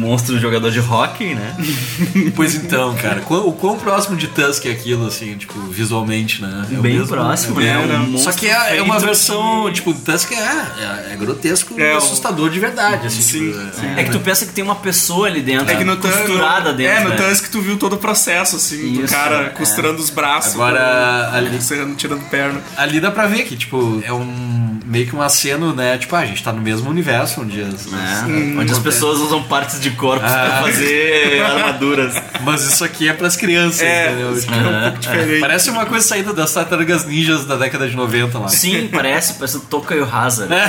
[0.00, 1.54] monstro jogador de hockey, né?
[2.34, 6.66] Pois então, cara, quão- o quão próximo de Tusk é aquilo, assim, tipo, visualmente, né?
[6.72, 7.94] É o Bem mesmo- próximo, é, né?
[7.94, 11.82] é, Um Só que é, é uma versão, tipo, Tusk é, é, é grotesco e
[11.82, 13.20] É, assustador de verdade, assim.
[13.20, 13.86] Sim, tipo, sim.
[13.96, 16.92] É que tu pensa que tem uma pessoa ali dentro, É que no costurada dentro.
[16.96, 17.16] É, no né?
[17.16, 19.48] Tusk tu viu todo o processo, assim, do Isso, cara é.
[19.50, 20.54] costurando os braços.
[20.54, 22.60] Agora, ali- tirando, tirando perna.
[22.76, 25.98] Ali dá pra ver que, tipo, é um meio que um aceno, né?
[25.98, 29.42] Tipo, ah, a gente tá no mesmo universo onde as, É, onde as pessoas usam
[29.44, 30.62] partes de corpo pra Ah.
[30.62, 32.14] fazer armaduras.
[32.42, 34.32] Mas isso aqui é pras crianças, É, entendeu?
[34.34, 35.40] isso aqui é um pouco diferente.
[35.40, 38.48] Parece uma coisa saída das tartarugas ninjas da década de 90 lá.
[38.48, 40.52] Sim, parece, parece o Tokayo Hazard.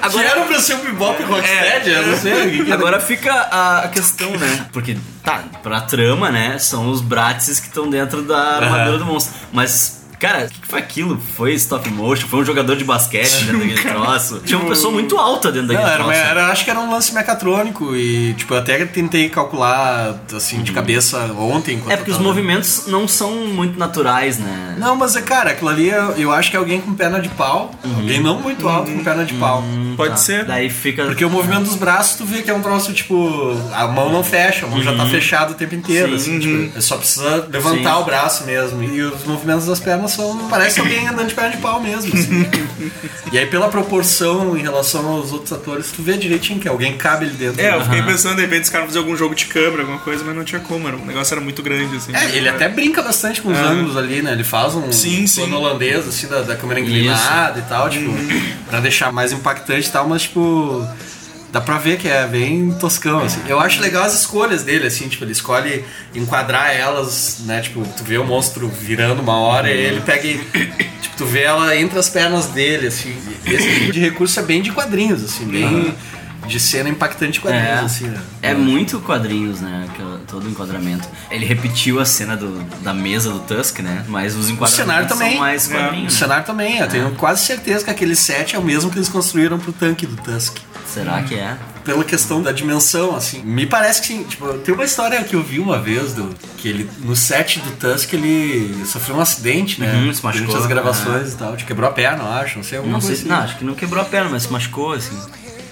[0.00, 2.72] Agora era pra ser um bebop rocksteady, eu não sei.
[2.72, 4.66] Agora fica a a questão, né?
[4.72, 6.58] Porque, tá, pra trama, né?
[6.58, 9.34] São os Bratz que estão dentro da armadura do monstro.
[9.52, 10.03] Mas.
[10.26, 11.20] Cara, o que, que foi aquilo?
[11.36, 12.26] Foi stop motion?
[12.28, 14.40] Foi um jogador de basquete dentro daquele troço?
[14.44, 16.18] Tinha uma pessoa muito alta dentro Não, daquele era, troço.
[16.18, 20.72] era- acho que era um lance mecatrônico e, tipo, eu até tentei calcular, assim, de
[20.72, 21.82] cabeça ontem.
[21.88, 24.76] É porque os movimentos não são muito naturais, né?
[24.78, 27.28] Não, mas é, cara, aquilo ali eu, eu acho que é alguém com perna de
[27.30, 27.70] pau.
[27.96, 29.62] Alguém não muito alto com perna de pau.
[29.96, 30.16] Pode Tá.
[30.16, 30.44] ser.
[30.44, 31.04] Daí fica.
[31.04, 34.24] Porque o movimento dos braços, tu vê que é um troço, tipo, a mão não
[34.24, 36.36] fecha, a mão já tá fechada o tempo inteiro, Sim.
[36.36, 38.00] assim, tipo, só precisa levantar Sim.
[38.00, 38.82] o braço mesmo.
[38.82, 42.46] E os movimentos das pernas são, parece alguém andando de perna de pau mesmo, assim.
[43.32, 47.26] e aí, pela proporção em relação aos outros atores, tu vê direitinho que alguém cabe
[47.26, 47.60] ali dentro.
[47.60, 50.24] É, eu fiquei pensando, de repente, os caras faziam algum jogo de câmera, alguma coisa,
[50.24, 52.14] mas não tinha como, era, o negócio era muito grande, assim.
[52.14, 53.62] É, ele até brinca bastante com os É.
[53.62, 54.32] ângulos ali, né?
[54.32, 55.40] Ele faz um Sim, sim.
[55.42, 58.10] plano holandês, assim, da, da câmera inclinada e tal, tipo,
[58.68, 60.86] pra deixar mais impactante e tal, mas, tipo,
[61.54, 63.40] dá pra ver que é bem toscão, assim.
[63.46, 67.60] Eu acho legal as escolhas dele, assim, tipo, ele escolhe enquadrar elas, né?
[67.60, 70.38] Tipo, tu vê o monstro virando uma hora e ele pega e,
[71.00, 73.16] tipo, tu vê ela entre as pernas dele, assim.
[73.46, 75.94] Esse tipo de recurso é bem de quadrinhos, assim, bem
[76.46, 78.20] de cena impactante quadrinhos, É, assim, né?
[78.42, 79.88] é muito quadrinhos, né?
[80.26, 81.08] Todo o enquadramento.
[81.30, 84.04] Ele repetiu a cena do, da mesa do Tusk, né?
[84.08, 85.30] Mas os O enquadramentos cenário também.
[85.32, 86.14] são mais É, quadrinhos.
[86.14, 86.78] O cenário também.
[86.78, 90.06] Eu tenho quase certeza que aquele set é o mesmo que eles construíram pro tanque
[90.06, 90.56] do Tusk.
[90.86, 91.56] Será que é?
[91.84, 93.42] Pela questão da dimensão, assim.
[93.42, 94.22] Me parece que sim.
[94.24, 96.34] Tipo, tem uma história que eu vi uma vez do.
[96.58, 96.90] Que ele.
[97.00, 99.92] No set do Tusk ele sofreu um acidente, né?
[99.94, 101.56] Uhum, se machucou, Durante as gravações e tal.
[101.56, 102.56] Te quebrou a perna, eu acho.
[102.58, 102.78] Não sei.
[102.80, 103.24] Não sei, assim.
[103.28, 105.18] não, acho que não quebrou a perna, mas se machucou, assim.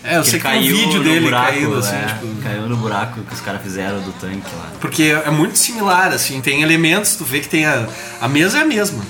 [0.04, 2.06] É, eu Que sei que tem um caiu vídeo no dele buraco, caindo, assim, é,
[2.06, 2.42] tipo.
[2.42, 4.70] Caiu no buraco que os caras fizeram do tanque lá.
[4.80, 7.86] Porque é muito similar, assim, tem elementos, tu vê que tem a.
[8.20, 9.02] A mesa é a mesma.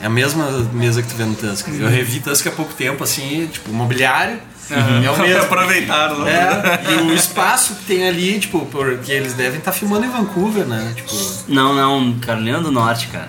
[0.00, 1.68] É a mesma mesa que tu vê no Tusk.
[1.68, 4.38] Eu revi Tusk há pouco tempo, assim, tipo, o mobiliário.
[4.70, 5.42] É o mesmo.
[5.42, 6.80] Aproveitaram, né?
[6.86, 10.64] É, e o espaço que tem ali, tipo, porque eles devem estar filmando em Vancouver,
[10.66, 10.92] né?
[10.94, 11.12] Tipo.
[11.48, 13.28] Não, não, Carolina do Norte, cara.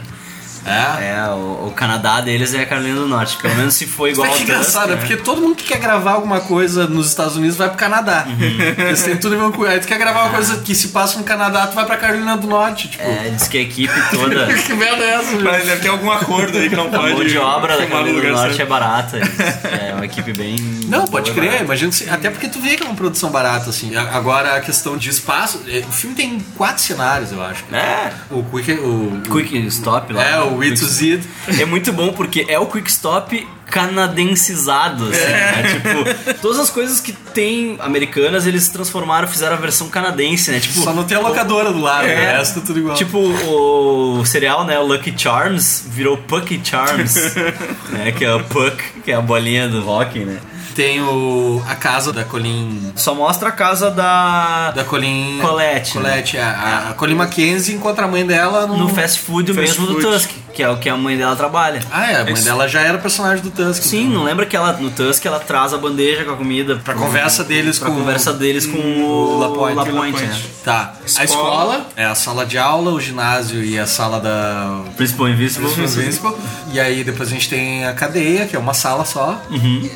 [0.66, 1.16] É?
[1.16, 3.38] É, o, o Canadá deles é a Carolina do Norte.
[3.38, 4.94] Pelo menos se for igual Mas ao que Tusk, engraçado, né?
[4.94, 8.26] é porque todo mundo que quer gravar alguma coisa nos Estados Unidos vai pro Canadá.
[8.78, 9.72] Eles têm tudo em Vancouver.
[9.72, 12.36] Aí tu quer gravar uma coisa que se passa no Canadá, tu vai pra Carolina
[12.38, 13.04] do Norte, tipo.
[13.04, 14.48] É, diz que a equipe toda.
[14.54, 17.14] que merda é essa, Mas deve ter algum acordo aí que não A pode.
[17.14, 18.70] mão de obra da Carolina do Norte é certo.
[18.70, 19.18] barata.
[19.18, 20.58] É uma equipe bem.
[20.88, 21.64] Não, pode crer, barata.
[21.64, 23.96] imagina se, até porque tu vê que é uma produção barata, assim.
[23.96, 27.64] A- Agora a questão de espaço, é, o filme tem quatro cenários, eu acho.
[27.72, 28.12] É.
[28.30, 30.24] O Quick, o, Quick Stop lá.
[30.24, 31.22] É, o We to Z.
[31.60, 35.28] É muito bom porque é o Quick Stop canadencizado, assim, É.
[35.28, 35.64] né?
[35.74, 40.60] Tipo, todas as coisas que tem americanas, eles transformaram, fizeram a versão canadense, né?
[40.60, 42.16] Tipo, Só não tem a locadora do lado, É.
[42.16, 42.96] o resto tudo igual.
[42.96, 44.80] Tipo, o serial, né?
[44.80, 47.36] O Lucky Charms virou Pucky Charms,
[47.92, 48.12] né?
[48.12, 50.40] Que é o Puck, que é a bolinha do hockey, né?
[50.76, 52.94] Tem o, a casa da Colin.
[52.96, 54.72] Só mostra a casa da.
[54.72, 55.38] Da Colin.
[55.42, 56.04] Colette, né?
[56.04, 59.62] Colette, a, a, a Colin Mackenzie encontra a mãe dela no, No fast food Fast
[59.68, 60.06] mesmo do food.
[60.06, 60.30] Tusk,
[60.60, 61.80] que é o que a mãe dela trabalha.
[61.90, 63.82] Ah, é, a mãe dela já era personagem do Tusk.
[63.82, 66.96] Sim, não lembra que ela no Tusk ela traz a bandeja com a comida Pra
[66.96, 69.76] conversa deles pra com conversa deles com o Lapointe.
[69.78, 70.42] Lapointe, né?
[70.66, 70.96] Tá.
[71.18, 75.70] A escola é a sala de aula, o ginásio e a sala da Principal Invisible.
[75.72, 76.36] Principal Invincible.
[76.74, 79.42] E aí depois a gente tem a cadeia, que é uma sala só.
[79.50, 79.90] Uhum.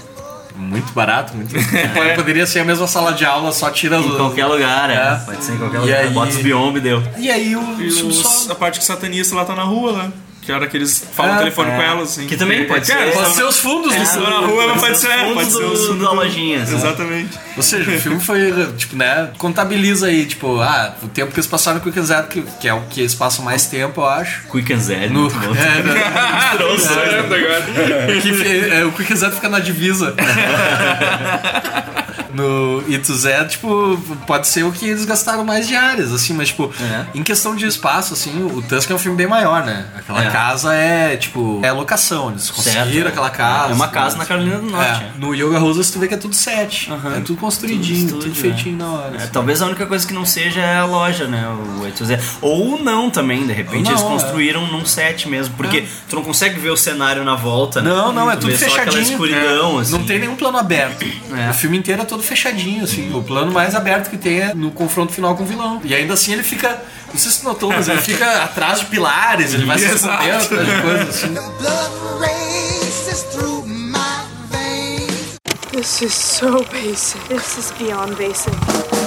[0.56, 1.54] Muito barato, muito.
[2.16, 4.94] Poderia ser a mesma sala de aula, só tira Em o- qualquer lugar, é.
[4.94, 5.16] É.
[5.26, 5.98] Pode ser em qualquer E lugar.
[6.00, 7.04] aí- Bota os biombo e deu.
[7.18, 8.52] E aí o E subsolo.
[8.52, 10.12] a parte que o satanista lá tá na rua, lá.
[10.46, 11.76] Que a hora que eles falam É, no telefone é.
[11.76, 12.28] com ela, assim.
[12.28, 13.14] Que também pode Cara, ser.
[13.14, 15.88] Pode ser os fundos Eles estão na rua, mas pode ser, fundos pode ser os
[15.98, 16.78] do Lojinhas, né?
[16.78, 17.40] Exatamente.
[17.56, 19.30] Ou seja, o filme foi, tipo, né?
[19.38, 22.68] Contabiliza aí, tipo, ah, o tempo que eles passaram no Quick and Zero, que, que
[22.68, 24.44] é o que eles passam mais tempo, eu acho.
[24.52, 26.54] Quick and Zed, No, é, né?
[26.58, 26.90] Trouxe.
[28.22, 30.14] que, é, o Quick and Zero fica na divisa.
[32.34, 32.84] no
[33.16, 33.98] Z, tipo,
[34.28, 37.06] pode ser o que eles gastaram mais diárias, assim, mas, tipo, É.
[37.16, 39.86] em questão de espaço, assim, o Tusk é um filme bem maior, né?
[39.96, 40.30] Aquela É.
[40.32, 43.08] casa é, tipo, é locação, eles conseguiram Certo.
[43.08, 43.72] aquela casa.
[43.72, 44.26] É uma casa na.
[44.26, 45.04] Carolina do Norte.
[45.04, 45.12] É.
[45.20, 46.90] No Yoga Rosas tu vê que é tudo set.
[46.92, 47.18] Aham.
[47.18, 49.14] É tudo construidinho, Tudo tudo, estúdio, feitinho na hora.
[49.16, 49.28] É, assim.
[49.32, 51.46] talvez a única coisa que não seja é a loja, né?
[51.50, 52.20] O Z.
[52.42, 54.06] Ou não também, de repente Não, eles é.
[54.06, 55.54] construíram num set mesmo.
[55.56, 57.82] Porque tu não consegue ver o cenário na volta.
[57.82, 57.90] né?
[57.90, 59.02] Não, não, é Tu tudo fechadinho.
[59.02, 59.82] escuridão, É.
[59.82, 59.92] assim.
[59.92, 61.06] Não tem nenhum plano aberto.
[61.38, 61.50] É.
[61.50, 63.14] O filme inteiro é todo fechadinho, assim.
[63.14, 65.82] O plano mais aberto que tem é no confronto final com o vilão.
[65.84, 66.82] E ainda assim ele fica.
[67.12, 70.44] Não sei se tu notou, mas ele fica atrás de pilares, ele vai se escondendo
[70.44, 71.36] atrás de coisas assim.
[75.72, 77.20] This is so basic.
[77.28, 79.03] This is beyond basic.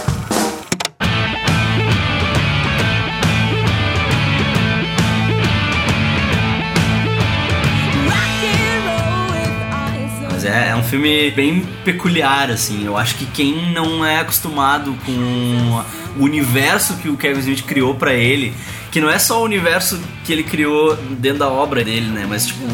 [10.56, 12.86] Mas é, um filme bem peculiar, assim.
[12.86, 15.82] Eu acho que quem não é acostumado com
[16.18, 18.54] o universo que o Kevin Smith criou pra ele,
[18.90, 22.26] que não é só o universo que ele criou dentro da obra dele, né?
[22.28, 22.64] Mas tipo,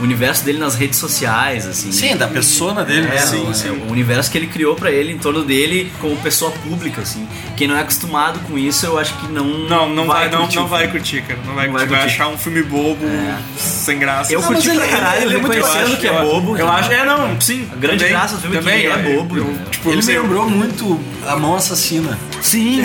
[0.00, 1.92] o universo dele nas redes sociais, assim.
[1.92, 3.08] Sim, da persona dele.
[3.12, 3.68] É, sim, o- sim.
[3.68, 7.26] é o universo que ele criou pra ele, em torno dele, como pessoa pública, assim.
[7.56, 9.46] Quem não é acostumado com isso, eu acho que não.
[9.46, 11.38] Não, não vai, não, curtir não o vai curtir, cara.
[11.46, 11.86] Não vai Não curtir.
[11.88, 12.22] vai Vai curtir.
[12.22, 13.06] achar um filme bobo,
[13.56, 14.32] sem graça.
[14.32, 16.56] Eu Não, curti pra caralho, ele é muito reconhecendo que é bobo.
[16.56, 17.66] Eu acho, é, não, sim.
[17.72, 19.64] A grande também, graça do filme é que também, ele é bobo, eu- né?
[19.70, 22.18] tipo, Ele não me lembrou muito A Mão Assassina.
[22.42, 22.82] Sim,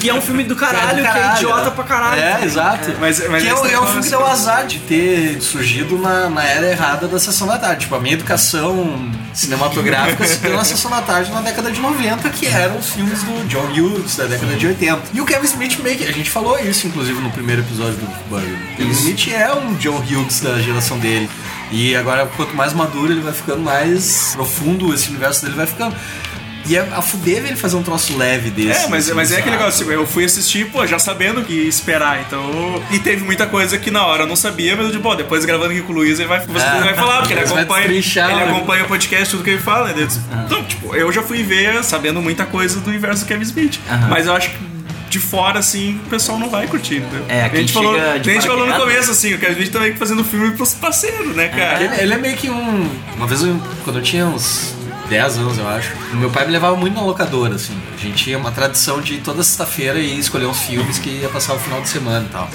[0.00, 2.20] que é um filme do caralho, que é, idiota pra caralho.
[2.22, 2.90] É, exato.
[3.00, 6.28] Mas- mas que é, o- é falando filme que deu azar de ter surgido na,
[6.30, 7.80] na era errada da sessão da tarde.
[7.82, 12.28] Tipo, a minha educação cinematográfica se deu na sessão da tarde na década de 90,
[12.30, 15.02] que eram os filmes do John Hughes da década de 80.
[15.14, 16.04] E o Kevin Smith meio que.
[16.04, 18.56] A gente falou isso, inclusive, no primeiro episódio do Burger.
[18.72, 21.28] O Kevin Smith é um John Hughes da geração dele.
[21.70, 25.94] E agora, quanto mais maduro ele vai ficando, mais profundo esse universo dele vai ficando.
[26.68, 28.84] E é a fuder ele fazer um troço leve desse.
[28.84, 31.52] É, mas, assim, mas é aquele negócio, tipo, eu fui assistir, pô, já sabendo que
[31.52, 32.82] esperar, então.
[32.90, 35.44] E teve muita coisa que na hora eu não sabia, mas eu digo, pô, depois
[35.44, 36.80] gravando aqui com o Luiz, ele vai, você É.
[36.80, 37.86] vai falar, porque ele acompanha.
[37.86, 38.44] ele né?
[38.50, 39.94] acompanha o podcast, tudo que ele fala?
[40.46, 43.78] Então, tipo, eu já fui ver sabendo muita coisa do universo do Kevin Smith.
[43.88, 44.08] Aham.
[44.08, 44.56] Mas eu acho que
[45.08, 47.24] de fora, assim, o pessoal não vai curtir, entendeu?
[47.28, 50.24] É, a gente falou, a gente falou no começo, assim, o Kevin Smith também fazendo
[50.24, 51.82] filme pros parceiros, né, cara?
[51.84, 52.90] Ele, ele é meio que um.
[53.16, 54.74] Uma vez, eu- quando eu tinha uns
[55.08, 57.76] 10 anos, eu acho, meu pai me levava muito na locadora, assim.
[57.94, 61.28] A gente tinha uma tradição de ir toda sexta-feira e escolher uns filmes que ia
[61.28, 62.50] passar o final de semana e tal.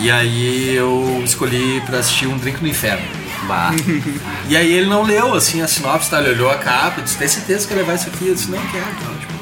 [0.00, 3.06] E aí eu escolhi pra assistir Um Drink no Inferno.
[3.46, 3.70] Bah.
[4.48, 6.18] E aí ele não leu, assim, a sinopse, tá?
[6.20, 8.28] Ele olhou a capa e disse, tem certeza que quer levar isso aqui?
[8.28, 9.33] Eu disse, não quero, tal, tipo.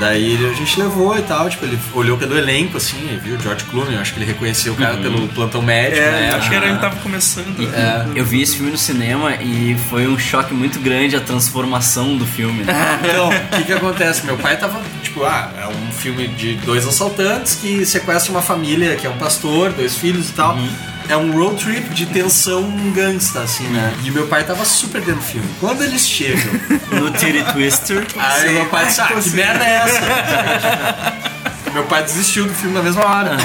[0.00, 3.40] Daí a gente levou e tal, tipo, ele olhou pelo elenco, assim, e viu o
[3.40, 6.34] George Clooney, eu acho que ele reconheceu o cara pelo plantão médico, É, né?
[6.34, 7.54] acho que era ele tava começando.
[7.60, 7.70] E-
[8.18, 12.26] Eu vi esse filme no cinema e foi um choque muito grande a transformação do
[12.26, 12.64] filme.
[12.64, 12.72] né?
[13.10, 14.24] Então, o que que acontece?
[14.24, 18.96] Meu pai tava, tipo, ah, é um filme de dois assaltantes que sequestram uma família
[18.96, 20.56] que é um pastor, dois filhos e tal.
[21.10, 23.92] É um road trip de tensão gangsta, assim, né?
[24.04, 25.48] E meu pai tava super dentro do filme.
[25.58, 26.52] Quando eles chegam,
[26.92, 28.06] No Titty Twister.
[28.16, 31.30] aí meu pai disse, ah, que merda é essa?
[31.72, 33.36] Meu pai desistiu do filme na mesma hora.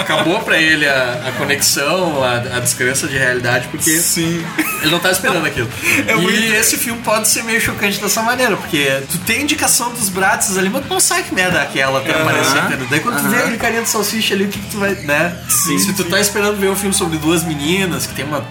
[0.00, 4.44] Acabou pra ele a, a conexão, a, a descrença de realidade, porque Sim.
[4.82, 5.68] ele não tá esperando aquilo.
[6.06, 9.92] É e muito- esse filme pode ser meio chocante dessa maneira, porque tu tem indicação
[9.92, 12.86] dos braços ali, mas tu não sabe que merda é aquela aparecer, entendeu?
[12.90, 15.36] Daí quando tu vê aquele carinha de salsicha ali, o que, que tu vai, né?
[15.48, 18.44] Se tu tá esperando ver um filme sobre duas meninas, que tem uma.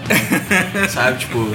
[0.88, 1.52] sabe, tipo.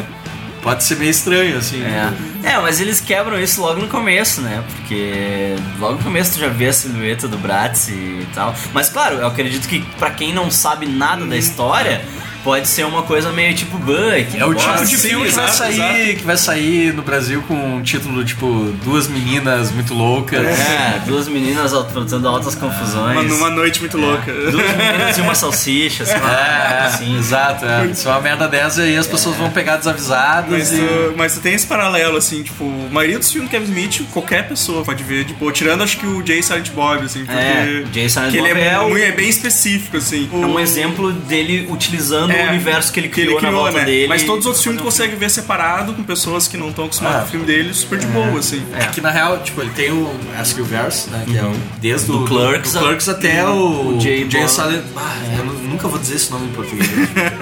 [0.63, 1.83] Pode ser meio estranho, assim.
[1.83, 2.07] É.
[2.07, 4.63] tipo, é, mas eles quebram isso logo no começo, né?
[4.75, 8.55] Porque logo no começo tu já vê a silhueta do Bratz e tal.
[8.73, 12.01] Mas claro, eu acredito que pra quem não sabe nada da história,
[12.43, 14.37] pode ser uma coisa meio tipo Buck.
[14.37, 17.81] É o tipo de filme que vai, sair, que vai sair no Brasil com um
[17.81, 20.45] título tipo Duas Meninas Muito Loucas.
[20.45, 23.13] É, duas meninas aprontando altas confusões.
[23.13, 24.31] Uma, numa noite muito louca.
[24.31, 26.31] Duas meninas e uma salsicha, sei lá.
[26.33, 27.17] É, assim.
[27.17, 27.65] exato.
[27.65, 27.93] É.
[27.93, 30.77] Se é uma merda dessa aí, as pessoas vão pegar desavisadas Mas e...
[30.77, 34.07] tu, mas tu tem esse paralelo, assim, tipo, a maioria dos filmes do Kevin Smith,
[34.11, 37.39] qualquer pessoa pode ver, tipo, tirando acho que o Jay Silent Bob, assim, porque.
[37.39, 40.29] É, Jay Silent que Bob ele é, é o- é bem específico, assim.
[40.31, 43.63] É um exemplo dele utilizando É, o universo que ele que ele criou, na criou,
[43.63, 43.85] volta né?
[43.85, 44.07] dele.
[44.07, 47.17] Mas todos os outros filmes tu consegue ver separado, com pessoas que não estão acostumadas
[47.19, 47.21] Ah.
[47.23, 48.63] com o filme dele, super de boa, assim.
[48.73, 51.23] É que na real, tipo, ele tem o Askewverse, né?
[51.25, 54.27] Que é o, desde Do o Clerks do a- Clerks até o, o Jay.
[54.47, 54.83] Silent.
[54.95, 56.87] Ah, eu nu- nunca vou dizer esse nome em português.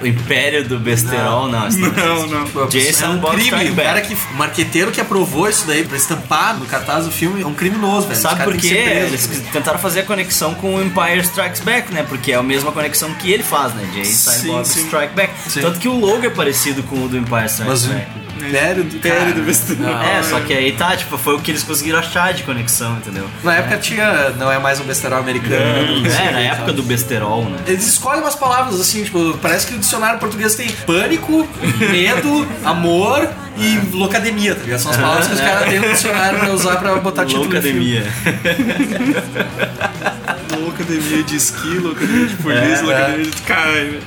[0.00, 1.68] O Império do Besterol, não.
[1.68, 2.70] Não, não.
[2.70, 3.70] Jay é um Bob crime.
[3.70, 4.14] O cara que.
[4.14, 8.08] O marqueteiro que aprovou isso daí pra estampar no cartaz do filme é um criminoso,
[8.08, 8.20] velho.
[8.20, 8.74] Sabe por quê?
[8.74, 12.04] Eles tentaram fazer a conexão com o Empire Strikes Back, né?
[12.08, 14.04] Porque é a mesma conexão que ele faz, né?
[14.04, 14.84] Sim, Bob sim.
[14.84, 15.32] Strike Back.
[15.48, 15.60] Sim.
[15.60, 18.21] Tanto que o logo é parecido com o do Empire Strikes Mas Back.
[18.48, 18.96] Império do.
[18.96, 19.82] Império cara, do Besterol.
[19.82, 20.02] não.
[20.02, 23.26] É, só que aí tá, tipo, foi o que eles conseguiram achar de conexão, entendeu?
[23.42, 24.30] Na época tinha.
[24.30, 25.54] Não é mais um besterol americano.
[25.56, 27.58] É, o na época do Besterol, né?
[27.66, 31.46] Eles escolhem umas palavras assim, tipo, parece que o dicionário português tem pânico,
[31.90, 34.80] medo, amor e locademia, tá ligado?
[34.80, 37.44] São as palavras que os caras têm no dicionário pra usar pra botar título.
[37.44, 38.04] Loucademia.
[40.64, 44.00] Locademia de esqui, locademia de polícia, É, locademia de caralho.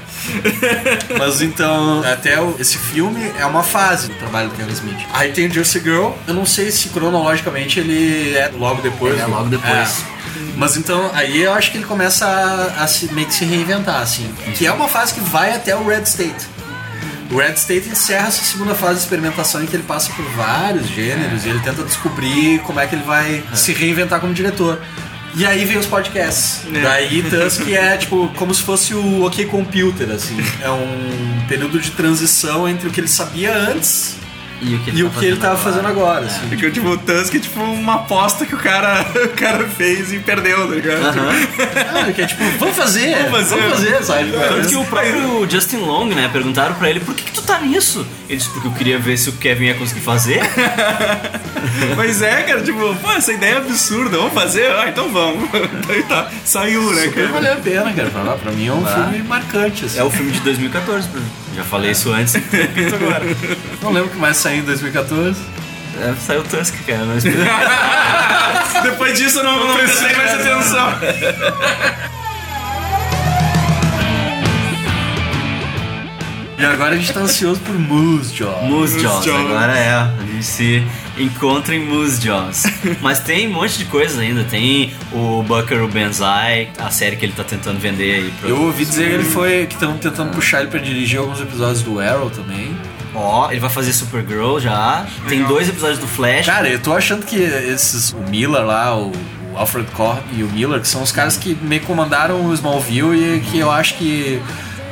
[1.18, 4.98] Mas então, até o- esse filme é uma fase do trabalho do Kevin Smith.
[5.14, 9.14] Aí tem Juicy Girl, eu não sei se cronologicamente ele é logo depois.
[9.14, 10.04] Ele é logo depois.
[10.12, 10.16] É.
[10.58, 14.02] Mas então, aí eu acho que ele começa a, a se, meio que se reinventar,
[14.02, 14.30] assim.
[14.56, 16.48] Que é uma fase que vai até o Red State.
[17.32, 20.88] O Red State encerra essa segunda fase de experimentação em que ele passa por vários
[20.88, 24.80] gêneros e ele tenta descobrir como é que ele vai se reinventar como diretor.
[25.36, 26.62] E aí vem os podcasts.
[26.74, 26.82] É.
[26.82, 30.38] Daí Tusk é tipo como se fosse o OK Computer, assim.
[30.62, 34.16] É um período de transição entre o que ele sabia antes
[34.62, 36.26] E o que ele, tá o que ele tava fazendo agora.
[36.26, 36.48] assim.
[36.48, 40.20] Porque tipo, o Tusk é tipo uma aposta que o cara, o cara fez e
[40.20, 41.02] perdeu, tá ligado?
[42.08, 43.56] Ah, que é tipo, vamos fazer, Vamos fazer.
[43.56, 44.32] vamos fazer, sabe?
[44.32, 47.60] Tanto que o próprio Justin Long, né, perguntaram pra ele por que, que tu tá
[47.60, 48.06] nisso?
[48.30, 50.42] Ele disse, porque eu queria ver se o Kevin ia conseguir fazer.
[51.96, 54.72] Mas é, cara, tipo, pô, essa ideia é absurda, vamos fazer?
[54.72, 55.50] Ah, então vamos.
[55.88, 57.28] Daí tá, saiu, né, Super cara?
[57.34, 58.10] valeu a pena, cara.
[58.10, 58.90] Pra, pra mim é um Ah.
[59.12, 60.00] filme marcante, assim.
[60.00, 61.26] É o filme de 2014, Bruno.
[61.56, 63.24] Já falei isso antes, agora.
[63.82, 65.40] Não lembro que mais saiu em 2014.
[66.00, 67.04] É, saiu Tusk, cara.
[67.04, 67.16] Não.
[68.84, 70.88] Depois disso eu não, não prestei mais atenção.
[76.58, 78.64] E agora a gente tá ansioso por Moose Jaw.
[78.66, 79.46] Moose Jaws, Jaws.
[79.46, 79.90] agora é.
[79.94, 80.84] A gente se
[81.18, 82.66] encontra em Moose Jaws.
[83.02, 84.44] Mas tem um monte de coisas ainda.
[84.44, 88.34] Tem o Buckaroo Banzai, a série que ele tá tentando vender aí.
[88.40, 88.50] Pro...
[88.50, 89.66] Eu ouvi dizer que ele foi.
[89.66, 92.75] que estão tentando puxar ele pra dirigir alguns episódios do Arrow também.
[93.16, 95.06] Ó, ele vai fazer Supergirl já.
[95.28, 96.46] Tem dois episódios do Flash.
[96.46, 98.12] Cara, eu tô achando que esses.
[98.12, 99.12] O Miller lá, o,
[99.54, 103.38] o Alfred Corp e o Miller, que são os caras que meio comandaram o Smallville
[103.38, 104.42] e que eu acho que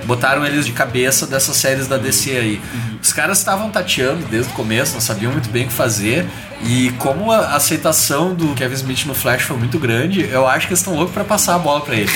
[0.05, 2.61] botaram eles de cabeça dessas séries da DC aí.
[3.01, 6.25] Os caras estavam tateando desde o começo, não sabiam muito bem o que fazer.
[6.65, 10.71] E como a aceitação do Kevin Smith no Flash foi muito grande, eu acho que
[10.73, 12.11] eles estão loucos pra passar a bola pra eles.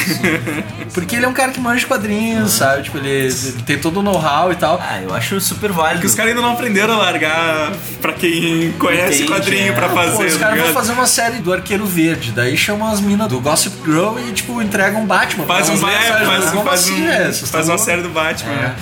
[0.93, 2.83] Porque ele é um cara que manja quadrinhos, sabe?
[2.83, 4.79] Tipo, ele, ele tem todo o know-how e tal.
[4.81, 5.95] Ah, eu acho super válido.
[5.95, 9.75] Porque os caras ainda não aprenderam a largar pra quem conhece Entende, quadrinho é.
[9.75, 10.15] pra fazer.
[10.15, 13.27] Pô, os tá caras vão fazer uma série do Arqueiro Verde, daí chamam as minas
[13.27, 15.45] do Gossip Girl e, tipo, entregam um Batman.
[15.45, 16.25] Faz pra um, sabe?
[16.25, 17.07] faz, Como faz, assim, um-?
[17.07, 18.51] Vocês faz tão uma série do Batman.
[18.53, 18.75] né?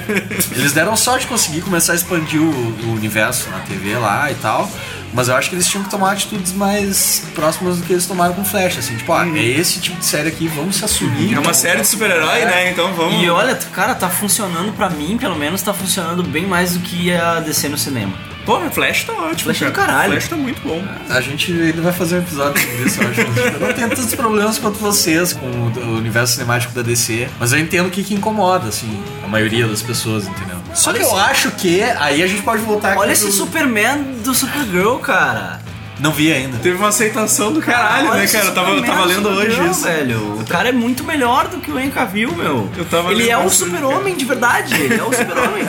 [0.56, 4.34] Eles deram sorte de conseguir começar a expandir o, o universo na TV lá e
[4.36, 4.70] tal.
[5.12, 8.34] Mas eu acho que eles tinham que tomar atitudes mais próximas do que eles tomaram
[8.34, 8.76] com Flash.
[8.76, 11.32] Assim, tipo, ah, é esse tipo de série aqui, vamos se assumir.
[11.32, 12.70] É uma série de super-herói, né?
[12.70, 13.22] Então vamos.
[13.22, 17.12] E olha, cara, tá funcionando pra mim, pelo menos tá funcionando bem mais do que
[17.14, 18.12] a DC no cinema.
[18.46, 19.52] Pô, o Flash tá ótimo.
[19.52, 19.86] Flash é do cara.
[19.88, 20.12] caralho.
[20.12, 20.80] Flash tá muito bom.
[21.10, 23.20] A gente ele vai fazer um episódio sobre isso, eu acho.
[23.20, 27.58] Eu não tenho tantos problemas quanto vocês com o, universo cinemático da DC, mas eu
[27.58, 30.56] entendo o que, que incomoda, assim, a maioria das pessoas, entendeu?
[30.74, 34.02] Só que eu esse- acho que aí a gente pode voltar aqui Olha esse Superman
[34.24, 35.60] do Supergirl, cara.
[35.98, 36.58] Não vi ainda.
[36.58, 38.44] Teve uma aceitação do caralho, né, cara?
[38.44, 39.82] Eu tava, eu tava do lendo hoje Supergirl, isso.
[39.82, 40.40] velho.
[40.40, 42.70] O cara é muito melhor do que o Henry meu.
[42.76, 44.74] Eu tava Ele é o isso, super-homem de verdade.
[44.74, 45.64] Ele é o super-homem.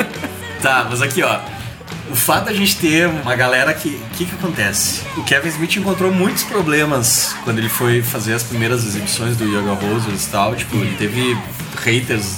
[0.61, 1.39] Tá, mas aqui ó.
[2.09, 3.89] O fato da gente ter uma galera que.
[3.89, 5.01] O que, que acontece?
[5.17, 9.73] O Kevin Smith encontrou muitos problemas quando ele foi fazer as primeiras exibições do Yoga
[9.73, 10.55] Rosers e tal.
[10.55, 11.37] Tipo, ele teve
[11.83, 12.37] haters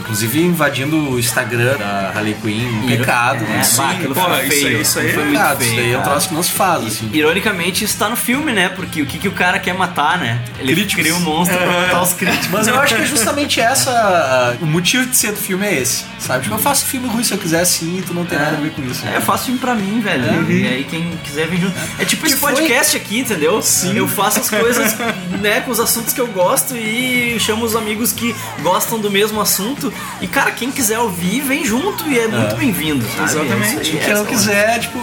[0.00, 3.44] Inclusive invadindo o Instagram da Harley Quinn, um pecado.
[3.44, 3.62] É, né?
[3.76, 4.80] bah, aquilo foi feio.
[4.80, 5.58] Isso aí Foi é pecado.
[5.58, 6.10] feio, Isso daí é um cara.
[6.12, 7.10] troço que não se faz, assim.
[7.12, 8.68] Ironicamente, isso tá no filme, né?
[8.70, 10.40] Porque o que, que o cara quer matar, né?
[10.58, 11.80] Ele cria um monstro pra É.
[11.86, 12.48] matar os críticos.
[12.50, 14.56] Mas eu acho que é justamente essa.
[14.60, 16.04] O motivo de ser do filme é esse.
[16.18, 16.42] Sabe?
[16.44, 18.60] Tipo, eu faço filme ruim se eu quiser assim e tu não tem nada a
[18.60, 19.06] ver com isso.
[19.06, 20.50] É, eu faço filme pra mim, velho.
[20.50, 21.74] E aí quem quiser vir junto.
[21.98, 23.60] É tipo esse podcast aqui, entendeu?
[23.62, 23.96] Sim.
[23.96, 24.96] Eu faço as coisas,
[25.40, 29.40] né, com os assuntos que eu gosto e chamo os amigos que gostam do mesmo
[29.40, 29.89] assunto.
[30.20, 33.04] E, cara, quem quiser ouvir, vem junto e é muito bem-vindo?
[33.22, 33.96] Exatamente.
[33.96, 34.98] É Quem não quiser, tipo.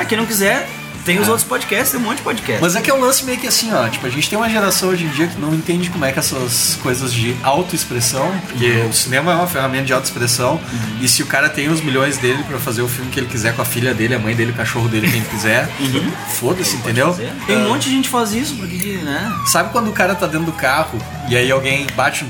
[0.00, 0.68] É, quem não quiser,
[1.04, 1.30] tem os É.
[1.30, 2.62] outros podcasts, tem um monte de podcast.
[2.62, 3.88] Mas é que é um lance meio que assim, ó.
[3.88, 6.18] Tipo, a gente tem uma geração hoje em dia que não entende como é que
[6.20, 10.60] essas coisas de autoexpressão, porque o cinema é uma ferramenta de autoexpressão,
[11.00, 13.54] e se o cara tem os milhões dele pra fazer o filme que ele quiser
[13.56, 15.68] com a filha dele, a mãe dele, o cachorro dele, quem quiser,
[16.38, 17.12] foda-se, entendeu?
[17.46, 19.32] Tem um monte de gente que faz isso, porque, né?
[19.46, 20.98] Sabe quando o cara tá dentro do carro
[21.28, 22.24] e aí alguém bate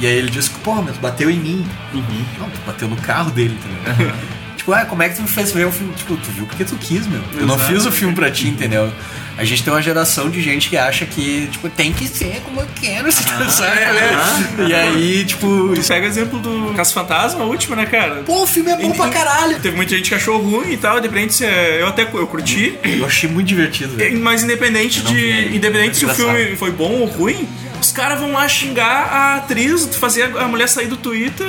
[0.00, 1.66] e aí ele diz, porra, mas tu bateu em mim.
[2.38, 3.56] Não, tu bateu no carro dele,
[3.86, 4.12] entendeu?
[4.56, 5.92] tipo, ah, como é que tu me fez ver o filme?
[5.94, 7.20] Tipo, tu viu porque tu quis, meu.
[7.38, 8.92] Eu não fiz o filme pra ti, entendeu?
[9.36, 12.60] A gente tem uma geração de gente que acha que, tipo, tem que ser como
[12.60, 13.80] eu quero, sabe?
[13.80, 14.68] é.
[14.68, 15.74] E aí, tipo.
[15.88, 18.22] Pega o exemplo do Caça Fantasma, a última, né, cara?
[18.24, 19.58] Pô, o filme é bom pra caralho.
[19.58, 22.78] Teve muita gente que achou ruim e tal, independente se é- eu até eu curti.
[22.84, 24.20] Eu achei muito divertido, velho.
[24.20, 25.32] Mas independente não vi de.
[25.32, 25.56] ainda.
[25.56, 27.48] Independente se o filme foi bom ou ruim,
[27.84, 31.46] os caras vão lá xingar a atriz, fazer a mulher sair do Twitter,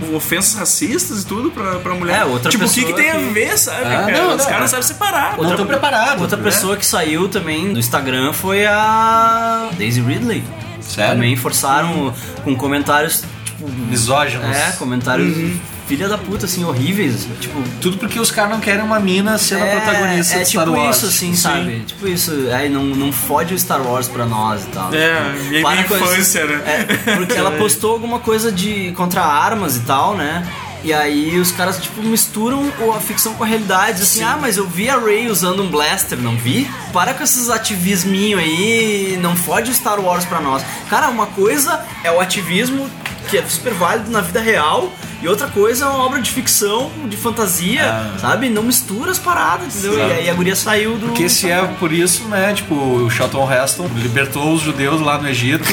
[0.00, 2.20] com ofensas racistas e tudo pra, pra mulher.
[2.20, 3.82] É, outra tipo, o que, pessoa que tem a que- ver, sabe?
[3.86, 4.18] Ah, cara?
[4.18, 4.50] não, os não.
[4.50, 5.36] caras sabem separar.
[5.66, 6.20] preparado.
[6.20, 6.44] Outra né?
[6.44, 10.42] pessoa que saiu também do Instagram foi a Daisy Ridley.
[10.80, 11.14] Sério?
[11.14, 12.14] Também forçaram
[12.44, 13.68] com comentários, tipo.
[13.68, 14.44] Misóginos.
[14.56, 15.58] É, comentários Uhum.
[15.86, 17.26] Filha da puta, assim, horríveis.
[17.40, 17.62] Tipo.
[17.80, 20.76] Tudo porque os caras não querem uma mina sendo a protagonista é de Star tipo
[20.76, 20.96] Wars.
[20.96, 21.36] isso, assim, Sim.
[21.36, 21.80] sabe?
[21.86, 22.32] Tipo isso.
[22.52, 24.92] Aí não, não fode o Star Wars pra nós e tal.
[24.94, 26.62] É, Tipo, minha- minha infância, né?
[27.06, 30.46] É, porque ela postou alguma coisa de contra armas e tal, né?
[30.84, 34.02] E aí os caras, tipo, misturam a ficção com a realidade.
[34.02, 36.70] Assim, ah, mas eu vi a Ray usando um blaster, não vi?
[36.92, 40.62] Para com esses ativisminhos aí, não fode o Star Wars pra nós.
[40.88, 42.88] Cara, uma coisa é o ativismo
[43.28, 44.92] que é super válido na vida real,
[45.22, 48.48] e outra coisa é uma obra de ficção, de fantasia, sabe?
[48.48, 49.94] Não mistura as paradas, entendeu?
[49.94, 49.98] Sim.
[49.98, 51.06] E aí a guria saiu do.
[51.06, 55.28] Porque se é por isso, né, tipo, o Charlton Heston libertou os judeus lá no
[55.28, 55.64] Egito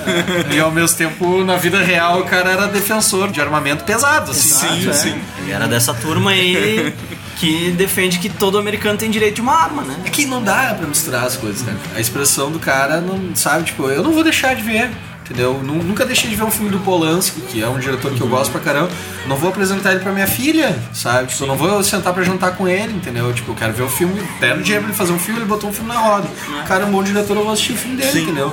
[0.52, 4.88] e ao mesmo tempo, na vida real, o cara era defensor de armamento pesado, assim.
[4.88, 5.42] Exato, é.
[5.42, 6.94] Ele era dessa turma aí
[7.40, 9.96] que defende que todo americano tem direito de uma arma, né?
[10.04, 11.74] É que não dá pra misturar as coisas, né?
[11.96, 14.90] A expressão do cara, não sabe, tipo, eu não vou deixar de ver.
[15.30, 15.60] Entendeu?
[15.62, 18.26] Nu- Nunca deixei de ver um filme do Polanski, que é um diretor que eu
[18.26, 18.90] gosto pra caramba.
[19.28, 21.28] Não vou apresentar ele pra minha filha, sabe?
[21.28, 23.32] Tipo, eu não vou sentar pra jantar com ele, entendeu?
[23.32, 25.70] Tipo, eu quero ver o filme, deram dinheiro pra ele fazer um filme, ele botou
[25.70, 26.26] um filme na roda.
[26.64, 28.52] O cara é um bom diretor, eu vou assistir o filme dele, entendeu?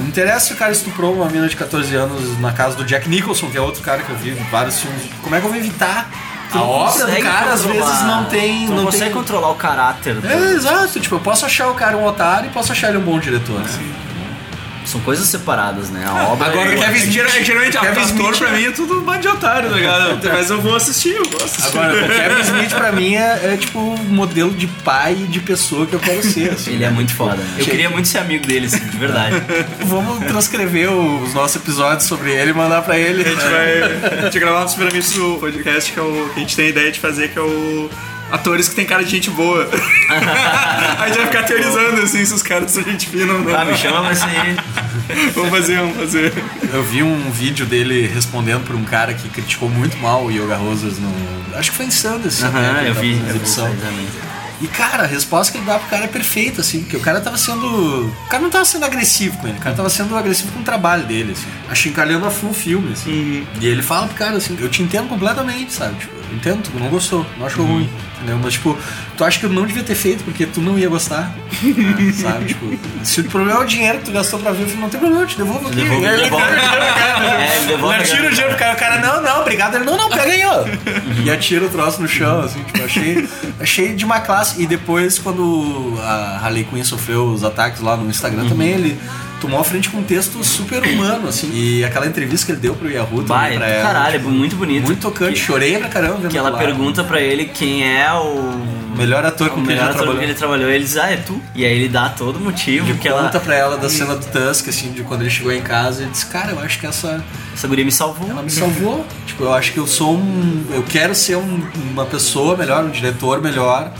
[0.00, 3.06] Não interessa se o cara estuprou uma menina de 14 anos na casa do Jack
[3.06, 5.02] Nicholson, que é outro cara que eu vi em vários filmes.
[5.22, 6.08] Como é que eu vou evitar?
[6.52, 8.64] A obra do cara às vezes não tem.
[8.66, 9.12] Tu não, não consegue tem...
[9.12, 10.16] controlar o caráter.
[10.24, 11.00] É, exato.
[11.00, 13.60] Tipo, eu posso achar o cara um otário e posso achar ele um bom diretor.
[14.84, 16.04] São coisas separadas, né?
[16.06, 16.48] A obra.
[16.48, 19.20] Agora, é- o Kevin Smith, geralmente, Kevin ator Smith- pra mim é tudo um bando
[19.20, 20.20] de otário, tá ligado?
[20.32, 21.78] Mas eu vou assistir, eu vou assistir.
[21.78, 25.40] Agora, o Kevin Smith pra mim é, é, tipo o modelo de pai e de
[25.40, 26.50] pessoa que eu quero ser.
[26.50, 26.72] assim.
[26.72, 27.36] Ele é muito foda.
[27.36, 27.54] né?
[27.58, 29.36] Eu queria muito ser amigo dele, assim, de verdade.
[29.84, 33.22] Vamos transcrever os nossos episódios sobre ele e mandar pra ele.
[33.22, 36.36] A gente vai, a gente gravar um dos primeiros do podcast que, é o, que
[36.36, 37.90] a gente tem a ideia de fazer, que é o
[38.30, 39.68] atores que tem cara de gente boa.
[40.98, 43.54] a gente vai ficar teorizando assim se os caras são gente fina ou não.
[43.54, 45.32] Ah, me chama pra ser.
[45.34, 46.32] Vamos fazer, vamos fazer.
[46.72, 50.56] Eu vi um vídeo dele respondendo pra um cara que criticou muito mal o Yoga
[50.56, 51.12] Rosas no.
[51.54, 52.42] Acho que foi em Sanders.
[52.42, 54.34] Aham, né, que ele eu vi, eu vi exatamente.
[54.60, 57.20] E cara, a resposta que ele dá pro cara é perfeita, assim, porque o cara
[57.20, 58.06] tava sendo.
[58.06, 60.62] O cara não tava sendo agressivo com ele, o cara tava sendo agressivo com o
[60.62, 61.48] trabalho dele, assim.
[61.68, 63.46] Achincalhando a full o filme, assim.
[63.60, 65.96] E ele fala pro cara assim, eu te entendo completamente, sabe?
[65.98, 67.88] Tipo, entendo, tu não gostou, não achou ruim.
[68.16, 68.38] Entendeu?
[68.42, 68.78] Mas, tipo,
[69.18, 71.34] tu acha que eu não devia ter feito porque tu não ia gostar.
[71.62, 72.46] né, sabe?
[72.46, 75.22] Tipo, se o problema é o dinheiro que tu gastou pra ver não tem problema,
[75.24, 75.76] eu te devolvo aqui.
[75.76, 76.44] Devolve- aí ele devolve.
[76.46, 77.46] pega o dinheiro do cara, né?
[77.52, 79.74] É, ele devolve Ele atira o dinheiro pro cara, o cara, não, não, obrigado.
[79.74, 80.64] Ele, não, não, pega aí, ó.
[81.24, 83.28] E atira o troço no chão, assim, tipo, achei,
[83.60, 84.62] achei de uma classe.
[84.62, 88.98] E depois, quando a Harley Quinn sofreu os ataques lá no Instagram também, ele
[89.44, 91.50] tomou a frente com um texto super humano, assim.
[91.52, 93.82] E aquela entrevista que ele deu pro Yahoo também Vai, pra ela.
[93.82, 94.84] caralho, é tipo, muito bonito.
[94.84, 99.24] Muito tocante, chorei pra caramba vendo Que ela pergunta pra ele quem é o Melhor
[99.26, 100.18] ator com o ele melhor ator trabalhou.
[100.18, 100.70] que ele trabalhou.
[100.70, 101.40] Ele diz, ah, é tu.
[101.54, 102.88] E aí ele dá todo o motivo.
[102.88, 105.50] Ele que ela, conta pra ela da cena do Tusk, assim, de quando ele chegou
[105.52, 107.22] em casa e disse, cara, eu acho que essa.
[107.52, 108.30] Essa guria me salvou.
[108.30, 109.04] Ela me salvou.
[109.26, 110.64] tipo, eu acho que eu sou um.
[110.72, 111.60] Eu quero ser um-
[111.92, 113.92] uma pessoa melhor, um diretor melhor.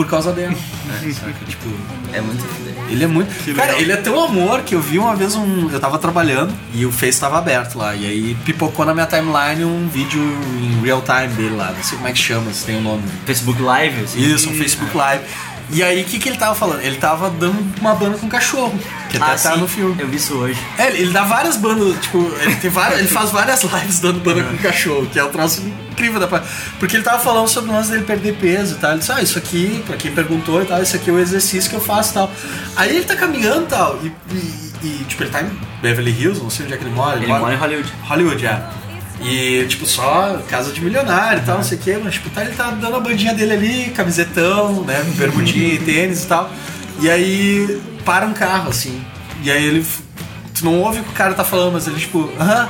[0.00, 0.56] Por causa dele.
[0.86, 1.12] né?
[1.12, 1.44] Saca?
[1.46, 1.68] Tipo,
[2.10, 2.42] É muito
[2.90, 3.54] ele é muito.
[3.54, 5.70] Cara, ele é tão amor que eu vi uma vez um.
[5.70, 7.94] Eu tava trabalhando e o Face tava aberto lá.
[7.94, 10.20] E aí pipocou na minha timeline um vídeo
[10.60, 11.72] em real time dele lá.
[11.72, 13.04] Não sei como é que chama, se tem o um nome.
[13.24, 14.02] Facebook Live?
[14.02, 14.20] Assim.
[14.20, 15.22] Isso, um Facebook Live.
[15.72, 16.80] E aí, o que, que ele tava falando?
[16.82, 18.76] Ele tava dando uma banda com cachorro.
[19.08, 19.94] Que até Ah, tá sim, no filme.
[20.00, 20.58] Eu vi isso hoje.
[20.78, 24.20] É, ele, ele dá várias bandas, tipo, ele, tem várias, ele faz várias lives dando
[24.20, 26.26] banda com cachorro, que é um troço incrível da
[26.78, 28.90] Porque ele tava falando sobre o lance dele perder peso e tal.
[28.90, 31.70] Ele disse, ah, isso aqui, pra quem perguntou e tal, isso aqui é o exercício
[31.70, 32.30] que eu faço e tal.
[32.76, 34.12] Aí ele tá caminhando e tal, e,
[34.86, 35.50] e- tipo, ele tá em
[35.82, 37.16] Beverly Hills, não sei onde é que ele mora.
[37.16, 37.92] Ele mora em Hollywood.
[38.02, 38.62] Hollywood, é.
[39.22, 42.42] E, tipo, só casa de milionário e tal, não sei o quê, mas, tipo, tá,
[42.42, 46.50] ele tá dando a bandinha dele ali, camisetão, né, bermudinha e tênis e tal.
[47.00, 49.02] E aí, para um carro, assim.
[49.42, 49.86] E aí ele.
[50.54, 52.68] Tu não ouve o que o cara tá falando, mas ele, tipo, aham.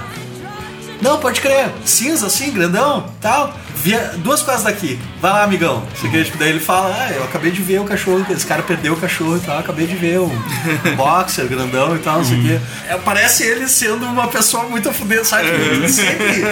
[1.01, 1.71] Não, pode crer.
[1.85, 3.55] Cinza, assim, grandão, tal.
[3.83, 4.99] Via duas coisas daqui.
[5.21, 5.83] Vai lá, amigão.
[6.05, 8.93] Aqui, tipo, daí ele fala, ah, eu acabei de ver o cachorro, esse cara perdeu
[8.93, 10.31] o cachorro e tal, acabei de ver um
[10.97, 12.61] boxer grandão e tal, não sei o quê.
[12.89, 15.49] É, parece ele sendo uma pessoa muito a fuder, sabe?
[15.49, 16.45] Ele sempre.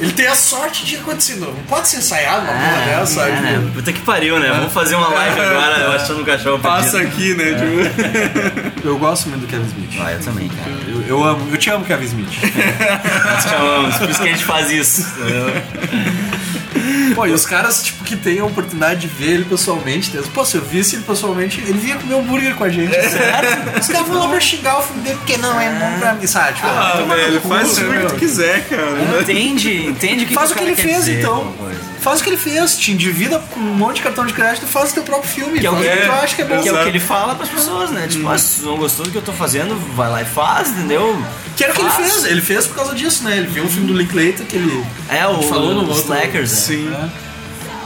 [0.00, 1.36] Ele tem a sorte de acontecer.
[1.36, 3.30] Não pode ser ensaiado uma porra dessa, sabe?
[3.30, 3.70] É, né?
[3.74, 4.48] Puta que pariu, né?
[4.52, 7.12] Vamos fazer uma live agora, eu achando um cachorro Passa perdido.
[7.12, 7.54] aqui, né?
[7.54, 9.90] Tipo, Eu gosto muito do Kevin Smith.
[10.00, 10.70] Ah, eu também, cara.
[10.86, 12.28] Eu, eu amo, eu te amo, Kevin Smith.
[13.24, 15.00] Nós te amamos, por isso que a gente faz isso.
[15.18, 15.46] entendeu?
[17.16, 20.44] Pô, e os caras, tipo, que têm a oportunidade de ver ele pessoalmente, tem- pô,
[20.44, 22.92] se eu visse ele pessoalmente, ele vinha comer hambúrguer com a gente.
[22.92, 23.80] Certo?
[23.80, 26.26] Os caras vão lá pra xingar o filme dele, porque não é bom pra mim,
[26.26, 26.54] sabe?
[26.54, 28.06] Tipo, ah, velho, faz o que meu.
[28.08, 29.20] tu quiser, cara.
[29.22, 31.40] Entende, entende o que Faz que o que ele quer fez, dizer então.
[31.56, 31.80] com a coisa.
[32.06, 34.68] Faz o que ele fez, te endivida com um monte de cartão de crédito e
[34.68, 35.58] faz o teu próprio filme.
[35.58, 36.62] Que é o que, o que tu acha que é bom.
[36.62, 38.06] que é o que ele fala pras pessoas, né?
[38.06, 40.68] Tipo, ah, se tu não gostou do que eu tô fazendo, vai lá e faz,
[40.68, 41.20] entendeu?
[41.56, 43.38] Que era o que ele fez, ele fez por causa disso, né?
[43.38, 46.50] Ele viu um filme do Linklater que ele É, o, falou no o outro- Slackers,
[46.52, 46.56] né?
[46.56, 47.10] Sim.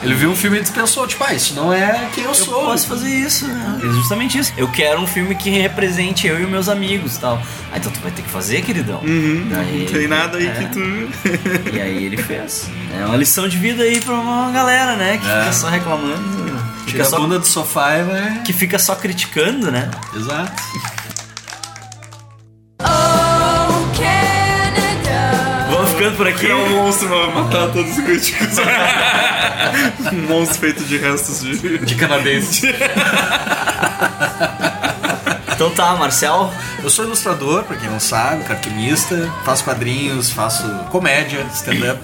[0.02, 2.64] Ele viu um filme e pensou, tipo, ah, isso não é quem eu, Eu sou.
[2.66, 3.80] posso fazer isso, né?
[3.82, 4.52] É justamente isso.
[4.56, 7.40] Eu quero um filme que represente eu e meus amigos e tal.
[7.72, 9.00] Ah, então tu vai ter que fazer, queridão.
[9.00, 10.52] Uhum, Daí- não tem nada aí é.
[10.52, 10.80] que tu.
[11.74, 12.68] E aí ele fez.
[12.98, 15.18] É uma lição de vida aí pra uma galera, né?
[15.18, 15.40] Que É.
[15.40, 16.40] fica só reclamando.
[16.86, 18.42] Tira a bunda do sofá e vai.
[18.42, 19.90] Que fica só criticando, né?
[20.16, 20.62] Exato.
[26.00, 26.50] Ficando por aqui.
[26.50, 28.48] É um monstro pra matar todos os críticos.
[30.12, 31.78] um monstro feito de restos de.
[31.78, 32.74] De canadense.
[35.54, 36.50] Então tá, Marcel.
[36.82, 42.00] Eu sou ilustrador, pra quem não sabe, cartunista, faço quadrinhos, faço comédia, stand-up.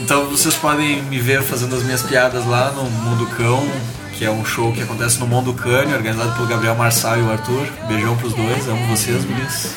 [0.00, 3.66] Então vocês podem me ver fazendo as minhas piadas lá no Mundo Cão,
[4.12, 7.30] que é um show que acontece no Mundo Cane, organizado pelo Gabriel Marçal e o
[7.30, 7.66] Arthur.
[7.88, 9.74] Beijão pros dois, amo vocês, guris.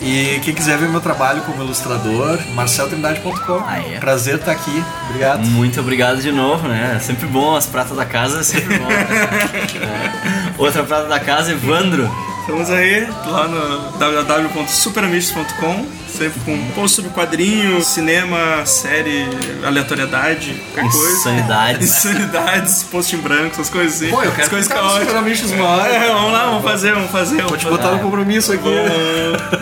[0.00, 3.62] E quem quiser ver meu trabalho como ilustrador, marceltrindade.com.
[4.00, 4.84] Prazer estar aqui.
[5.08, 5.44] Obrigado.
[5.46, 6.94] Muito obrigado de novo, né?
[6.96, 8.90] É sempre bom, as pratas da casa é sempre bom.
[8.90, 10.54] É.
[10.58, 12.10] Outra prata da casa, Evandro.
[12.44, 19.26] Estamos aí lá no www.superamistos.com, sempre com post sobre quadrinhos, cinema, série,
[19.64, 21.12] aleatoriedade, qualquer coisa.
[21.14, 21.88] Insanidades.
[22.04, 24.10] Insanidades, post em branco, essas coisas assim.
[24.10, 25.06] Pô, eu quero As coisas caóticas.
[25.06, 25.88] Superamistos uma hora.
[25.90, 27.42] É, vamos lá, vamos fazer, vamos fazer.
[27.44, 28.68] Vou te botar no compromisso aqui.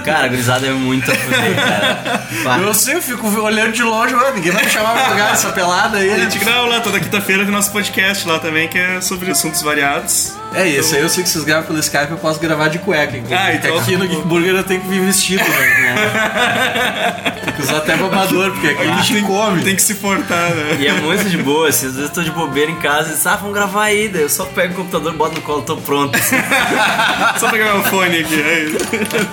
[0.05, 2.63] Cara, a gurizada é muito a fuder, cara.
[2.63, 5.53] Eu sei, eu fico olhando de longe, mano, ninguém vai me chamar pra jogar essa
[5.53, 6.13] pelada aí.
[6.13, 9.63] A gente grava lá toda quinta-feira tem nosso podcast lá também, que é sobre assuntos
[9.63, 10.42] variados.
[10.55, 13.17] É, esse aí eu sei que vocês gravam pelo Skype, eu posso gravar de cueca.
[13.17, 15.95] inclusive, Ah, então- aqui no Geek Burger eu tenho que vir vestido, né?
[17.45, 19.63] Tem que usar até babador, porque aqui a gente come.
[19.63, 20.77] Tem que se portar, né?
[20.81, 23.15] E é muito de boa, assim, às vezes eu tô de bobeira em casa e
[23.15, 25.77] diz, ah, vamos gravar aí, daí eu só pego o computador, boto no colo, tô
[25.77, 26.17] pronto.
[27.39, 28.35] Só pegar meu fone aqui.
[28.43, 28.77] Aí.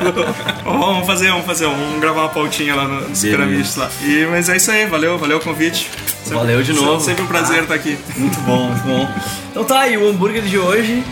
[0.64, 3.90] vamos fazer, vamos fazer, vamos gravar uma pautinha lá no Superamistas lá.
[4.02, 5.90] E, mas é isso aí, valeu, valeu o convite.
[6.30, 7.04] Sempre- Valeu de novo.
[7.04, 7.98] Sempre um prazer estar aqui.
[8.16, 9.10] Muito bom, muito bom.
[9.52, 11.04] Então tá, e o hambúrguer de hoje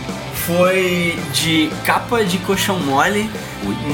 [0.46, 3.28] foi de capa de colchão mole,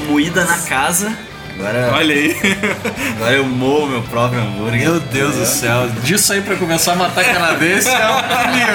[0.07, 1.11] moída na casa.
[1.57, 2.35] Agora, Olha aí.
[3.15, 4.81] agora eu moo meu próprio hambúrguer.
[4.89, 8.67] Meu Deus do céu, disso aí pra começar a matar canadense é um caminho,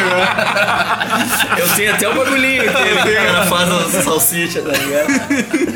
[1.59, 5.71] Eu tenho até o bagulhinho que o cara faz a salsicha, tá ligado?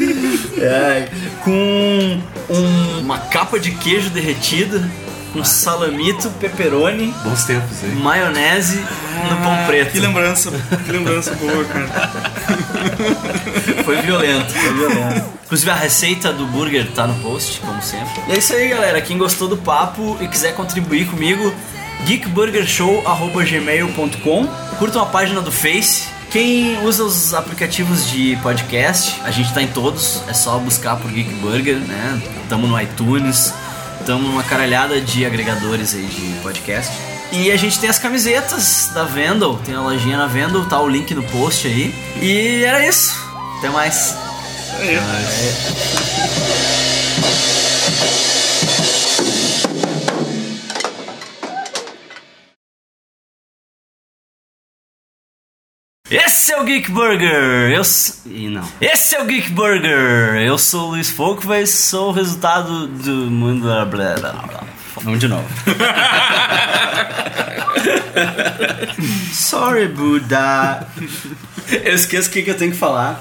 [0.56, 1.08] É,
[1.42, 4.82] com um- uma capa de queijo derretido,
[5.34, 7.90] um salamito, pepperoni, Bons tempos, hein?
[7.96, 9.92] maionese no pão preto.
[9.92, 10.50] Que lembrança,
[10.84, 11.88] que lembrança boa, cara.
[13.84, 15.24] Foi violento, foi violento.
[15.44, 18.22] Inclusive a receita do burger tá no post, como sempre.
[18.28, 19.00] E é isso aí, galera.
[19.00, 21.52] Quem gostou do papo e quiser contribuir comigo,
[22.06, 24.46] geekburgershow.gmail.com
[24.78, 26.08] Curtam a página do Face.
[26.30, 31.08] Quem usa os aplicativos de podcast, a gente tá em todos, é só buscar por
[31.10, 32.20] Geek Burger, né?
[32.48, 33.54] Tamo no iTunes,
[34.04, 36.92] Estamos numa caralhada de agregadores aí de podcast.
[37.32, 40.86] E a gente tem as camisetas da Vendel, tem a lojinha na Vendel, tá o
[40.86, 41.94] link no post aí.
[42.20, 43.18] E era isso.
[43.56, 44.14] Até mais.
[44.78, 45.00] Aí.
[56.10, 57.72] Esse é o Geek Burger!
[57.72, 57.80] Eu.
[58.26, 58.68] Ih, não.
[58.78, 60.36] Esse é o Geek Burger!
[60.36, 63.66] Eu sou o Luiz Folkvez, sou o resultado do mundo.
[65.02, 65.48] Vamos de novo.
[69.32, 70.86] Sorry, Buda.
[71.70, 73.12] Eu esqueço o que que eu tenho que falar.